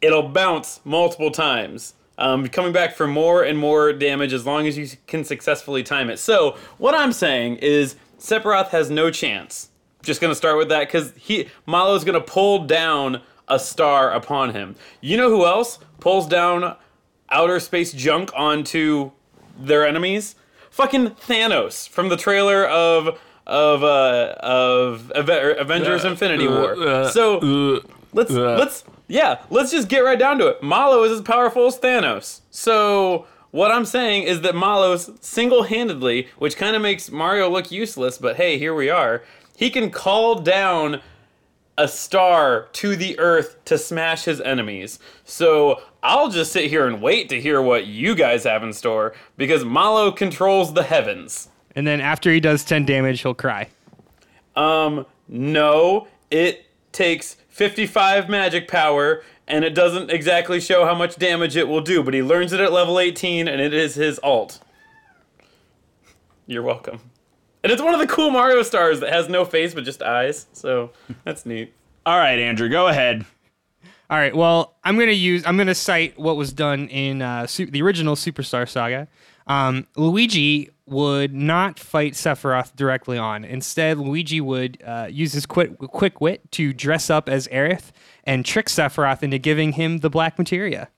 it'll 0.00 0.28
bounce 0.28 0.80
multiple 0.84 1.30
times, 1.30 1.94
um, 2.18 2.48
coming 2.48 2.72
back 2.72 2.94
for 2.94 3.06
more 3.06 3.42
and 3.42 3.58
more 3.58 3.92
damage 3.92 4.32
as 4.32 4.46
long 4.46 4.66
as 4.66 4.76
you 4.78 4.88
can 5.06 5.24
successfully 5.24 5.82
time 5.82 6.10
it. 6.10 6.18
So 6.18 6.56
what 6.78 6.94
I'm 6.94 7.12
saying 7.12 7.56
is 7.56 7.96
Sephiroth 8.18 8.68
has 8.68 8.90
no 8.90 9.10
chance. 9.10 9.70
Just 10.02 10.20
gonna 10.20 10.34
start 10.34 10.56
with 10.58 10.68
that 10.68 10.80
because 10.88 11.12
he 11.16 11.48
Mallow's 11.66 12.04
gonna 12.04 12.20
pull 12.20 12.66
down 12.66 13.22
a 13.48 13.58
star 13.58 14.10
upon 14.12 14.50
him. 14.54 14.76
You 15.00 15.16
know 15.16 15.28
who 15.30 15.44
else 15.46 15.78
pulls 16.00 16.26
down 16.28 16.76
outer 17.30 17.58
space 17.60 17.92
junk 17.92 18.30
onto 18.36 19.10
their 19.58 19.86
enemies? 19.86 20.34
Fucking 20.70 21.10
Thanos 21.10 21.88
from 21.88 22.08
the 22.10 22.16
trailer 22.16 22.66
of 22.66 23.18
of 23.46 23.82
uh 23.84 24.34
of 24.40 25.10
Ave- 25.16 25.56
Avengers 25.58 26.04
Infinity 26.04 26.48
War. 26.48 26.74
uh, 26.86 27.08
so 27.10 27.38
Uh, 27.76 27.80
let's 28.12 28.30
uh. 28.30 28.56
let's 28.58 28.84
yeah, 29.08 29.42
let's 29.50 29.70
just 29.70 29.88
get 29.88 30.00
right 30.00 30.18
down 30.18 30.38
to 30.38 30.48
it. 30.48 30.62
Mallow 30.62 31.04
is 31.04 31.12
as 31.12 31.20
powerful 31.20 31.66
as 31.66 31.78
Thanos. 31.78 32.40
So 32.50 33.26
what 33.50 33.70
I'm 33.70 33.84
saying 33.84 34.24
is 34.24 34.40
that 34.40 34.54
Mallow's 34.54 35.10
single-handedly, 35.20 36.28
which 36.38 36.56
kind 36.56 36.74
of 36.74 36.82
makes 36.82 37.10
Mario 37.10 37.48
look 37.48 37.70
useless, 37.70 38.18
but 38.18 38.36
hey, 38.36 38.58
here 38.58 38.74
we 38.74 38.90
are. 38.90 39.22
He 39.56 39.70
can 39.70 39.90
call 39.90 40.36
down 40.40 41.00
a 41.76 41.88
star 41.88 42.68
to 42.72 42.96
the 42.96 43.18
earth 43.18 43.56
to 43.64 43.78
smash 43.78 44.24
his 44.24 44.40
enemies. 44.40 44.98
So 45.24 45.82
I'll 46.02 46.30
just 46.30 46.52
sit 46.52 46.70
here 46.70 46.86
and 46.86 47.02
wait 47.02 47.28
to 47.30 47.40
hear 47.40 47.60
what 47.60 47.86
you 47.86 48.14
guys 48.14 48.44
have 48.44 48.62
in 48.62 48.72
store 48.72 49.14
because 49.36 49.64
Mallow 49.64 50.12
controls 50.12 50.74
the 50.74 50.84
heavens. 50.84 51.48
And 51.76 51.86
then 51.86 52.00
after 52.00 52.32
he 52.32 52.40
does 52.40 52.64
10 52.64 52.84
damage, 52.84 53.22
he'll 53.22 53.34
cry. 53.34 53.68
Um, 54.54 55.06
no, 55.28 56.06
it 56.30 56.66
takes 56.92 57.36
55 57.54 58.28
magic 58.28 58.66
power, 58.66 59.22
and 59.46 59.64
it 59.64 59.76
doesn't 59.76 60.10
exactly 60.10 60.60
show 60.60 60.84
how 60.84 60.94
much 60.94 61.14
damage 61.14 61.56
it 61.56 61.68
will 61.68 61.80
do, 61.80 62.02
but 62.02 62.12
he 62.12 62.20
learns 62.20 62.52
it 62.52 62.58
at 62.58 62.72
level 62.72 62.98
18, 62.98 63.46
and 63.46 63.60
it 63.60 63.72
is 63.72 63.94
his 63.94 64.18
alt. 64.24 64.58
You're 66.48 66.64
welcome. 66.64 66.98
And 67.62 67.72
it's 67.72 67.80
one 67.80 67.94
of 67.94 68.00
the 68.00 68.08
cool 68.08 68.30
Mario 68.30 68.64
stars 68.64 68.98
that 68.98 69.12
has 69.12 69.28
no 69.28 69.44
face 69.44 69.72
but 69.72 69.84
just 69.84 70.02
eyes, 70.02 70.46
so 70.52 70.90
that's 71.22 71.46
neat. 71.46 71.72
All 72.04 72.18
right, 72.18 72.40
Andrew, 72.40 72.68
go 72.68 72.88
ahead. 72.88 73.24
All 74.10 74.18
right. 74.18 74.34
Well, 74.34 74.74
I'm 74.82 74.98
gonna 74.98 75.12
use. 75.12 75.46
I'm 75.46 75.56
gonna 75.56 75.74
cite 75.76 76.18
what 76.18 76.36
was 76.36 76.52
done 76.52 76.88
in 76.88 77.22
uh, 77.22 77.46
su- 77.46 77.66
the 77.70 77.80
original 77.82 78.16
Superstar 78.16 78.68
Saga. 78.68 79.06
Um, 79.46 79.86
Luigi 79.96 80.70
would 80.86 81.32
not 81.32 81.78
fight 81.78 82.12
Sephiroth 82.12 82.76
directly 82.76 83.16
on. 83.16 83.44
Instead, 83.44 83.98
Luigi 83.98 84.40
would 84.40 84.82
uh, 84.84 85.08
use 85.10 85.32
his 85.32 85.46
quick, 85.46 85.78
quick 85.78 86.20
wit 86.20 86.50
to 86.52 86.72
dress 86.72 87.08
up 87.08 87.28
as 87.28 87.48
Aerith 87.48 87.90
and 88.24 88.44
trick 88.44 88.66
Sephiroth 88.66 89.22
into 89.22 89.38
giving 89.38 89.72
him 89.72 89.98
the 89.98 90.10
black 90.10 90.38
materia. 90.38 90.88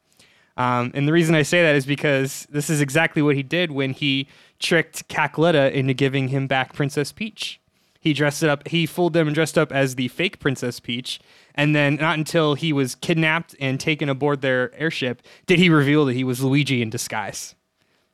Um, 0.57 0.91
and 0.95 1.07
the 1.07 1.13
reason 1.13 1.35
I 1.35 1.43
say 1.43 1.63
that 1.63 1.77
is 1.77 1.87
because 1.87 2.47
this 2.51 2.71
is 2.71 2.81
exactly 2.81 3.23
what 3.23 3.37
he 3.37 3.43
did 3.43 3.71
when 3.71 3.93
he 3.93 4.27
tricked 4.59 5.09
Cackletta 5.09 5.71
into 5.71 5.95
giving 5.95 6.29
him 6.29 6.47
back 6.47 6.73
Princess 6.73 7.13
Peach. 7.13 7.61
He 8.01 8.13
dressed 8.13 8.43
it 8.43 8.49
up. 8.49 8.67
He 8.69 8.87
fooled 8.87 9.13
them 9.13 9.29
and 9.29 9.35
dressed 9.35 9.59
up 9.59 9.73
as 9.73 9.97
the 9.97 10.09
fake 10.09 10.39
Princess 10.39 10.81
Peach, 10.81 11.21
and 11.55 11.75
then 11.75 11.97
not 11.97 12.17
until 12.17 12.55
he 12.55 12.73
was 12.73 12.95
kidnapped 12.95 13.55
and 13.61 13.79
taken 13.79 14.09
aboard 14.09 14.41
their 14.41 14.75
airship 14.77 15.23
did 15.47 15.59
he 15.59 15.69
reveal 15.69 16.05
that 16.07 16.15
he 16.15 16.25
was 16.25 16.43
Luigi 16.43 16.81
in 16.83 16.89
disguise, 16.89 17.55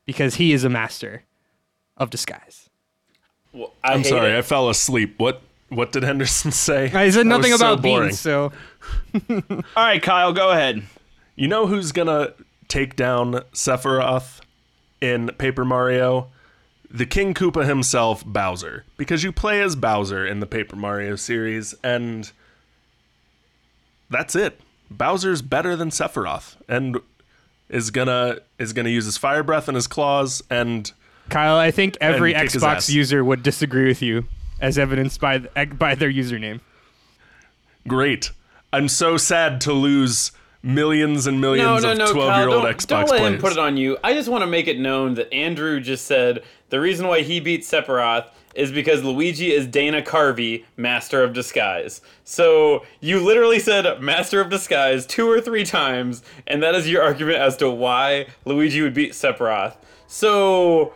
because 0.05 0.37
he 0.37 0.53
is 0.53 0.65
a 0.65 0.71
master 0.71 1.25
of 1.97 2.11
disguise. 2.11 2.69
Well, 3.53 3.73
I 3.85 3.93
I'm 3.93 4.05
sorry, 4.05 4.33
it. 4.33 4.39
I 4.39 4.43
fell 4.43 4.69
asleep. 4.71 5.15
What 5.19 5.43
what 5.69 5.93
did 5.93 6.03
Henderson 6.03 6.51
say? 6.53 6.91
I 6.93 7.11
said 7.11 7.27
nothing 7.27 7.51
was 7.53 7.61
so 7.61 7.73
about 7.73 7.83
boring. 7.83 8.09
beans, 8.09 8.21
so 8.21 8.53
All 9.51 9.63
right, 9.77 10.03
Kyle, 10.03 10.33
go 10.33 10.51
ahead. 10.51 10.83
You 11.37 11.49
know 11.49 11.67
who's 11.67 11.93
gonna 11.93 12.33
take 12.69 12.97
down 12.97 13.35
Sephiroth 13.53 14.41
in 15.01 15.29
Paper 15.39 15.65
Mario? 15.65 16.29
The 16.91 17.07
King 17.07 17.33
Koopa 17.33 17.67
himself, 17.67 18.23
Bowser. 18.25 18.85
Because 18.99 19.23
you 19.23 19.33
play 19.33 19.63
as 19.63 19.75
Bowser 19.77 20.27
in 20.27 20.41
the 20.41 20.47
Paper 20.47 20.77
Mario 20.77 21.17
series, 21.17 21.75
and 21.83 22.31
that's 24.11 24.37
it. 24.37 24.61
Bowser's 24.91 25.41
better 25.41 25.75
than 25.75 25.89
Sephiroth, 25.89 26.57
and 26.69 26.99
is 27.71 27.91
gonna 27.91 28.41
is 28.59 28.75
gonna 28.75 28.91
use 28.91 29.07
his 29.07 29.17
fire 29.17 29.43
breath 29.43 29.69
and 29.69 29.75
his 29.75 29.87
claws, 29.87 30.43
and 30.51 30.93
Kyle, 31.33 31.57
I 31.57 31.71
think 31.71 31.97
every 32.01 32.35
And 32.35 32.45
kick 32.45 32.53
his 32.53 32.63
Xbox 32.63 32.77
ass. 32.77 32.91
user 32.91 33.25
would 33.25 33.43
disagree 33.43 33.87
with 33.89 34.03
you, 34.03 34.25
as 34.61 34.79
evidenced 34.79 35.21
by 35.21 35.39
the, 35.39 35.67
by 35.79 35.95
their 35.95 36.11
username. 36.13 36.61
great. 37.87 38.31
I'm 38.73 38.89
so 38.89 39.17
sad 39.17 39.61
to 39.63 39.73
lose 39.73 40.33
millions 40.63 41.27
and 41.27 41.41
No, 41.41 41.53
millions 41.55 41.83
no, 41.83 41.93
of 42.05 42.11
12 42.13 42.15
Kyle, 42.31 42.39
year 42.41 42.49
old 42.49 42.63
don't, 42.65 42.75
Xbox 42.77 42.87
don't 42.89 43.01
let 43.01 43.09
players. 43.19 43.35
him 43.35 43.41
put 43.41 43.53
it 43.53 43.59
on 43.59 43.77
you. 43.77 43.99
I 44.03 44.15
just 44.15 44.29
want 44.29 44.43
to 44.43 44.47
make 44.47 44.67
it 44.69 44.79
known 44.79 45.15
that 45.15 45.33
Andrew 45.33 45.81
just 45.81 46.07
said 46.07 46.43
the 46.71 46.81
reason 46.81 47.07
why 47.07 47.21
he 47.23 47.39
beat 47.41 47.63
Sephiroth 47.63 48.27
is 48.55 48.71
because 48.71 49.03
Luigi 49.03 49.53
is 49.53 49.67
Dana 49.67 50.01
Carvey, 50.03 50.65
Master 50.77 51.23
of 51.23 51.33
Disguise. 51.35 52.01
So 52.25 52.85
you 53.01 53.19
literally 53.21 53.59
said 53.59 54.01
Master 54.01 54.41
of 54.41 54.49
Disguise 54.51 55.05
two 55.07 55.29
or 55.31 55.41
three 55.41 55.65
times, 55.65 56.23
and 56.47 56.63
that 56.63 56.75
is 56.75 56.89
your 56.89 57.03
argument 57.03 57.39
as 57.39 57.57
to 57.59 57.71
why 57.71 58.27
Luigi 58.45 58.81
would 58.83 58.95
beat 58.95 59.13
Sephiroth. 59.13 59.77
So 60.07 60.93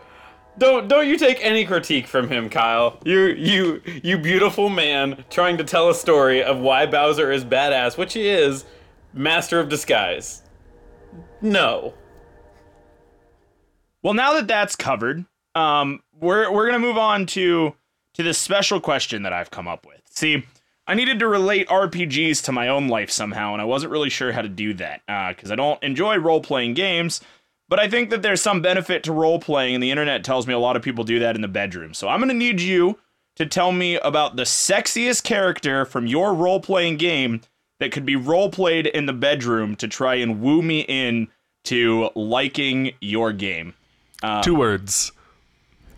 don't 0.58 0.88
don't 0.88 1.06
you 1.06 1.18
take 1.18 1.38
any 1.42 1.64
critique 1.64 2.06
from 2.06 2.28
him, 2.28 2.48
Kyle. 2.48 2.98
You 3.04 3.26
you 3.26 3.82
you 4.02 4.18
beautiful 4.18 4.68
man 4.68 5.24
trying 5.30 5.58
to 5.58 5.64
tell 5.64 5.90
a 5.90 5.94
story 5.94 6.42
of 6.42 6.58
why 6.58 6.86
Bowser 6.86 7.30
is 7.30 7.44
badass, 7.44 7.98
which 7.98 8.14
he 8.14 8.28
is, 8.28 8.64
Master 9.12 9.60
of 9.60 9.68
Disguise. 9.68 10.42
No. 11.40 11.94
Well, 14.02 14.14
now 14.14 14.34
that 14.34 14.46
that's 14.46 14.76
covered, 14.76 15.24
um, 15.54 16.02
we're 16.18 16.50
we're 16.50 16.66
gonna 16.66 16.78
move 16.78 16.98
on 16.98 17.26
to 17.26 17.74
to 18.14 18.22
this 18.22 18.38
special 18.38 18.80
question 18.80 19.22
that 19.24 19.32
I've 19.32 19.50
come 19.50 19.68
up 19.68 19.84
with. 19.86 20.00
See, 20.08 20.44
I 20.86 20.94
needed 20.94 21.18
to 21.18 21.28
relate 21.28 21.68
RPGs 21.68 22.42
to 22.44 22.52
my 22.52 22.68
own 22.68 22.88
life 22.88 23.10
somehow, 23.10 23.52
and 23.52 23.60
I 23.60 23.64
wasn't 23.64 23.92
really 23.92 24.08
sure 24.08 24.32
how 24.32 24.42
to 24.42 24.48
do 24.48 24.72
that 24.74 25.02
because 25.34 25.50
I 25.50 25.56
don't 25.56 25.82
enjoy 25.82 26.16
role 26.16 26.40
playing 26.40 26.74
games. 26.74 27.20
But 27.68 27.80
I 27.80 27.88
think 27.88 28.10
that 28.10 28.22
there's 28.22 28.40
some 28.40 28.62
benefit 28.62 29.02
to 29.04 29.12
role 29.12 29.40
playing, 29.40 29.74
and 29.74 29.82
the 29.82 29.90
internet 29.90 30.22
tells 30.22 30.46
me 30.46 30.54
a 30.54 30.58
lot 30.58 30.76
of 30.76 30.82
people 30.82 31.02
do 31.04 31.18
that 31.18 31.34
in 31.34 31.42
the 31.42 31.48
bedroom. 31.48 31.94
So 31.94 32.08
I'm 32.08 32.20
gonna 32.20 32.34
need 32.34 32.60
you 32.60 32.98
to 33.36 33.46
tell 33.46 33.72
me 33.72 33.96
about 33.96 34.36
the 34.36 34.44
sexiest 34.44 35.24
character 35.24 35.84
from 35.84 36.06
your 36.06 36.32
role 36.32 36.60
playing 36.60 36.96
game 36.96 37.40
that 37.80 37.92
could 37.92 38.06
be 38.06 38.16
role 38.16 38.50
played 38.50 38.86
in 38.86 39.06
the 39.06 39.12
bedroom 39.12 39.76
to 39.76 39.88
try 39.88 40.14
and 40.14 40.40
woo 40.40 40.62
me 40.62 40.80
in 40.80 41.28
to 41.64 42.10
liking 42.14 42.92
your 43.00 43.32
game. 43.32 43.74
Two 44.42 44.54
words. 44.54 45.12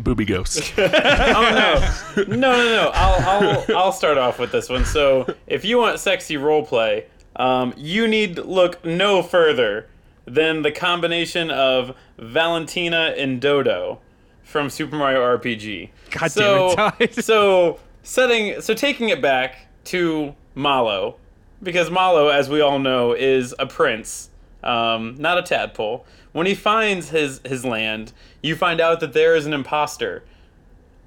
Booby 0.01 0.25
Ghost. 0.25 0.73
Oh 0.79 2.15
no. 2.17 2.25
No, 2.25 2.35
no, 2.35 2.65
no. 2.65 2.91
I'll 2.95 3.45
I'll 3.69 3.77
I'll 3.77 3.93
start 3.93 4.17
off 4.19 4.39
with 4.39 4.51
this 4.53 4.69
one. 4.69 4.85
So, 4.85 5.27
if 5.47 5.65
you 5.65 5.79
want 5.79 6.01
sexy 6.01 6.37
roleplay, 6.37 7.05
um, 7.37 7.75
you 7.77 8.09
need 8.09 8.39
look 8.39 8.85
no 8.85 9.23
further 9.23 9.89
than 10.29 10.63
the 10.63 10.71
combination 10.71 11.51
of 11.51 11.97
Valentina 12.19 13.15
and 13.17 13.41
Dodo 13.41 14.01
from 14.43 14.71
Super 14.71 14.97
Mario 14.97 15.21
RPG. 15.21 15.91
God 16.11 16.31
so, 16.31 16.75
damn 16.77 16.93
it, 17.01 17.15
so 17.25 17.79
setting 18.03 18.61
so 18.61 18.75
taking 18.75 19.09
it 19.09 19.21
back 19.21 19.67
to 19.85 20.35
Mallow, 20.55 21.17
because 21.63 21.91
Mallow, 21.91 22.29
as 22.29 22.49
we 22.49 22.61
all 22.61 22.79
know, 22.79 23.13
is 23.13 23.55
a 23.59 23.67
prince, 23.67 24.31
um, 24.63 25.17
not 25.19 25.39
a 25.39 25.43
tadpole. 25.43 26.07
When 26.33 26.47
he 26.47 26.55
finds 26.55 27.11
his 27.11 27.41
his 27.45 27.65
land, 27.65 28.13
you 28.43 28.55
find 28.55 28.81
out 28.81 29.01
that 29.01 29.13
there 29.13 29.35
is 29.35 29.47
an 29.47 29.53
imposter 29.53 30.25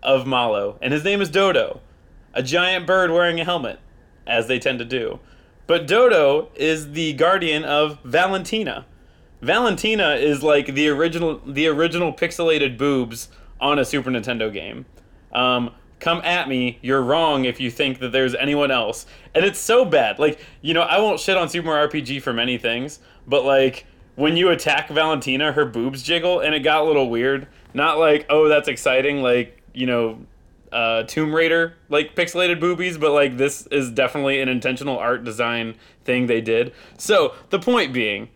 of 0.04 0.26
Mallow, 0.26 0.78
and 0.82 0.94
his 0.94 1.04
name 1.04 1.22
is 1.22 1.30
Dodo, 1.30 1.80
a 2.34 2.42
giant 2.42 2.88
bird 2.88 3.12
wearing 3.12 3.40
a 3.40 3.46
helmet, 3.46 3.80
as 4.26 4.48
they 4.48 4.58
tend 4.58 4.80
to 4.80 4.86
do. 4.86 5.20
But 5.68 5.88
Dodo 5.88 6.50
is 6.56 6.92
the 6.94 7.14
guardian 7.14 7.64
of 7.64 8.00
Valentina. 8.04 8.86
Valentina 9.42 10.12
is 10.16 10.44
like 10.44 10.68
the 10.68 10.88
original 10.90 11.42
the 11.46 11.68
original 11.68 12.14
pixelated 12.14 12.78
boobs 12.78 13.30
on 13.60 13.80
a 13.80 13.86
Super 13.86 14.10
Nintendo 14.10 14.52
game. 14.52 14.86
Um, 15.32 15.72
come 16.00 16.20
at 16.24 16.50
me, 16.50 16.80
you're 16.82 17.02
wrong 17.02 17.46
if 17.46 17.60
you 17.60 17.72
think 17.72 18.00
that 18.00 18.12
there's 18.12 18.36
anyone 18.36 18.72
else. 18.72 19.06
And 19.34 19.46
it's 19.46 19.60
so 19.60 19.86
bad. 19.86 20.20
Like, 20.20 20.40
you 20.62 20.74
know, 20.74 20.82
I 20.82 21.00
won't 21.00 21.20
shit 21.20 21.38
on 21.38 21.48
Super 21.48 21.68
Mario 21.68 21.88
RPG 21.88 22.22
for 22.22 22.34
many 22.34 22.58
things, 22.58 23.00
but 23.28 23.46
like 23.46 23.86
when 24.16 24.36
you 24.36 24.50
attack 24.50 24.90
Valentina, 24.90 25.52
her 25.54 25.66
boobs 25.66 26.04
jiggle 26.04 26.42
and 26.42 26.54
it 26.54 26.60
got 26.60 26.82
a 26.82 26.86
little 26.86 27.10
weird. 27.10 27.48
Not 27.74 28.00
like, 28.00 28.26
oh, 28.30 28.50
that's 28.50 28.68
exciting, 28.68 29.22
like, 29.22 29.62
you 29.74 29.86
know, 29.86 30.20
uh, 30.72 31.04
Tomb 31.04 31.34
Raider 31.34 31.76
like 31.90 32.16
pixelated 32.16 32.60
boobies, 32.60 32.98
but 32.98 33.12
like 33.12 33.38
this 33.38 33.68
is 33.68 33.92
definitely 33.92 34.42
an 34.42 34.50
intentional 34.50 34.98
art 34.98 35.24
design 35.24 35.76
thing 36.04 36.28
they 36.28 36.42
did. 36.42 36.74
So 36.98 37.36
the 37.50 37.60
point 37.60 37.94
being, 37.94 38.30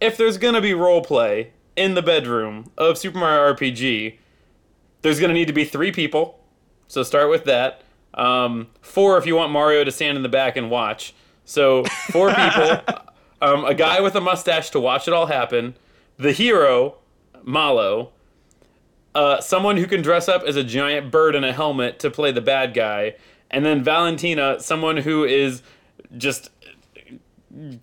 if 0.00 0.16
there's 0.16 0.38
gonna 0.38 0.60
be 0.60 0.74
role 0.74 1.02
play 1.02 1.52
in 1.76 1.94
the 1.94 2.02
bedroom 2.02 2.70
of 2.76 2.98
Super 2.98 3.18
Mario 3.18 3.54
RPG, 3.54 4.18
there's 5.02 5.20
gonna 5.20 5.34
need 5.34 5.48
to 5.48 5.52
be 5.52 5.64
three 5.64 5.92
people. 5.92 6.40
So 6.88 7.02
start 7.02 7.30
with 7.30 7.44
that. 7.44 7.82
Um, 8.14 8.68
four 8.80 9.18
if 9.18 9.26
you 9.26 9.36
want 9.36 9.52
Mario 9.52 9.84
to 9.84 9.90
stand 9.90 10.16
in 10.16 10.22
the 10.22 10.28
back 10.28 10.56
and 10.56 10.70
watch. 10.70 11.14
So 11.44 11.84
four 12.10 12.32
people, 12.34 12.80
um, 13.42 13.64
a 13.64 13.74
guy 13.74 14.00
with 14.00 14.14
a 14.14 14.20
mustache 14.20 14.70
to 14.70 14.80
watch 14.80 15.06
it 15.06 15.14
all 15.14 15.26
happen, 15.26 15.76
the 16.18 16.32
hero, 16.32 16.96
Mallow, 17.44 18.10
uh, 19.14 19.40
someone 19.40 19.76
who 19.76 19.86
can 19.86 20.02
dress 20.02 20.28
up 20.28 20.42
as 20.42 20.56
a 20.56 20.64
giant 20.64 21.10
bird 21.10 21.34
in 21.34 21.44
a 21.44 21.52
helmet 21.52 21.98
to 22.00 22.10
play 22.10 22.32
the 22.32 22.40
bad 22.40 22.74
guy, 22.74 23.14
and 23.50 23.64
then 23.64 23.82
Valentina, 23.82 24.60
someone 24.60 24.98
who 24.98 25.24
is 25.24 25.62
just 26.16 26.50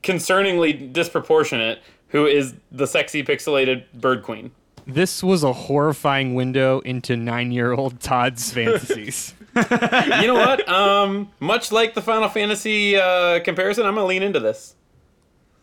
concerningly 0.03 0.91
disproportionate, 0.91 1.81
who 2.13 2.25
is 2.25 2.53
the 2.71 2.87
sexy 2.87 3.21
pixelated 3.23 3.83
bird 3.93 4.23
queen. 4.23 4.51
This 4.87 5.21
was 5.21 5.43
a 5.43 5.51
horrifying 5.53 6.33
window 6.35 6.79
into 6.79 7.15
nine-year-old 7.17 7.99
Todd's 7.99 8.51
fantasies. 8.53 9.33
You 9.55 10.27
know 10.27 10.33
what? 10.35 10.67
Um, 10.67 11.29
much 11.39 11.71
like 11.71 11.93
the 11.93 12.01
Final 12.01 12.29
Fantasy 12.29 12.95
uh, 12.97 13.39
comparison, 13.41 13.85
I'm 13.85 13.95
gonna 13.95 14.07
lean 14.07 14.23
into 14.23 14.39
this. 14.39 14.75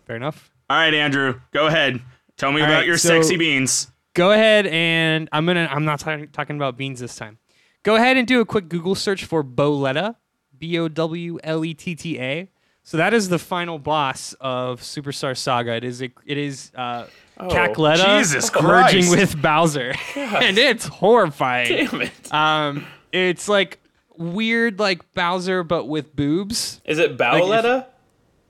Fair 0.07 0.16
enough. 0.16 0.51
All 0.68 0.76
right, 0.76 0.92
Andrew, 0.94 1.40
go 1.53 1.66
ahead. 1.66 2.01
Tell 2.36 2.53
me 2.53 2.61
All 2.61 2.66
about 2.66 2.76
right, 2.78 2.86
your 2.86 2.98
so- 2.98 3.09
sexy 3.09 3.36
beans. 3.36 3.90
Go 4.14 4.32
ahead 4.32 4.66
and 4.66 5.28
I'm 5.32 5.46
gonna. 5.46 5.68
I'm 5.70 5.84
not 5.84 6.01
talking 6.01 6.26
talking 6.28 6.57
about 6.57 6.76
beans 6.76 6.98
this 7.01 7.14
time. 7.16 7.38
Go 7.84 7.94
ahead 7.94 8.16
and 8.16 8.26
do 8.26 8.40
a 8.40 8.44
quick 8.44 8.68
Google 8.68 8.94
search 8.96 9.24
for 9.24 9.44
Bowletta, 9.44 10.16
B 10.59 10.78
O 10.78 10.88
W 10.88 11.38
L 11.44 11.64
E 11.64 11.74
T 11.74 11.94
T 11.94 12.18
A. 12.18 12.48
So 12.83 12.97
that 12.97 13.14
is 13.14 13.28
the 13.28 13.39
final 13.39 13.78
boss 13.78 14.35
of 14.41 14.81
Superstar 14.81 15.37
Saga. 15.37 15.74
It 15.74 15.85
is 15.85 16.03
a, 16.03 16.11
it 16.26 16.39
is 16.39 16.72
uh, 16.74 17.07
Cackletta 17.39 18.18
Jesus 18.18 18.51
merging 18.55 19.07
Christ. 19.07 19.11
with 19.11 19.43
Bowser, 19.43 19.95
and 20.16 20.59
it's 20.59 20.87
horrifying. 20.87 21.87
Damn 21.87 22.01
it! 22.03 22.35
Um, 22.35 22.87
it's 23.12 23.49
like 23.49 23.78
weird, 24.16 24.78
like 24.78 25.12
Bowser 25.14 25.62
but 25.62 25.87
with 25.87 26.14
boobs. 26.14 26.81
Is 26.85 26.99
it 26.99 27.16
Bowletta? 27.16 27.87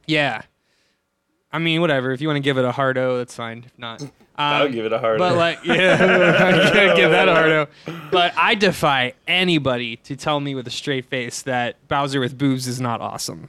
Yeah. 0.07 0.43
I 1.53 1.59
mean, 1.59 1.81
whatever. 1.81 2.12
If 2.12 2.20
you 2.20 2.28
want 2.28 2.37
to 2.37 2.43
give 2.43 2.59
it 2.59 2.64
a 2.64 2.72
hard 2.72 2.97
O, 2.97 3.18
that's 3.18 3.35
fine. 3.35 3.64
If 3.66 3.78
not, 3.78 4.01
um, 4.03 4.11
I'll 4.37 4.68
give 4.68 4.85
it 4.85 4.93
a 4.93 4.99
hard. 4.99 5.16
O. 5.16 5.18
But 5.18 5.37
like, 5.37 5.59
yeah, 5.64 6.95
give 6.97 7.11
that 7.11 7.28
a 7.28 7.35
hard 7.35 7.51
O. 7.51 7.66
But 8.11 8.35
I 8.37 8.55
defy 8.55 9.14
anybody 9.26 9.97
to 9.97 10.16
tell 10.16 10.39
me 10.41 10.55
with 10.55 10.66
a 10.66 10.70
straight 10.70 11.07
face 11.07 11.43
that 11.43 11.76
Bowser 11.89 12.20
with 12.20 12.39
boobs 12.39 12.66
is 12.68 12.81
not 12.81 13.01
awesome. 13.01 13.49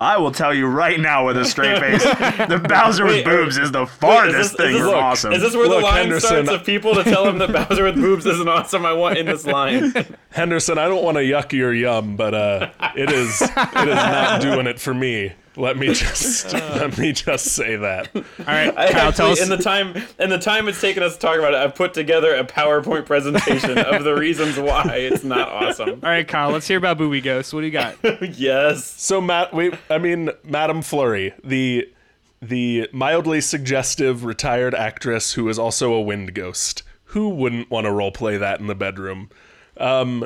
I 0.00 0.16
will 0.16 0.30
tell 0.30 0.54
you 0.54 0.66
right 0.66 0.98
now 1.00 1.26
with 1.26 1.36
a 1.38 1.44
straight 1.44 1.78
face, 1.80 2.02
the 2.04 2.64
Bowser 2.68 3.04
with 3.04 3.14
Wait, 3.14 3.26
are- 3.26 3.44
boobs 3.44 3.58
is 3.58 3.72
the 3.72 3.80
Wait, 3.80 3.88
farthest 3.88 4.36
is 4.38 4.50
this, 4.52 4.56
thing 4.56 4.74
is 4.76 4.80
this, 4.82 4.90
from 4.90 4.94
awesome. 4.94 5.32
Is 5.32 5.42
this 5.42 5.54
where 5.56 5.66
Look, 5.68 5.78
the 5.80 5.84
line 5.86 5.94
Henderson- 6.02 6.44
starts 6.46 6.50
of 6.60 6.64
people 6.66 6.94
to 6.94 7.02
tell 7.04 7.26
him 7.28 7.38
that 7.38 7.52
Bowser 7.52 7.84
with 7.84 7.96
boobs 7.96 8.24
isn't 8.26 8.48
awesome? 8.48 8.86
I 8.86 8.92
want 8.92 9.18
in 9.18 9.26
this 9.26 9.44
line. 9.46 9.92
Henderson, 10.30 10.78
I 10.78 10.86
don't 10.86 11.02
want 11.02 11.16
to 11.16 11.22
yuck 11.22 11.52
your 11.52 11.74
yum, 11.74 12.16
but 12.16 12.32
uh, 12.34 12.70
it 12.94 13.10
is 13.10 13.40
it 13.42 13.48
is 13.88 13.94
not 13.96 14.40
doing 14.40 14.66
it 14.68 14.78
for 14.78 14.94
me. 14.94 15.32
Let 15.58 15.76
me 15.76 15.92
just 15.92 16.52
let 16.52 16.96
me 16.96 17.12
just 17.12 17.46
say 17.46 17.74
that. 17.74 18.14
All 18.14 18.22
right, 18.46 18.76
I 18.78 18.92
Kyle, 18.92 19.12
tell 19.12 19.32
us. 19.32 19.40
in 19.40 19.48
the 19.48 19.56
time 19.56 19.96
in 20.20 20.30
the 20.30 20.38
time 20.38 20.68
it's 20.68 20.80
taken 20.80 21.02
us 21.02 21.14
to 21.14 21.18
talk 21.18 21.36
about 21.36 21.52
it, 21.52 21.56
I've 21.56 21.74
put 21.74 21.94
together 21.94 22.32
a 22.36 22.44
PowerPoint 22.44 23.06
presentation 23.06 23.76
of 23.78 24.04
the 24.04 24.14
reasons 24.14 24.56
why 24.56 24.84
it's 24.94 25.24
not 25.24 25.48
awesome. 25.48 26.00
All 26.02 26.10
right, 26.10 26.26
Kyle, 26.26 26.50
let's 26.50 26.68
hear 26.68 26.78
about 26.78 26.96
Booby 26.96 27.20
Ghost. 27.20 27.52
What 27.52 27.62
do 27.62 27.66
you 27.66 27.72
got? 27.72 27.96
yes. 28.38 28.84
So 28.84 29.20
Matt, 29.20 29.52
wait, 29.52 29.74
I 29.90 29.98
mean 29.98 30.30
Madame 30.44 30.80
Flurry, 30.80 31.34
the 31.42 31.92
the 32.40 32.88
mildly 32.92 33.40
suggestive 33.40 34.24
retired 34.24 34.76
actress 34.76 35.32
who 35.32 35.48
is 35.48 35.58
also 35.58 35.92
a 35.92 36.00
wind 36.00 36.34
ghost. 36.34 36.84
Who 37.06 37.30
wouldn't 37.30 37.68
want 37.68 37.86
to 37.86 37.90
role 37.90 38.12
play 38.12 38.36
that 38.36 38.60
in 38.60 38.68
the 38.68 38.76
bedroom? 38.76 39.30
Um, 39.76 40.24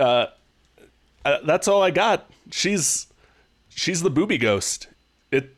uh, 0.00 0.26
uh, 1.24 1.38
that's 1.44 1.68
all 1.68 1.82
I 1.82 1.90
got. 1.90 2.30
She's 2.50 3.07
she's 3.78 4.02
the 4.02 4.10
booby 4.10 4.38
ghost. 4.38 4.88
It. 5.30 5.54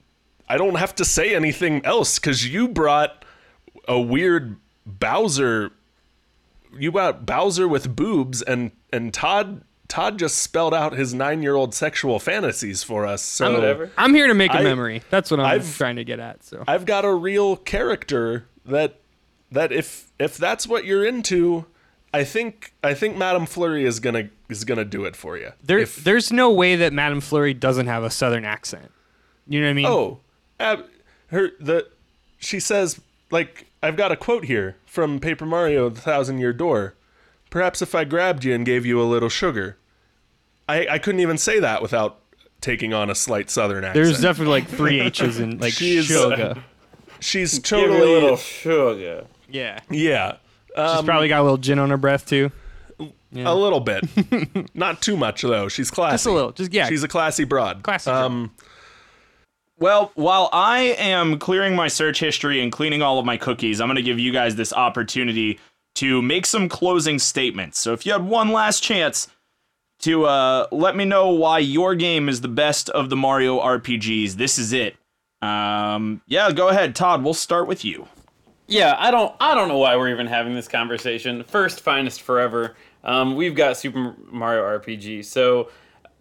I 0.48 0.56
don't 0.56 0.76
have 0.76 0.94
to 0.96 1.04
say 1.04 1.34
anything 1.34 1.84
else 1.84 2.18
because 2.18 2.46
you 2.46 2.68
brought 2.68 3.24
a 3.88 4.00
weird 4.00 4.56
Bowser. 4.86 5.72
You 6.76 6.90
brought 6.92 7.24
Bowser 7.26 7.66
with 7.68 7.94
boobs, 7.96 8.42
and 8.42 8.72
and 8.92 9.12
Todd 9.14 9.62
Todd 9.88 10.18
just 10.18 10.38
spelled 10.38 10.74
out 10.74 10.92
his 10.92 11.12
nine 11.14 11.42
year 11.42 11.54
old 11.54 11.74
sexual 11.74 12.18
fantasies 12.18 12.82
for 12.82 13.06
us. 13.06 13.22
So 13.22 13.52
Whatever. 13.54 13.90
I'm 13.96 14.14
here 14.14 14.26
to 14.26 14.34
make 14.34 14.52
a 14.52 14.58
I- 14.58 14.62
memory. 14.62 15.02
That's 15.10 15.30
what 15.30 15.40
I'm 15.40 15.46
I've- 15.46 15.72
trying 15.72 15.96
to 15.96 16.04
get 16.04 16.20
at. 16.20 16.44
So 16.44 16.64
I've 16.68 16.86
got 16.86 17.04
a 17.04 17.12
real 17.14 17.56
character 17.56 18.46
that 18.66 19.00
that 19.52 19.72
if 19.72 20.10
if 20.18 20.36
that's 20.36 20.66
what 20.66 20.84
you're 20.84 21.04
into, 21.04 21.66
I 22.12 22.24
think 22.24 22.72
I 22.82 22.94
think 22.94 23.16
Madame 23.16 23.46
Flurry 23.46 23.84
is 23.84 24.00
gonna 24.00 24.30
is 24.48 24.64
gonna 24.64 24.84
do 24.84 25.04
it 25.04 25.14
for 25.16 25.36
you. 25.38 25.52
there, 25.62 25.78
If- 25.78 25.96
there's 26.02 26.32
no 26.32 26.50
way 26.50 26.74
that 26.76 26.92
Madame 26.92 27.20
Flurry 27.20 27.54
doesn't 27.54 27.86
have 27.86 28.02
a 28.02 28.10
Southern 28.10 28.44
accent. 28.44 28.90
You 29.46 29.60
know 29.60 29.66
what 29.66 29.70
I 29.70 29.74
mean? 29.74 29.86
oh 29.86 30.18
Ab- 30.58 30.86
her 31.28 31.50
the 31.60 31.86
she 32.38 32.58
says 32.60 33.00
like 33.30 33.66
I've 33.82 33.96
got 33.96 34.10
a 34.12 34.16
quote 34.16 34.44
here 34.44 34.76
from 34.86 35.20
Paper 35.20 35.46
Mario: 35.46 35.88
The 35.88 36.00
Thousand 36.00 36.38
Year 36.38 36.52
Door. 36.52 36.94
Perhaps 37.48 37.80
if 37.82 37.94
I 37.94 38.04
grabbed 38.04 38.44
you 38.44 38.54
and 38.54 38.64
gave 38.66 38.84
you 38.84 39.00
a 39.00 39.04
little 39.04 39.28
sugar. 39.28 39.76
I 40.68 40.86
I 40.88 40.98
couldn't 40.98 41.20
even 41.20 41.38
say 41.38 41.60
that 41.60 41.80
without 41.80 42.18
taking 42.60 42.92
on 42.92 43.08
a 43.08 43.14
slight 43.14 43.50
Southern 43.50 43.84
accent. 43.84 43.94
There's 44.04 44.20
definitely 44.20 44.52
like 44.60 44.68
three 44.68 45.00
H's 45.00 45.38
in 45.38 45.58
like 45.58 45.72
She 45.80 45.96
is- 45.96 46.06
sugar. 46.06 46.62
She's 47.20 47.58
Give 47.58 47.72
me 47.72 47.84
a 47.84 47.88
totally 47.88 48.12
little 48.14 48.36
sugar. 48.36 49.26
Yeah. 49.48 49.80
yeah. 49.90 50.36
She's 50.96 51.04
probably 51.04 51.28
got 51.28 51.40
a 51.40 51.42
little 51.42 51.58
gin 51.58 51.78
on 51.78 51.90
her 51.90 51.96
breath 51.96 52.26
too. 52.26 52.50
A 53.34 53.54
little 53.54 53.80
bit, 53.80 54.04
not 54.74 55.00
too 55.00 55.16
much 55.16 55.42
though. 55.42 55.68
She's 55.68 55.90
classy. 55.90 56.14
Just 56.14 56.26
a 56.26 56.32
little. 56.32 56.52
Just 56.52 56.72
yeah. 56.72 56.88
She's 56.88 57.02
a 57.04 57.08
classy 57.08 57.44
broad. 57.44 57.82
Classy 57.84 58.10
Um, 58.10 58.50
Well, 59.78 60.10
while 60.14 60.50
I 60.52 60.96
am 60.98 61.38
clearing 61.38 61.74
my 61.76 61.88
search 61.88 62.18
history 62.20 62.60
and 62.60 62.70
cleaning 62.72 63.02
all 63.02 63.18
of 63.18 63.24
my 63.24 63.36
cookies, 63.36 63.80
I'm 63.80 63.86
going 63.86 63.96
to 63.96 64.02
give 64.02 64.18
you 64.18 64.32
guys 64.32 64.56
this 64.56 64.72
opportunity 64.72 65.58
to 65.94 66.20
make 66.20 66.44
some 66.44 66.68
closing 66.68 67.18
statements. 67.18 67.78
So 67.78 67.92
if 67.92 68.04
you 68.04 68.12
had 68.12 68.24
one 68.24 68.50
last 68.52 68.82
chance 68.82 69.28
to 70.00 70.24
uh, 70.26 70.66
let 70.72 70.96
me 70.96 71.04
know 71.04 71.30
why 71.30 71.60
your 71.60 71.94
game 71.94 72.28
is 72.28 72.40
the 72.40 72.48
best 72.48 72.90
of 72.90 73.10
the 73.10 73.16
Mario 73.16 73.58
RPGs, 73.60 74.34
this 74.34 74.58
is 74.58 74.72
it. 74.72 74.96
Um, 75.40 76.20
yeah, 76.26 76.50
go 76.52 76.68
ahead, 76.68 76.94
Todd. 76.94 77.22
We'll 77.24 77.32
start 77.34 77.66
with 77.66 77.84
you. 77.84 78.08
Yeah, 78.70 78.94
I 78.96 79.10
don't 79.10 79.34
I 79.40 79.56
don't 79.56 79.66
know 79.66 79.78
why 79.78 79.96
we're 79.96 80.10
even 80.10 80.28
having 80.28 80.54
this 80.54 80.68
conversation. 80.68 81.42
First, 81.42 81.80
finest 81.80 82.22
forever. 82.22 82.76
Um, 83.02 83.34
we've 83.34 83.56
got 83.56 83.76
Super 83.76 84.14
Mario 84.30 84.62
RPG. 84.62 85.24
So 85.24 85.70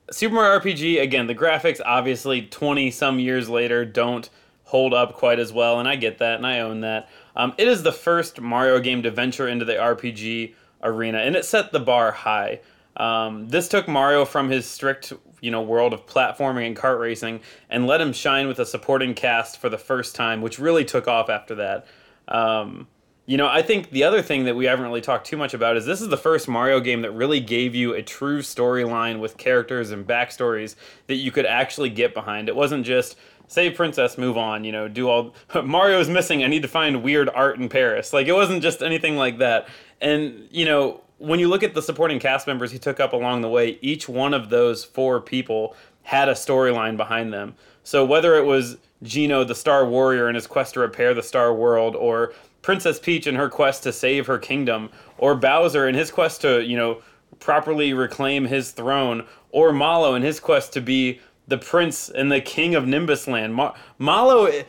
Super 0.10 0.34
Mario 0.34 0.60
RPG 0.60 1.00
again, 1.00 1.28
the 1.28 1.36
graphics 1.36 1.80
obviously 1.86 2.41
20 2.41 2.89
some 2.89 3.20
years 3.20 3.50
later 3.50 3.86
don't 3.86 4.28
hold 4.64 4.95
up 4.95 5.14
quite 5.14 5.38
as 5.38 5.54
well 5.54 5.80
and 5.80 5.88
I 5.88 5.95
get 5.95 6.18
that 6.18 6.38
and 6.38 6.47
I 6.47 6.62
own 6.62 6.82
that. 6.82 7.08
Um, 7.36 7.54
it 7.60 7.68
is 7.68 7.84
the 7.84 7.91
first 7.91 8.41
Mario 8.41 8.80
game 8.80 9.04
to 9.04 9.12
venture 9.12 9.47
into 9.47 9.64
the 9.64 9.76
RPG 9.76 10.56
arena 10.82 11.20
and 11.20 11.36
it 11.36 11.45
set 11.45 11.72
the 11.72 11.80
bar 11.80 12.12
high. 12.12 12.62
Um, 12.97 13.47
this 13.50 13.68
took 13.68 13.88
Mario 13.88 14.26
from 14.26 14.50
his 14.50 14.66
strict, 14.66 15.14
you 15.39 15.52
know, 15.52 15.62
world 15.62 15.93
of 15.93 16.08
platforming 16.08 16.66
and 16.66 16.76
kart 16.76 17.00
racing 17.00 17.41
and 17.70 17.86
let 17.86 18.02
him 18.02 18.12
shine 18.12 18.47
with 18.47 18.58
a 18.58 18.66
supporting 18.66 19.14
cast 19.14 19.60
for 19.60 19.70
the 19.70 19.78
first 19.78 20.16
time, 20.16 20.41
which 20.41 20.58
really 20.58 20.84
took 20.84 21.08
off 21.08 21.30
after 21.30 21.54
that. 21.54 21.86
Um, 22.30 22.88
you 23.26 23.38
know, 23.38 23.48
I 23.48 23.62
think 23.62 23.92
the 23.92 24.06
other 24.06 24.24
thing 24.24 24.46
that 24.46 24.56
we 24.56 24.66
haven't 24.66 24.86
really 24.86 25.02
talked 25.02 25.28
too 25.28 25.38
much 25.38 25.54
about 25.54 25.78
is 25.78 25.86
this 25.86 26.02
is 26.02 26.08
the 26.08 26.18
first 26.18 26.48
Mario 26.48 26.80
game 26.80 27.04
that 27.04 27.12
really 27.12 27.40
gave 27.40 27.76
you 27.76 27.94
a 27.94 28.02
true 28.02 28.42
storyline 28.42 29.20
with 29.20 29.38
characters 29.38 29.92
and 29.92 30.08
backstories 30.08 30.76
that 31.06 31.16
you 31.16 31.32
could 31.32 31.46
actually 31.46 31.92
get 31.92 32.16
behind. 32.16 32.50
It 32.50 32.56
wasn't 32.56 32.88
just 32.88 33.18
save 33.46 33.76
princess, 33.76 34.18
move 34.18 34.36
on, 34.36 34.64
you 34.64 34.72
know, 34.72 34.88
do 34.88 35.10
all 35.10 35.36
Mario's 35.64 36.10
missing, 36.10 36.44
I 36.44 36.48
need 36.48 36.64
to 36.64 36.68
find 36.68 37.04
weird 37.04 37.30
art 37.30 37.60
in 37.60 37.70
Paris. 37.70 38.14
Like 38.14 38.26
it 38.26 38.34
wasn't 38.34 38.64
just 38.64 38.82
anything 38.82 39.16
like 39.16 39.38
that. 39.38 39.68
And, 40.02 40.48
you 40.50 40.66
know, 40.66 41.02
when 41.20 41.40
you 41.40 41.50
look 41.50 41.62
at 41.62 41.76
the 41.76 41.84
supporting 41.84 42.18
cast 42.18 42.48
members 42.48 42.72
he 42.72 42.80
took 42.80 43.00
up 43.00 43.14
along 43.14 43.42
the 43.42 43.50
way, 43.50 43.78
each 43.82 44.10
one 44.10 44.34
of 44.34 44.50
those 44.50 44.84
four 44.84 45.22
people 45.22 45.76
had 46.02 46.30
a 46.30 46.34
storyline 46.34 46.98
behind 46.98 47.32
them. 47.32 47.54
So 47.84 48.04
whether 48.04 48.36
it 48.36 48.46
was 48.46 48.78
Geno, 49.04 49.43
the 49.43 49.56
Star 49.56 49.86
Warrior, 49.86 50.28
in 50.30 50.36
his 50.36 50.47
quest 50.47 50.74
to 50.74 50.80
repair 50.82 51.14
the 51.14 51.24
Star 51.24 51.54
World, 51.54 51.95
or 51.95 52.34
Princess 52.62 53.00
Peach 53.00 53.28
in 53.28 53.36
her 53.36 53.50
quest 53.50 53.84
to 53.84 53.93
save 53.93 54.28
her 54.28 54.38
kingdom, 54.38 54.89
or 55.18 55.36
Bowser 55.36 55.88
in 55.88 55.95
his 55.95 56.12
quest 56.12 56.41
to, 56.41 56.62
you 56.64 56.76
know, 56.76 57.02
properly 57.39 57.93
reclaim 57.93 58.45
his 58.45 58.72
throne, 58.72 59.26
or 59.52 59.72
Mallow 59.72 60.16
in 60.16 60.22
his 60.22 60.39
quest 60.39 60.74
to 60.74 60.82
be 60.82 61.22
the 61.47 61.58
prince 61.58 62.10
and 62.10 62.32
the 62.32 62.41
king 62.41 62.76
of 62.76 62.86
Nimbus 62.86 63.28
Land. 63.28 63.56
Ma- 63.56 63.74
Mallow, 63.97 64.45
eh, 64.45 64.64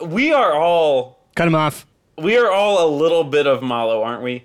we 0.00 0.32
are 0.32 0.52
all 0.54 1.18
Cut 1.36 1.46
him 1.46 1.54
off. 1.54 1.86
we 2.16 2.36
are 2.36 2.50
all 2.50 2.84
a 2.84 2.88
little 2.90 3.24
bit 3.24 3.46
of 3.46 3.62
Mallow, 3.62 4.02
aren't 4.02 4.22
we? 4.22 4.44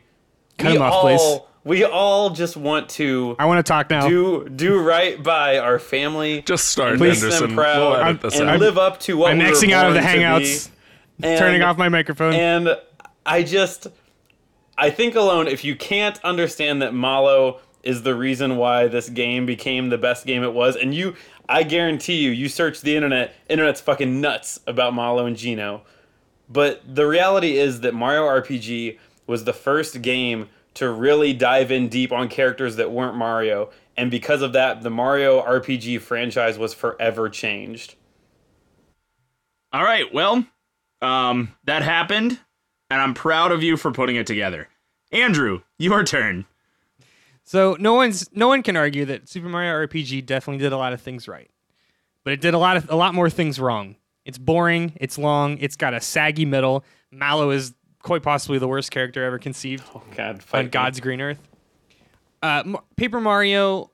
Cut 0.57 0.71
we 0.71 0.75
him 0.75 0.81
off, 0.81 0.93
all, 0.93 1.01
please. 1.01 1.47
We 1.65 1.85
all 1.85 2.29
just 2.31 2.57
want 2.57 2.89
to 2.89 3.35
I 3.39 3.45
want 3.45 3.65
to 3.65 3.69
talk 3.69 3.89
now. 3.89 4.07
do 4.07 4.49
do 4.49 4.79
right 4.81 5.21
by 5.21 5.59
our 5.59 5.79
family. 5.79 6.41
just 6.41 6.67
start, 6.67 6.99
make 6.99 7.13
Henderson. 7.13 7.47
them 7.47 7.55
proud 7.55 7.77
We'll 7.79 7.95
edit 7.95 8.25
I'm- 8.33 8.41
and 8.41 8.49
out. 8.49 8.59
live 8.59 8.77
up 8.77 8.99
to 9.01 9.17
what 9.17 9.31
I'm 9.31 9.37
we 9.39 9.45
were 9.45 9.51
Xing 9.51 9.71
out 9.71 9.87
of 9.87 9.93
the 9.93 10.01
Hangouts. 10.01 10.69
And- 11.21 11.39
Turning 11.39 11.61
off 11.61 11.77
my 11.77 11.87
microphone. 11.89 12.33
And 12.33 12.75
I 13.25 13.43
just, 13.43 13.87
I 14.77 14.89
think 14.89 15.15
alone, 15.15 15.47
if 15.47 15.63
you 15.63 15.75
can't 15.75 16.19
understand 16.23 16.81
that 16.81 16.93
Mallow 16.93 17.59
is 17.83 18.01
the 18.03 18.15
reason 18.15 18.57
why 18.57 18.87
this 18.87 19.07
game 19.09 19.45
became 19.45 19.89
the 19.89 19.97
best 19.97 20.25
game 20.25 20.43
it 20.43 20.53
was, 20.53 20.75
and 20.75 20.93
you, 20.93 21.15
I 21.47 21.63
guarantee 21.63 22.15
you, 22.17 22.31
you 22.31 22.49
search 22.49 22.81
the 22.81 22.95
internet, 22.95 23.35
internet's 23.47 23.79
fucking 23.79 24.19
nuts 24.19 24.59
about 24.67 24.95
Mallow 24.95 25.25
and 25.25 25.37
Geno. 25.37 25.83
But 26.49 26.81
the 26.95 27.05
reality 27.07 27.57
is 27.57 27.81
that 27.81 27.93
Mario 27.93 28.23
RPG 28.23 28.97
was 29.27 29.43
the 29.45 29.53
first 29.53 30.01
game 30.01 30.49
to 30.75 30.89
really 30.89 31.33
dive 31.33 31.71
in 31.71 31.87
deep 31.87 32.11
on 32.11 32.27
characters 32.29 32.75
that 32.77 32.91
weren't 32.91 33.15
Mario, 33.15 33.69
and 33.95 34.09
because 34.09 34.41
of 34.41 34.53
that, 34.53 34.81
the 34.81 34.89
Mario 34.89 35.41
RPG 35.41 36.01
franchise 36.01 36.57
was 36.57 36.73
forever 36.73 37.29
changed. 37.29 37.95
All 39.71 39.83
right, 39.83 40.11
well, 40.13 40.45
um, 41.01 41.55
that 41.65 41.83
happened, 41.83 42.39
and 42.89 43.01
I'm 43.01 43.13
proud 43.13 43.51
of 43.51 43.63
you 43.63 43.77
for 43.77 43.91
putting 43.91 44.15
it 44.15 44.27
together. 44.27 44.69
Andrew, 45.11 45.61
your 45.77 46.03
turn. 46.03 46.45
So 47.43 47.75
no 47.79 47.93
one's 47.93 48.29
no 48.33 48.47
one 48.47 48.63
can 48.63 48.77
argue 48.77 49.05
that 49.05 49.27
Super 49.27 49.49
Mario 49.49 49.87
RPG 49.87 50.25
definitely 50.25 50.63
did 50.63 50.71
a 50.71 50.77
lot 50.77 50.93
of 50.93 51.01
things 51.01 51.27
right, 51.27 51.51
but 52.23 52.33
it 52.33 52.41
did 52.41 52.53
a 52.53 52.57
lot 52.57 52.77
of 52.77 52.89
a 52.89 52.95
lot 52.95 53.13
more 53.13 53.29
things 53.29 53.59
wrong. 53.59 53.95
It's 54.25 54.37
boring. 54.37 54.93
It's 54.95 55.17
long. 55.17 55.57
It's 55.59 55.75
got 55.75 55.93
a 55.93 56.01
saggy 56.01 56.45
middle. 56.45 56.85
Mallow 57.11 57.51
is 57.51 57.73
quite 58.03 58.21
possibly 58.21 58.59
the 58.59 58.67
worst 58.67 58.91
character 58.91 59.23
ever 59.23 59.39
conceived 59.39 59.83
God, 60.15 60.43
on 60.53 60.65
me. 60.65 60.69
God's 60.69 60.99
green 60.99 61.21
earth. 61.21 61.39
Uh, 62.43 62.61
M- 62.65 62.77
Paper 62.97 63.19
Mario, 63.19 63.89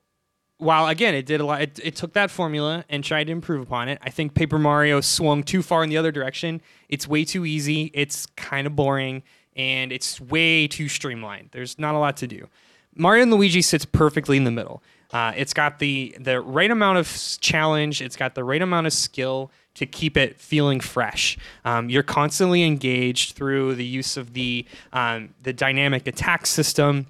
while 0.57 0.87
again 0.87 1.15
it 1.15 1.25
did 1.25 1.39
a 1.39 1.45
lot, 1.45 1.61
it, 1.61 1.79
it 1.81 1.95
took 1.95 2.13
that 2.13 2.29
formula 2.29 2.83
and 2.89 3.03
tried 3.03 3.25
to 3.25 3.31
improve 3.31 3.61
upon 3.61 3.87
it. 3.87 3.99
I 4.01 4.09
think 4.09 4.33
Paper 4.33 4.59
Mario 4.59 4.99
swung 4.99 5.43
too 5.43 5.61
far 5.61 5.83
in 5.83 5.89
the 5.89 5.97
other 5.97 6.11
direction. 6.11 6.61
It's 6.89 7.07
way 7.07 7.23
too 7.23 7.45
easy. 7.45 7.91
It's 7.93 8.25
kind 8.35 8.67
of 8.67 8.75
boring, 8.75 9.23
and 9.55 9.91
it's 9.91 10.19
way 10.19 10.67
too 10.67 10.89
streamlined. 10.89 11.49
There's 11.51 11.79
not 11.79 11.95
a 11.95 11.99
lot 11.99 12.17
to 12.17 12.27
do. 12.27 12.49
Mario 12.95 13.23
and 13.23 13.31
Luigi 13.31 13.61
sits 13.61 13.85
perfectly 13.85 14.35
in 14.35 14.43
the 14.43 14.51
middle. 14.51 14.83
Uh, 15.11 15.31
it's 15.35 15.53
got 15.53 15.79
the 15.79 16.15
the 16.19 16.41
right 16.41 16.69
amount 16.69 16.97
of 16.97 17.37
challenge. 17.39 18.01
It's 18.01 18.15
got 18.15 18.35
the 18.35 18.43
right 18.43 18.61
amount 18.61 18.87
of 18.87 18.93
skill 18.93 19.51
to 19.79 19.85
keep 19.85 20.17
it 20.17 20.37
feeling 20.41 20.81
fresh. 20.81 21.37
Um, 21.63 21.89
you're 21.89 22.03
constantly 22.03 22.63
engaged 22.63 23.37
through 23.37 23.75
the 23.75 23.85
use 23.85 24.17
of 24.17 24.33
the 24.33 24.65
um, 24.91 25.29
the 25.41 25.53
dynamic 25.53 26.05
attack 26.05 26.45
system. 26.45 27.07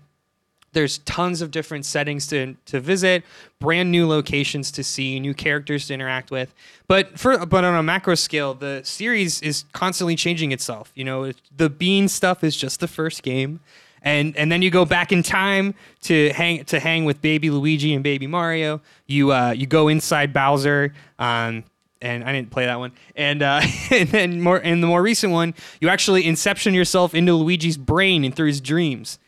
There's 0.74 1.00
tons 1.00 1.42
of 1.42 1.50
different 1.50 1.84
settings 1.84 2.28
to, 2.28 2.56
to 2.68 2.80
visit, 2.80 3.24
brand 3.58 3.92
new 3.92 4.08
locations 4.08 4.70
to 4.74 4.84
see, 4.84 5.20
new 5.20 5.34
characters 5.34 5.88
to 5.88 5.96
interact 5.96 6.30
with. 6.30 6.54
But 6.88 7.18
for 7.18 7.44
but 7.44 7.64
on 7.64 7.74
a 7.74 7.82
macro 7.82 8.14
scale, 8.14 8.54
the 8.54 8.82
series 8.84 9.42
is 9.42 9.66
constantly 9.74 10.16
changing 10.16 10.52
itself. 10.52 10.92
You 10.94 11.06
know, 11.06 11.32
the 11.58 11.72
Bean 11.72 12.08
stuff 12.08 12.44
is 12.44 12.56
just 12.56 12.82
the 12.82 12.88
first 12.88 13.24
game, 13.24 13.62
and 14.04 14.38
and 14.38 14.52
then 14.52 14.62
you 14.62 14.70
go 14.70 14.86
back 14.86 15.12
in 15.12 15.24
time 15.24 15.74
to 16.04 16.32
hang 16.34 16.64
to 16.66 16.80
hang 16.80 17.04
with 17.04 17.20
Baby 17.20 17.50
Luigi 17.50 17.96
and 17.96 18.04
Baby 18.04 18.28
Mario. 18.28 18.80
You 19.08 19.34
uh, 19.34 19.56
you 19.58 19.66
go 19.66 19.88
inside 19.88 20.34
Bowser. 20.34 20.94
Um, 21.18 21.64
and 22.02 22.24
I 22.24 22.32
didn't 22.32 22.52
play 22.52 22.66
that 22.66 22.80
one. 22.80 22.92
And 23.16 23.42
uh, 23.42 23.62
and 23.92 24.10
then 24.10 24.42
more 24.42 24.58
in 24.58 24.82
the 24.82 24.88
more 24.88 25.02
recent 25.02 25.34
one, 25.34 25.54
you 25.82 25.90
actually 25.90 26.26
inception 26.26 26.74
yourself 26.74 27.14
into 27.14 27.34
Luigi's 27.34 27.78
brain 27.78 28.24
and 28.24 28.36
through 28.36 28.48
his 28.48 28.62
dreams 28.62 29.20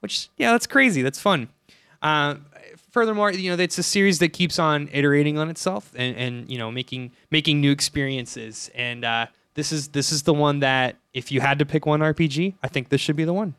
which 0.00 0.28
yeah, 0.36 0.52
that's 0.52 0.66
crazy. 0.66 1.02
That's 1.02 1.20
fun. 1.20 1.48
Uh, 2.02 2.36
furthermore, 2.90 3.30
you 3.30 3.54
know, 3.54 3.62
it's 3.62 3.78
a 3.78 3.82
series 3.82 4.18
that 4.18 4.30
keeps 4.30 4.58
on 4.58 4.88
iterating 4.92 5.38
on 5.38 5.48
itself 5.48 5.92
and, 5.94 6.16
and 6.16 6.50
you 6.50 6.58
know 6.58 6.70
making 6.70 7.12
making 7.30 7.60
new 7.60 7.70
experiences. 7.70 8.70
And 8.74 9.04
uh, 9.04 9.26
this 9.54 9.72
is 9.72 9.88
this 9.88 10.10
is 10.10 10.24
the 10.24 10.34
one 10.34 10.60
that 10.60 10.96
if 11.14 11.30
you 11.30 11.40
had 11.40 11.58
to 11.60 11.66
pick 11.66 11.86
one 11.86 12.00
RPG, 12.00 12.54
I 12.62 12.68
think 12.68 12.88
this 12.88 13.00
should 13.00 13.16
be 13.16 13.24
the 13.24 13.32
one. 13.32 13.54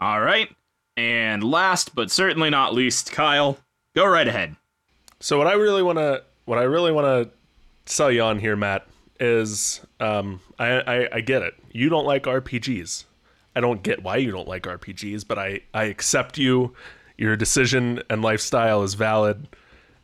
All 0.00 0.20
right. 0.20 0.50
And 0.96 1.42
last 1.42 1.94
but 1.94 2.10
certainly 2.10 2.50
not 2.50 2.74
least, 2.74 3.10
Kyle, 3.10 3.58
go 3.94 4.06
right 4.06 4.28
ahead. 4.28 4.54
So 5.20 5.38
what 5.38 5.46
I 5.46 5.54
really 5.54 5.82
want 5.82 5.98
to 5.98 6.22
what 6.44 6.58
I 6.58 6.62
really 6.62 6.92
want 6.92 7.06
to 7.06 7.30
sell 7.86 8.10
you 8.10 8.22
on 8.22 8.38
here, 8.38 8.56
Matt, 8.56 8.86
is 9.20 9.80
um, 10.00 10.40
I, 10.58 10.80
I 10.80 11.08
I 11.16 11.20
get 11.20 11.42
it. 11.42 11.54
You 11.72 11.88
don't 11.88 12.06
like 12.06 12.24
RPGs. 12.24 13.04
I 13.56 13.60
don't 13.60 13.82
get 13.82 14.02
why 14.02 14.16
you 14.16 14.30
don't 14.30 14.48
like 14.48 14.64
RPGs, 14.64 15.26
but 15.26 15.38
I 15.38 15.60
I 15.72 15.84
accept 15.84 16.38
you. 16.38 16.74
Your 17.16 17.36
decision 17.36 18.02
and 18.10 18.22
lifestyle 18.22 18.82
is 18.82 18.94
valid. 18.94 19.46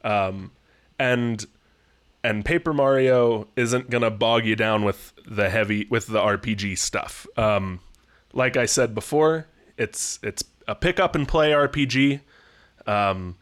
Um, 0.05 0.53
and 0.99 1.45
and 2.23 2.45
Paper 2.45 2.73
Mario 2.73 3.49
isn't 3.57 3.91
gonna 3.91 4.11
bog 4.11 4.45
you 4.47 4.57
down 4.57 4.85
with 4.85 5.13
the 5.27 5.51
heavy 5.51 5.87
with 5.91 6.07
the 6.07 6.21
RPG 6.21 6.79
stuff. 6.79 7.27
Um, 7.37 7.81
like 8.33 8.57
I 8.57 8.67
said 8.67 8.95
before, 8.95 9.47
it's 9.77 10.19
it's 10.23 10.45
a 10.69 10.75
pick 10.75 11.01
up 11.01 11.15
and 11.15 11.27
play 11.27 11.51
RPG. 11.51 12.21
Um, 12.87 13.37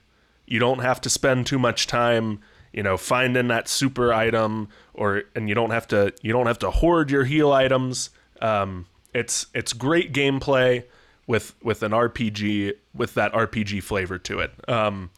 you 0.47 0.59
don't 0.59 0.81
have 0.81 1.01
to 1.03 1.11
spend 1.11 1.47
too 1.47 1.59
much 1.59 1.87
time 1.87 2.41
you 2.73 2.83
know 2.83 2.97
finding 2.97 3.49
that 3.49 3.69
super 3.69 4.13
item 4.13 4.69
or 4.95 5.25
and 5.35 5.49
you 5.49 5.55
don't 5.55 5.71
have 5.71 5.87
to 5.89 6.13
you 6.23 6.33
don't 6.33 6.47
have 6.47 6.59
to 6.61 6.71
hoard 6.71 7.11
your 7.11 7.25
heal 7.25 7.53
items. 7.53 8.11
Um, 8.41 8.87
it's 9.15 9.47
it's 9.55 9.73
great 9.73 10.13
gameplay 10.13 10.85
with 11.27 11.55
with 11.63 11.83
an 11.83 11.93
rpg 11.93 12.73
with 12.95 13.15
that 13.15 13.33
rpg 13.33 13.83
flavor 13.83 14.19
to 14.19 14.41
it. 14.41 14.69
Um, 14.69 15.11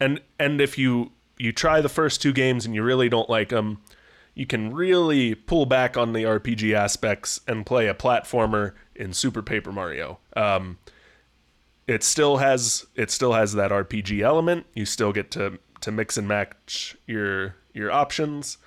and 0.00 0.20
and 0.38 0.60
if 0.60 0.78
you 0.78 1.12
you 1.38 1.52
try 1.52 1.80
the 1.80 1.88
first 1.88 2.20
two 2.20 2.32
games 2.32 2.66
and 2.66 2.74
you 2.74 2.82
really 2.82 3.08
don't 3.08 3.30
like 3.30 3.48
them 3.48 3.80
you 4.34 4.46
can 4.46 4.72
really 4.72 5.34
pull 5.34 5.66
back 5.66 5.96
on 5.96 6.12
the 6.12 6.24
rpg 6.24 6.72
aspects 6.72 7.40
and 7.46 7.66
play 7.66 7.88
a 7.88 7.94
platformer 7.94 8.72
in 8.94 9.12
super 9.12 9.42
paper 9.42 9.72
mario. 9.72 10.18
Um, 10.36 10.78
it 11.90 12.04
still 12.04 12.36
has 12.36 12.86
it 12.94 13.10
still 13.10 13.32
has 13.32 13.54
that 13.54 13.72
RPG 13.72 14.20
element. 14.22 14.66
You 14.74 14.86
still 14.86 15.12
get 15.12 15.32
to 15.32 15.58
to 15.80 15.90
mix 15.90 16.16
and 16.16 16.26
match 16.28 16.96
your 17.06 17.56
your 17.72 17.90
options. 17.90 18.58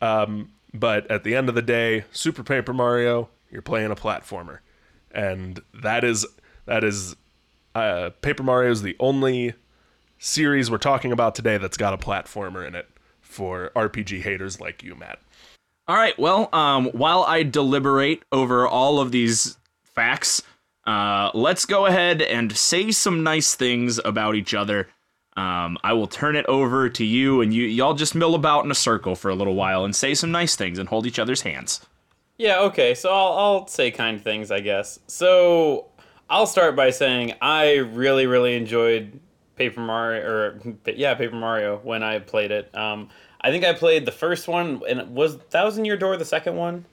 Um, 0.00 0.52
but 0.74 1.10
at 1.10 1.24
the 1.24 1.34
end 1.34 1.48
of 1.48 1.54
the 1.54 1.62
day, 1.62 2.04
Super 2.12 2.42
Paper 2.42 2.72
Mario, 2.72 3.28
you're 3.50 3.62
playing 3.62 3.90
a 3.90 3.96
platformer, 3.96 4.58
and 5.10 5.60
that 5.74 6.04
is 6.04 6.26
that 6.66 6.84
is 6.84 7.16
uh, 7.74 8.10
Paper 8.20 8.42
Mario 8.42 8.70
is 8.70 8.82
the 8.82 8.96
only 9.00 9.54
series 10.18 10.70
we're 10.70 10.78
talking 10.78 11.12
about 11.12 11.34
today 11.34 11.58
that's 11.58 11.76
got 11.76 11.92
a 11.92 11.98
platformer 11.98 12.66
in 12.66 12.74
it 12.74 12.88
for 13.20 13.70
RPG 13.74 14.22
haters 14.22 14.60
like 14.60 14.82
you, 14.82 14.94
Matt. 14.94 15.18
All 15.88 15.96
right. 15.96 16.16
Well, 16.18 16.48
um, 16.52 16.86
while 16.92 17.24
I 17.24 17.42
deliberate 17.42 18.22
over 18.30 18.68
all 18.68 19.00
of 19.00 19.10
these 19.10 19.56
facts, 19.82 20.42
uh, 20.86 21.30
let's 21.34 21.64
go 21.64 21.86
ahead 21.86 22.22
and 22.22 22.56
say 22.56 22.92
some 22.92 23.22
nice 23.22 23.54
things 23.54 23.98
about 24.04 24.36
each 24.36 24.54
other. 24.54 24.88
Um, 25.36 25.78
I 25.82 25.94
will 25.94 26.06
turn 26.06 26.36
it 26.36 26.44
over 26.46 26.90
to 26.90 27.04
you, 27.04 27.40
and 27.40 27.54
you 27.54 27.64
y'all 27.64 27.94
just 27.94 28.14
mill 28.14 28.34
about 28.34 28.64
in 28.64 28.70
a 28.70 28.74
circle 28.74 29.16
for 29.16 29.30
a 29.30 29.34
little 29.34 29.54
while 29.54 29.84
and 29.84 29.96
say 29.96 30.14
some 30.14 30.30
nice 30.30 30.56
things 30.56 30.78
and 30.78 30.88
hold 30.88 31.06
each 31.06 31.18
other's 31.18 31.42
hands. 31.42 31.80
Yeah, 32.36 32.60
okay, 32.60 32.94
so 32.94 33.10
I'll, 33.10 33.32
I'll 33.38 33.66
say 33.66 33.90
kind 33.90 34.20
things, 34.20 34.50
I 34.50 34.60
guess. 34.60 34.98
So 35.06 35.86
I'll 36.28 36.46
start 36.46 36.76
by 36.76 36.90
saying 36.90 37.34
I 37.40 37.76
really, 37.76 38.26
really 38.26 38.56
enjoyed 38.56 39.20
Paper 39.56 39.80
Mario, 39.80 40.26
or 40.26 40.60
yeah, 40.86 41.14
Paper 41.14 41.36
Mario 41.36 41.78
when 41.78 42.02
I 42.02 42.18
played 42.18 42.50
it. 42.50 42.74
Um, 42.76 43.08
I 43.40 43.50
think 43.50 43.64
I 43.64 43.72
played 43.72 44.06
the 44.06 44.12
first 44.12 44.48
one, 44.48 44.82
and 44.88 45.00
it 45.00 45.08
was 45.08 45.36
Thousand 45.36 45.84
Year 45.84 45.96
Door 45.96 46.18
the 46.18 46.24
second 46.24 46.56
one? 46.56 46.84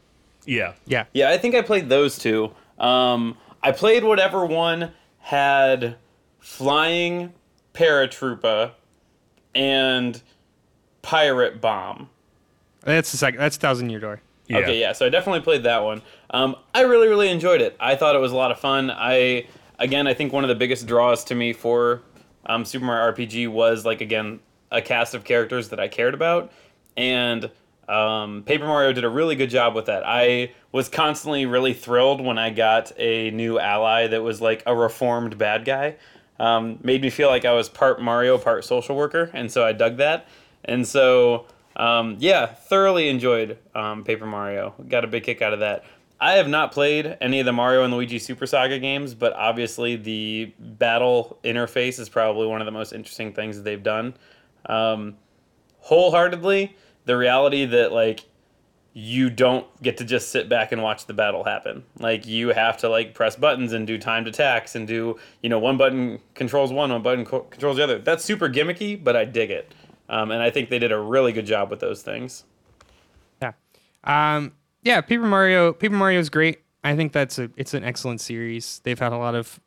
Yeah, 0.45 0.73
Yeah. 0.85 1.05
Yeah, 1.13 1.29
I 1.29 1.37
think 1.37 1.55
I 1.55 1.61
played 1.61 1.89
those 1.89 2.17
two. 2.17 2.51
Um, 2.77 3.37
I 3.61 3.71
played 3.71 4.03
whatever 4.03 4.45
one 4.45 4.91
had 5.19 5.95
flying 6.39 7.33
paratroopa 7.79 8.71
and 9.55 10.21
pirate 11.01 11.61
bomb. 11.61 12.09
That's 12.81 13.11
the 13.11 13.17
second. 13.17 13.39
That's 13.39 13.57
Thousand 13.57 13.89
Year 13.89 13.99
Door. 13.99 14.21
yeah. 14.47 14.57
Okay, 14.57 14.79
yeah. 14.79 14.91
So 14.91 15.05
I 15.05 15.09
definitely 15.09 15.41
played 15.41 15.63
that 15.63 15.83
one. 15.83 16.01
Um, 16.31 16.55
I 16.73 16.81
really, 16.81 17.07
really 17.07 17.29
enjoyed 17.29 17.61
it. 17.61 17.75
I 17.79 17.95
thought 17.95 18.15
it 18.15 18.19
was 18.19 18.31
a 18.31 18.35
lot 18.35 18.51
of 18.51 18.59
fun. 18.59 18.91
I, 18.91 19.47
again, 19.79 20.07
I 20.07 20.13
think 20.13 20.33
one 20.33 20.43
of 20.43 20.49
the 20.49 20.55
biggest 20.55 20.87
draws 20.87 21.23
to 21.25 21.35
me 21.35 21.53
for 21.53 22.01
um, 22.45 22.65
Super 22.65 22.85
Mario 22.85 23.13
RPG 23.13 23.47
was 23.47 23.85
like 23.85 24.01
again 24.01 24.39
a 24.71 24.81
cast 24.81 25.15
of 25.15 25.23
characters 25.23 25.69
that 25.69 25.79
I 25.79 25.87
cared 25.87 26.13
about, 26.13 26.51
and 26.97 27.49
um, 27.87 28.43
Paper 28.43 28.65
Mario 28.65 28.93
did 28.93 29.03
a 29.03 29.09
really 29.09 29.35
good 29.35 29.49
job 29.49 29.73
with 29.73 29.87
that. 29.87 30.03
I 30.05 30.51
was 30.71 30.89
constantly 30.89 31.45
really 31.45 31.73
thrilled 31.73 32.21
when 32.21 32.37
I 32.37 32.51
got 32.51 32.91
a 32.99 33.31
new 33.31 33.57
ally 33.57 34.07
that 34.07 34.21
was 34.21 34.41
like 34.41 34.63
a 34.67 34.75
reformed 34.75 35.37
bad 35.37 35.65
guy. 35.65 35.95
Um, 36.39 36.79
made 36.81 37.01
me 37.01 37.09
feel 37.09 37.29
like 37.29 37.45
I 37.45 37.53
was 37.53 37.67
part 37.69 38.01
Mario, 38.01 38.37
part 38.37 38.63
social 38.63 38.95
worker, 38.95 39.29
and 39.33 39.51
so 39.51 39.65
I 39.65 39.73
dug 39.73 39.97
that. 39.97 40.27
And 40.65 40.87
so, 40.87 41.45
um, 41.75 42.15
yeah, 42.19 42.45
thoroughly 42.45 43.09
enjoyed 43.09 43.57
um, 43.75 44.03
Paper 44.03 44.25
Mario. 44.25 44.73
Got 44.87 45.03
a 45.03 45.07
big 45.07 45.23
kick 45.23 45.41
out 45.41 45.53
of 45.53 45.59
that. 45.59 45.83
I 46.21 46.33
have 46.33 46.49
not 46.49 46.73
played 46.73 47.17
any 47.21 47.39
of 47.39 47.45
the 47.45 47.53
Mario 47.53 47.83
and 47.83 47.93
Luigi 47.93 48.19
Super 48.19 48.45
Saga 48.45 48.77
games, 48.77 49.13
but 49.13 49.31
obviously 49.33 49.95
the 49.95 50.53
battle 50.59 51.39
interface 51.43 51.97
is 51.97 52.09
probably 52.09 52.45
one 52.45 52.61
of 52.61 52.65
the 52.65 52.71
most 52.71 52.91
interesting 52.91 53.31
things 53.31 53.55
that 53.55 53.63
they've 53.63 53.81
done. 53.81 54.13
Um, 54.65 55.15
wholeheartedly, 55.79 56.75
the 57.05 57.15
reality 57.15 57.65
that 57.65 57.93
like 57.93 58.25
you 58.99 59.29
don't 59.29 59.65
get 59.81 59.97
to 59.97 60.03
just 60.03 60.29
sit 60.29 60.49
back 60.49 60.73
and 60.73 60.83
watch 60.83 61.05
the 61.05 61.13
battle 61.13 61.45
happen. 61.45 61.83
Like 61.99 62.27
you 62.27 62.49
have 62.49 62.75
to 62.79 62.89
like 62.89 63.13
press 63.13 63.37
buttons 63.37 63.71
and 63.71 63.87
do 63.87 63.97
timed 63.97 64.27
attacks 64.27 64.75
and 64.75 64.85
do 64.85 65.17
you 65.41 65.49
know 65.49 65.57
one 65.57 65.77
button 65.77 66.19
controls 66.33 66.73
one, 66.73 66.91
one 66.91 67.01
button 67.01 67.23
co- 67.23 67.41
controls 67.43 67.77
the 67.77 67.83
other. 67.83 67.99
That's 67.99 68.25
super 68.25 68.49
gimmicky, 68.49 69.01
but 69.01 69.15
I 69.15 69.23
dig 69.23 69.51
it, 69.51 69.73
um, 70.09 70.31
and 70.31 70.43
I 70.43 70.49
think 70.49 70.69
they 70.69 70.79
did 70.79 70.91
a 70.91 70.99
really 70.99 71.31
good 71.31 71.45
job 71.45 71.69
with 71.69 71.79
those 71.79 72.01
things. 72.01 72.43
Yeah. 73.41 73.53
Um, 74.03 74.51
yeah, 74.83 74.99
Paper 74.99 75.25
Mario 75.25 75.71
Paper 75.71 75.95
Mario 75.95 76.19
is 76.19 76.29
great. 76.29 76.59
I 76.83 76.95
think 76.97 77.13
that's 77.13 77.39
a 77.39 77.49
it's 77.55 77.73
an 77.73 77.85
excellent 77.85 78.19
series. 78.19 78.81
They've 78.83 78.99
had 78.99 79.13
a 79.13 79.17
lot 79.17 79.33
of 79.33 79.61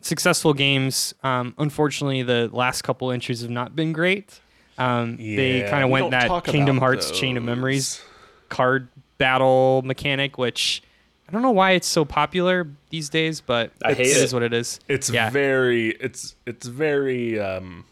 successful 0.00 0.54
games. 0.54 1.14
Um, 1.22 1.54
unfortunately, 1.58 2.22
the 2.22 2.48
last 2.50 2.80
couple 2.82 3.10
entries 3.12 3.42
have 3.42 3.50
not 3.50 3.76
been 3.76 3.92
great. 3.92 4.40
Um, 4.78 5.18
yeah, 5.20 5.36
they 5.36 5.68
kind 5.68 5.84
of 5.84 5.90
went 5.90 6.12
that 6.12 6.28
talk 6.28 6.46
Kingdom 6.46 6.78
about 6.78 6.86
Hearts 6.86 7.10
Chain 7.10 7.36
of. 7.36 7.42
Memories 7.42 8.02
card 8.50 8.88
battle 9.16 9.80
mechanic, 9.82 10.36
which 10.36 10.82
I 11.28 11.32
don't 11.32 11.42
know 11.42 11.50
why 11.52 11.72
it's 11.72 11.86
so 11.86 12.04
popular 12.04 12.68
these 12.90 13.08
days, 13.08 13.40
but 13.40 13.72
I 13.84 13.94
hate 13.94 14.08
it 14.08 14.16
it. 14.16 14.24
is 14.24 14.34
what 14.34 14.42
it 14.42 14.52
is. 14.52 14.80
It's 14.88 15.08
yeah. 15.08 15.30
very 15.30 15.90
it's 15.92 16.34
it's 16.44 16.66
very 16.66 17.38
um 17.40 17.84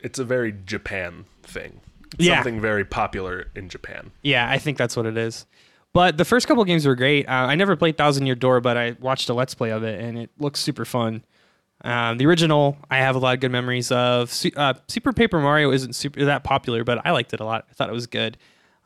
it's 0.00 0.18
a 0.18 0.24
very 0.24 0.54
Japan 0.64 1.24
thing. 1.42 1.80
Yeah. 2.16 2.36
Something 2.36 2.60
very 2.60 2.84
popular 2.84 3.46
in 3.56 3.68
Japan. 3.68 4.12
Yeah, 4.22 4.48
I 4.48 4.58
think 4.58 4.78
that's 4.78 4.96
what 4.96 5.04
it 5.04 5.16
is. 5.16 5.46
But 5.92 6.16
the 6.16 6.24
first 6.24 6.46
couple 6.46 6.64
games 6.64 6.86
were 6.86 6.94
great. 6.94 7.28
Uh, 7.28 7.32
I 7.32 7.54
never 7.54 7.76
played 7.76 7.96
Thousand 7.96 8.26
Year 8.26 8.34
Door, 8.34 8.60
but 8.60 8.76
I 8.76 8.96
watched 9.00 9.28
a 9.28 9.34
Let's 9.34 9.54
Play 9.54 9.70
of 9.70 9.82
it, 9.84 10.00
and 10.00 10.18
it 10.18 10.30
looks 10.38 10.60
super 10.60 10.84
fun. 10.84 11.24
Um, 11.82 12.18
the 12.18 12.26
original, 12.26 12.76
I 12.90 12.98
have 12.98 13.14
a 13.14 13.18
lot 13.18 13.34
of 13.34 13.40
good 13.40 13.52
memories 13.52 13.92
of. 13.92 14.32
Uh, 14.56 14.74
super 14.88 15.12
Paper 15.12 15.40
Mario 15.40 15.70
isn't 15.70 15.94
super 15.94 16.24
that 16.24 16.44
popular, 16.44 16.82
but 16.82 17.04
I 17.04 17.12
liked 17.12 17.32
it 17.32 17.40
a 17.40 17.44
lot. 17.44 17.66
I 17.70 17.74
thought 17.74 17.88
it 17.88 17.92
was 17.92 18.06
good. 18.06 18.36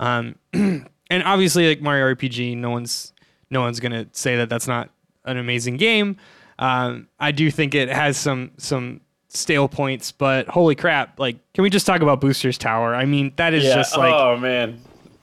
Um, 0.00 0.36
and 0.52 1.22
obviously, 1.24 1.68
like 1.68 1.80
Mario 1.80 2.14
RPG, 2.14 2.56
no 2.56 2.70
one's 2.70 3.12
no 3.50 3.60
one's 3.60 3.80
gonna 3.80 4.06
say 4.12 4.36
that 4.36 4.48
that's 4.48 4.66
not 4.68 4.90
an 5.24 5.36
amazing 5.36 5.76
game. 5.76 6.16
Um, 6.58 7.08
I 7.18 7.32
do 7.32 7.50
think 7.50 7.74
it 7.74 7.88
has 7.88 8.16
some 8.16 8.52
some 8.58 9.00
stale 9.28 9.68
points, 9.68 10.12
but 10.12 10.48
holy 10.48 10.74
crap! 10.74 11.18
Like, 11.18 11.36
can 11.54 11.62
we 11.62 11.70
just 11.70 11.86
talk 11.86 12.00
about 12.00 12.20
Booster's 12.20 12.58
Tower? 12.58 12.94
I 12.94 13.04
mean, 13.04 13.32
that 13.36 13.54
is 13.54 13.64
just 13.64 13.96
like 13.96 14.12
oh 14.12 14.36
man, 14.36 14.80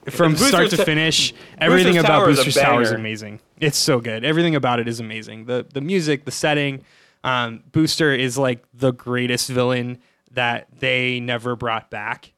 from 0.10 0.34
Boosters 0.34 0.48
start 0.48 0.70
to 0.72 0.78
Ta- 0.78 0.84
finish, 0.84 1.34
everything 1.60 1.94
Boosters 1.94 2.04
about 2.06 2.20
Tower 2.20 2.30
is 2.30 2.38
Booster's 2.38 2.56
Tower 2.56 2.82
is 2.82 2.92
amazing. 2.92 3.40
It's 3.60 3.78
so 3.78 4.00
good. 4.00 4.24
Everything 4.24 4.56
about 4.56 4.80
it 4.80 4.88
is 4.88 5.00
amazing. 5.00 5.46
The 5.46 5.66
the 5.74 5.82
music, 5.82 6.26
the 6.26 6.32
setting. 6.32 6.84
Um, 7.24 7.64
Booster 7.72 8.14
is 8.14 8.38
like 8.38 8.64
the 8.74 8.92
greatest 8.92 9.50
villain 9.50 9.98
that 10.32 10.68
they 10.80 11.20
never 11.20 11.56
brought 11.56 11.90
back. 11.90 12.34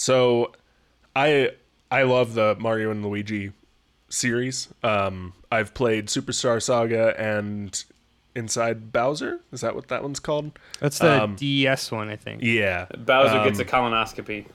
So 0.00 0.52
I 1.14 1.50
I 1.90 2.04
love 2.04 2.32
the 2.32 2.56
Mario 2.58 2.90
and 2.90 3.04
Luigi 3.04 3.52
series. 4.08 4.68
Um 4.82 5.34
I've 5.52 5.74
played 5.74 6.06
Superstar 6.06 6.62
Saga 6.62 7.14
and 7.20 7.84
Inside 8.34 8.92
Bowser. 8.92 9.40
Is 9.52 9.60
that 9.60 9.74
what 9.74 9.88
that 9.88 10.02
one's 10.02 10.18
called? 10.18 10.58
That's 10.78 10.98
the 11.00 11.24
Um, 11.24 11.34
DS 11.36 11.92
one, 11.92 12.08
I 12.08 12.16
think. 12.16 12.42
Yeah. 12.42 12.86
Bowser 12.96 13.44
gets 13.44 13.58
a 13.58 13.62
Um, 13.62 13.68
colonoscopy. 13.68 14.46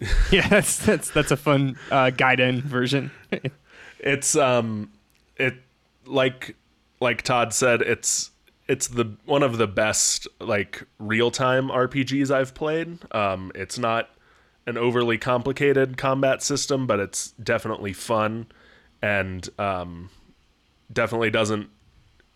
Yeah, 0.32 0.48
that's 0.48 0.84
that's 0.84 1.10
that's 1.10 1.30
a 1.30 1.36
fun 1.36 1.76
uh, 1.92 2.10
Gaiden 2.12 2.62
version. 2.62 3.12
it's 4.00 4.34
um 4.34 4.90
it 5.36 5.54
like 6.04 6.56
like 7.00 7.22
Todd 7.22 7.52
said 7.54 7.80
it's 7.82 8.30
it's 8.66 8.88
the 8.88 9.12
one 9.24 9.44
of 9.44 9.56
the 9.58 9.68
best 9.68 10.26
like 10.40 10.82
real-time 10.98 11.68
RPGs 11.68 12.30
I've 12.32 12.54
played. 12.54 12.98
Um 13.14 13.52
it's 13.54 13.78
not 13.78 14.08
an 14.66 14.76
overly 14.76 15.18
complicated 15.18 15.96
combat 15.96 16.42
system, 16.42 16.86
but 16.86 17.00
it's 17.00 17.30
definitely 17.32 17.92
fun 17.92 18.46
and 19.02 19.48
um 19.58 20.10
definitely 20.92 21.30
doesn't 21.30 21.68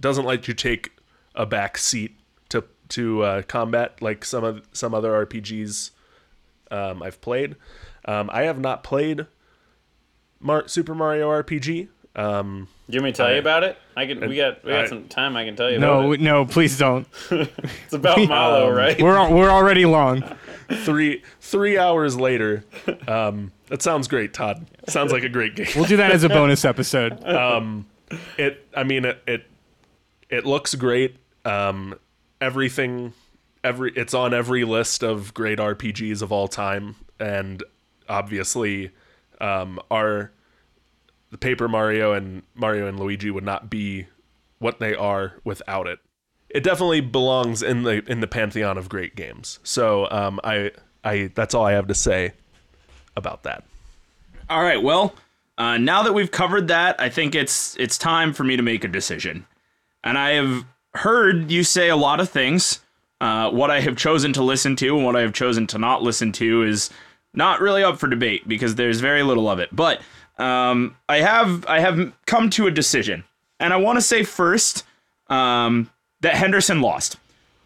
doesn't 0.01 0.25
let 0.25 0.49
you 0.49 0.55
take 0.55 0.93
a 1.35 1.45
back 1.47 1.77
seat 1.77 2.17
to 2.49 2.65
to 2.89 3.23
uh, 3.23 3.43
combat 3.43 4.01
like 4.01 4.25
some 4.25 4.45
of 4.45 4.67
some 4.73 4.95
other 4.95 5.27
RPGs 5.27 5.91
um, 6.71 7.03
I've 7.03 7.21
played. 7.21 7.57
Um, 8.07 8.31
I 8.33 8.43
have 8.43 8.59
not 8.59 8.83
played 8.85 9.27
Mar- 10.41 10.69
Super 10.69 10.95
Mario 10.95 11.29
RPG. 11.31 11.89
Um, 12.17 12.69
Do 12.89 12.95
you 12.97 13.01
want 13.01 13.05
me 13.07 13.13
to 13.13 13.17
tell 13.17 13.27
I- 13.27 13.33
you 13.35 13.39
about 13.41 13.65
it? 13.65 13.77
I 13.97 14.07
can. 14.07 14.21
We 14.29 14.37
got 14.37 14.65
we 14.65 14.71
got 14.73 14.85
I- 14.85 14.89
some 14.89 15.09
time. 15.09 15.37
I 15.37 15.45
can 15.45 15.57
tell 15.57 15.71
you. 15.71 15.79
no, 15.79 16.01
about 16.01 16.13
it. 16.13 16.21
no, 16.21 16.45
please 16.47 16.79
don't. 16.79 17.07
it's 17.31 17.93
about 17.93 18.19
Mallow, 18.29 18.71
right? 18.71 19.01
We're 19.01 19.31
we're 19.31 19.51
already 19.51 19.85
long. 19.85 20.23
three 20.69 21.23
three 21.41 21.79
hours 21.79 22.19
later. 22.19 22.65
Um, 23.09 23.53
that 23.69 23.83
sounds 23.83 24.09
great, 24.09 24.35
Todd. 24.35 24.67
Sounds 24.89 25.13
like 25.13 25.23
a 25.23 25.29
great 25.29 25.57
game. 25.57 25.69
We'll 25.75 25.85
do 25.85 25.97
that 25.97 26.11
as 26.11 26.25
a 26.25 26.29
bonus 26.31 26.65
episode. 26.65 27.23
It. 28.39 28.67
I 28.77 28.85
mean, 28.85 29.05
it. 29.05 29.23
It, 29.27 29.47
it 30.29 30.47
looks 30.47 30.75
great. 30.75 31.17
Um, 31.45 31.99
everything 32.41 33.13
every 33.65 33.93
it's 33.97 34.15
on 34.15 34.35
every 34.35 34.65
list 34.65 35.03
of 35.03 35.35
great 35.35 35.59
RPGs 35.59 36.23
of 36.23 36.31
all 36.31 36.47
time, 36.47 36.97
and 37.19 37.65
obviously, 38.09 38.91
um, 39.41 39.81
our 39.91 40.31
the 41.31 41.39
Paper 41.39 41.67
Mario 41.67 42.13
and 42.13 42.43
Mario 42.55 42.87
and 42.87 43.01
Luigi 43.01 43.31
would 43.31 43.45
not 43.45 43.71
be 43.71 44.07
what 44.59 44.79
they 44.79 44.95
are 44.95 45.35
without 45.43 45.89
it. 45.89 45.99
It 46.55 46.63
definitely 46.63 47.01
belongs 47.03 47.63
in 47.63 47.83
the 47.83 48.03
in 48.11 48.21
the 48.21 48.29
pantheon 48.29 48.79
of 48.79 48.89
great 48.89 49.17
games. 49.17 49.59
So 49.65 50.09
um, 50.11 50.41
I 50.45 50.71
I 51.03 51.31
that's 51.35 51.53
all 51.53 51.67
I 51.67 51.73
have 51.73 51.89
to 51.89 51.95
say 51.95 52.33
about 53.17 53.43
that. 53.43 53.65
All 54.49 54.63
right. 54.63 54.83
Well, 54.83 55.15
uh, 55.59 55.79
now 55.79 56.03
that 56.05 56.13
we've 56.13 56.31
covered 56.31 56.69
that, 56.69 57.01
I 57.01 57.09
think 57.09 57.35
it's 57.35 57.77
it's 57.79 57.99
time 57.99 58.33
for 58.33 58.45
me 58.45 58.57
to 58.57 58.63
make 58.63 58.85
a 58.85 58.89
decision. 58.89 59.47
And 60.05 60.17
I 60.17 60.35
have 60.35 60.65
heard 60.95 61.51
you 61.51 61.65
say 61.65 61.89
a 61.89 61.97
lot 61.97 62.21
of 62.21 62.31
things. 62.31 62.81
Uh, 63.21 63.51
what 63.51 63.71
I 63.71 63.81
have 63.81 63.97
chosen 63.97 64.33
to 64.35 64.43
listen 64.43 64.77
to 64.77 64.97
and 64.97 65.05
what 65.05 65.17
I 65.17 65.23
have 65.23 65.33
chosen 65.33 65.67
to 65.69 65.79
not 65.79 66.03
listen 66.03 66.31
to 66.33 66.63
is 66.63 66.91
not 67.33 67.61
really 67.61 67.83
up 67.83 67.99
for 67.99 68.07
debate 68.07 68.47
because 68.47 68.75
there's 68.75 69.01
very 69.01 69.23
little 69.23 69.49
of 69.49 69.59
it. 69.59 69.75
But 69.75 70.03
um, 70.39 70.97
I 71.09 71.19
have 71.19 71.67
I 71.67 71.81
have 71.81 72.13
come 72.27 72.51
to 72.51 72.69
a 72.69 72.71
decision, 72.71 73.25
and 73.59 73.73
I 73.73 73.77
want 73.77 73.97
to 73.97 74.03
say 74.03 74.23
first 74.23 74.85
um, 75.29 75.91
that 76.25 76.35
Henderson 76.35 76.81
lost. 76.81 77.17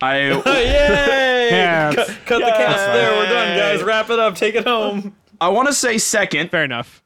I 0.01 0.19
Yay! 0.47 1.49
Yeah, 1.49 1.95
cut 1.95 2.07
cut 2.27 2.39
the 2.41 2.45
cast 2.51 2.87
there. 2.93 3.11
We're 3.13 3.25
done, 3.31 3.57
guys. 3.57 3.83
Wrap 3.83 4.11
it 4.11 4.19
up. 4.19 4.35
Take 4.35 4.55
it 4.55 4.67
home. 4.67 5.17
I 5.41 5.49
want 5.49 5.67
to 5.69 5.73
say 5.73 5.97
second 5.97 6.51
fair 6.51 6.63
enough. 6.63 7.03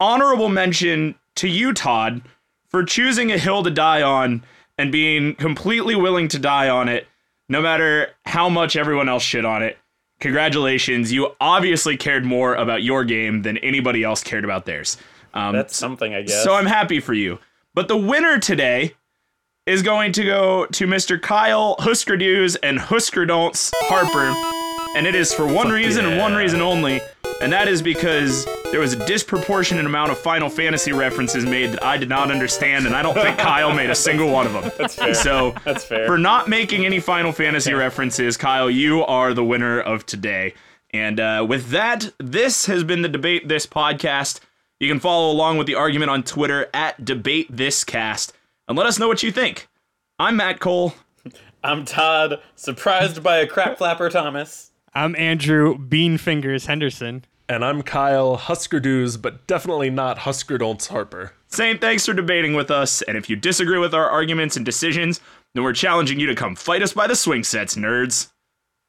honorable 0.00 0.48
mention 0.48 1.14
to 1.34 1.46
you, 1.48 1.74
Todd, 1.74 2.22
for 2.68 2.84
choosing 2.84 3.30
a 3.30 3.36
hill 3.36 3.62
to 3.62 3.70
die 3.70 4.00
on 4.00 4.42
and 4.78 4.90
being 4.90 5.34
completely 5.34 5.94
willing 5.94 6.26
to 6.28 6.38
die 6.38 6.70
on 6.70 6.88
it, 6.88 7.06
no 7.50 7.60
matter 7.60 8.08
how 8.24 8.48
much 8.48 8.76
everyone 8.76 9.10
else 9.10 9.22
shit 9.22 9.44
on 9.44 9.62
it. 9.62 9.76
Congratulations. 10.20 11.12
You 11.12 11.34
obviously 11.38 11.98
cared 11.98 12.24
more 12.24 12.54
about 12.54 12.82
your 12.82 13.04
game 13.04 13.42
than 13.42 13.58
anybody 13.58 14.02
else 14.04 14.22
cared 14.22 14.44
about 14.44 14.64
theirs. 14.64 14.96
Um, 15.34 15.54
That's 15.54 15.76
something, 15.76 16.14
I 16.14 16.22
guess. 16.22 16.42
so 16.42 16.54
I'm 16.54 16.64
happy 16.66 17.00
for 17.00 17.12
you. 17.12 17.38
But 17.74 17.88
the 17.88 17.96
winner 17.96 18.38
today 18.38 18.94
is 19.66 19.82
going 19.82 20.10
to 20.12 20.24
go 20.24 20.66
to 20.66 20.86
Mr. 20.86 21.20
Kyle 21.20 21.76
Huskerdews 21.78 22.56
and 22.64 22.78
Huskerdon'ts 22.78 23.70
Harper. 23.82 24.34
And 24.96 25.06
it 25.06 25.14
is 25.14 25.32
for 25.32 25.46
one 25.46 25.70
reason 25.70 26.04
and 26.04 26.18
one 26.18 26.34
reason 26.34 26.60
only. 26.60 27.00
And 27.40 27.52
that 27.52 27.68
is 27.68 27.80
because 27.80 28.44
there 28.72 28.80
was 28.80 28.92
a 28.92 29.06
disproportionate 29.06 29.86
amount 29.86 30.10
of 30.10 30.18
Final 30.18 30.48
Fantasy 30.48 30.92
references 30.92 31.44
made 31.44 31.72
that 31.72 31.82
I 31.82 31.96
did 31.96 32.08
not 32.08 32.30
understand, 32.30 32.86
and 32.86 32.94
I 32.94 33.02
don't 33.02 33.14
think 33.14 33.38
Kyle 33.38 33.72
made 33.72 33.90
a 33.90 33.94
single 33.94 34.30
one 34.30 34.46
of 34.46 34.52
them. 34.52 34.70
That's 34.76 34.96
fair. 34.96 35.14
So 35.14 35.54
That's 35.64 35.84
fair. 35.84 36.06
for 36.06 36.18
not 36.18 36.48
making 36.48 36.84
any 36.84 36.98
Final 37.00 37.32
Fantasy 37.32 37.72
references, 37.72 38.36
Kyle, 38.36 38.70
you 38.70 39.04
are 39.04 39.32
the 39.32 39.44
winner 39.44 39.80
of 39.80 40.06
today. 40.06 40.54
And 40.90 41.20
uh, 41.20 41.46
with 41.48 41.70
that, 41.70 42.12
this 42.18 42.66
has 42.66 42.84
been 42.84 43.02
the 43.02 43.08
Debate 43.08 43.48
This 43.48 43.66
podcast. 43.66 44.40
You 44.80 44.88
can 44.88 45.00
follow 45.00 45.30
along 45.30 45.58
with 45.58 45.66
the 45.68 45.76
argument 45.76 46.10
on 46.10 46.22
Twitter 46.24 46.68
at 46.74 47.04
Debate 47.04 47.46
This 47.50 47.84
Cast 47.84 48.32
and 48.68 48.76
let 48.76 48.86
us 48.86 48.98
know 48.98 49.08
what 49.08 49.22
you 49.22 49.32
think. 49.32 49.68
I'm 50.18 50.36
Matt 50.36 50.60
Cole. 50.60 50.94
I'm 51.64 51.84
Todd, 51.84 52.40
surprised 52.56 53.22
by 53.22 53.38
a 53.38 53.46
crap 53.46 53.78
flapper 53.78 54.10
Thomas. 54.10 54.72
I'm 54.94 55.16
Andrew 55.16 55.76
Beanfingers 55.78 56.66
Henderson. 56.66 57.24
And 57.48 57.64
I'm 57.64 57.82
Kyle 57.82 58.38
Huskerdoos, 58.38 59.20
but 59.20 59.46
definitely 59.46 59.90
not 59.90 60.18
Huskerdon'ts 60.18 60.88
Harper. 60.88 61.32
Saying 61.48 61.78
thanks 61.78 62.06
for 62.06 62.14
debating 62.14 62.54
with 62.54 62.70
us, 62.70 63.02
and 63.02 63.16
if 63.16 63.28
you 63.28 63.36
disagree 63.36 63.78
with 63.78 63.94
our 63.94 64.08
arguments 64.08 64.56
and 64.56 64.64
decisions, 64.64 65.20
then 65.54 65.62
we're 65.62 65.74
challenging 65.74 66.18
you 66.18 66.26
to 66.26 66.34
come 66.34 66.56
fight 66.56 66.82
us 66.82 66.94
by 66.94 67.06
the 67.06 67.16
swing 67.16 67.44
sets, 67.44 67.74
nerds. 67.74 68.30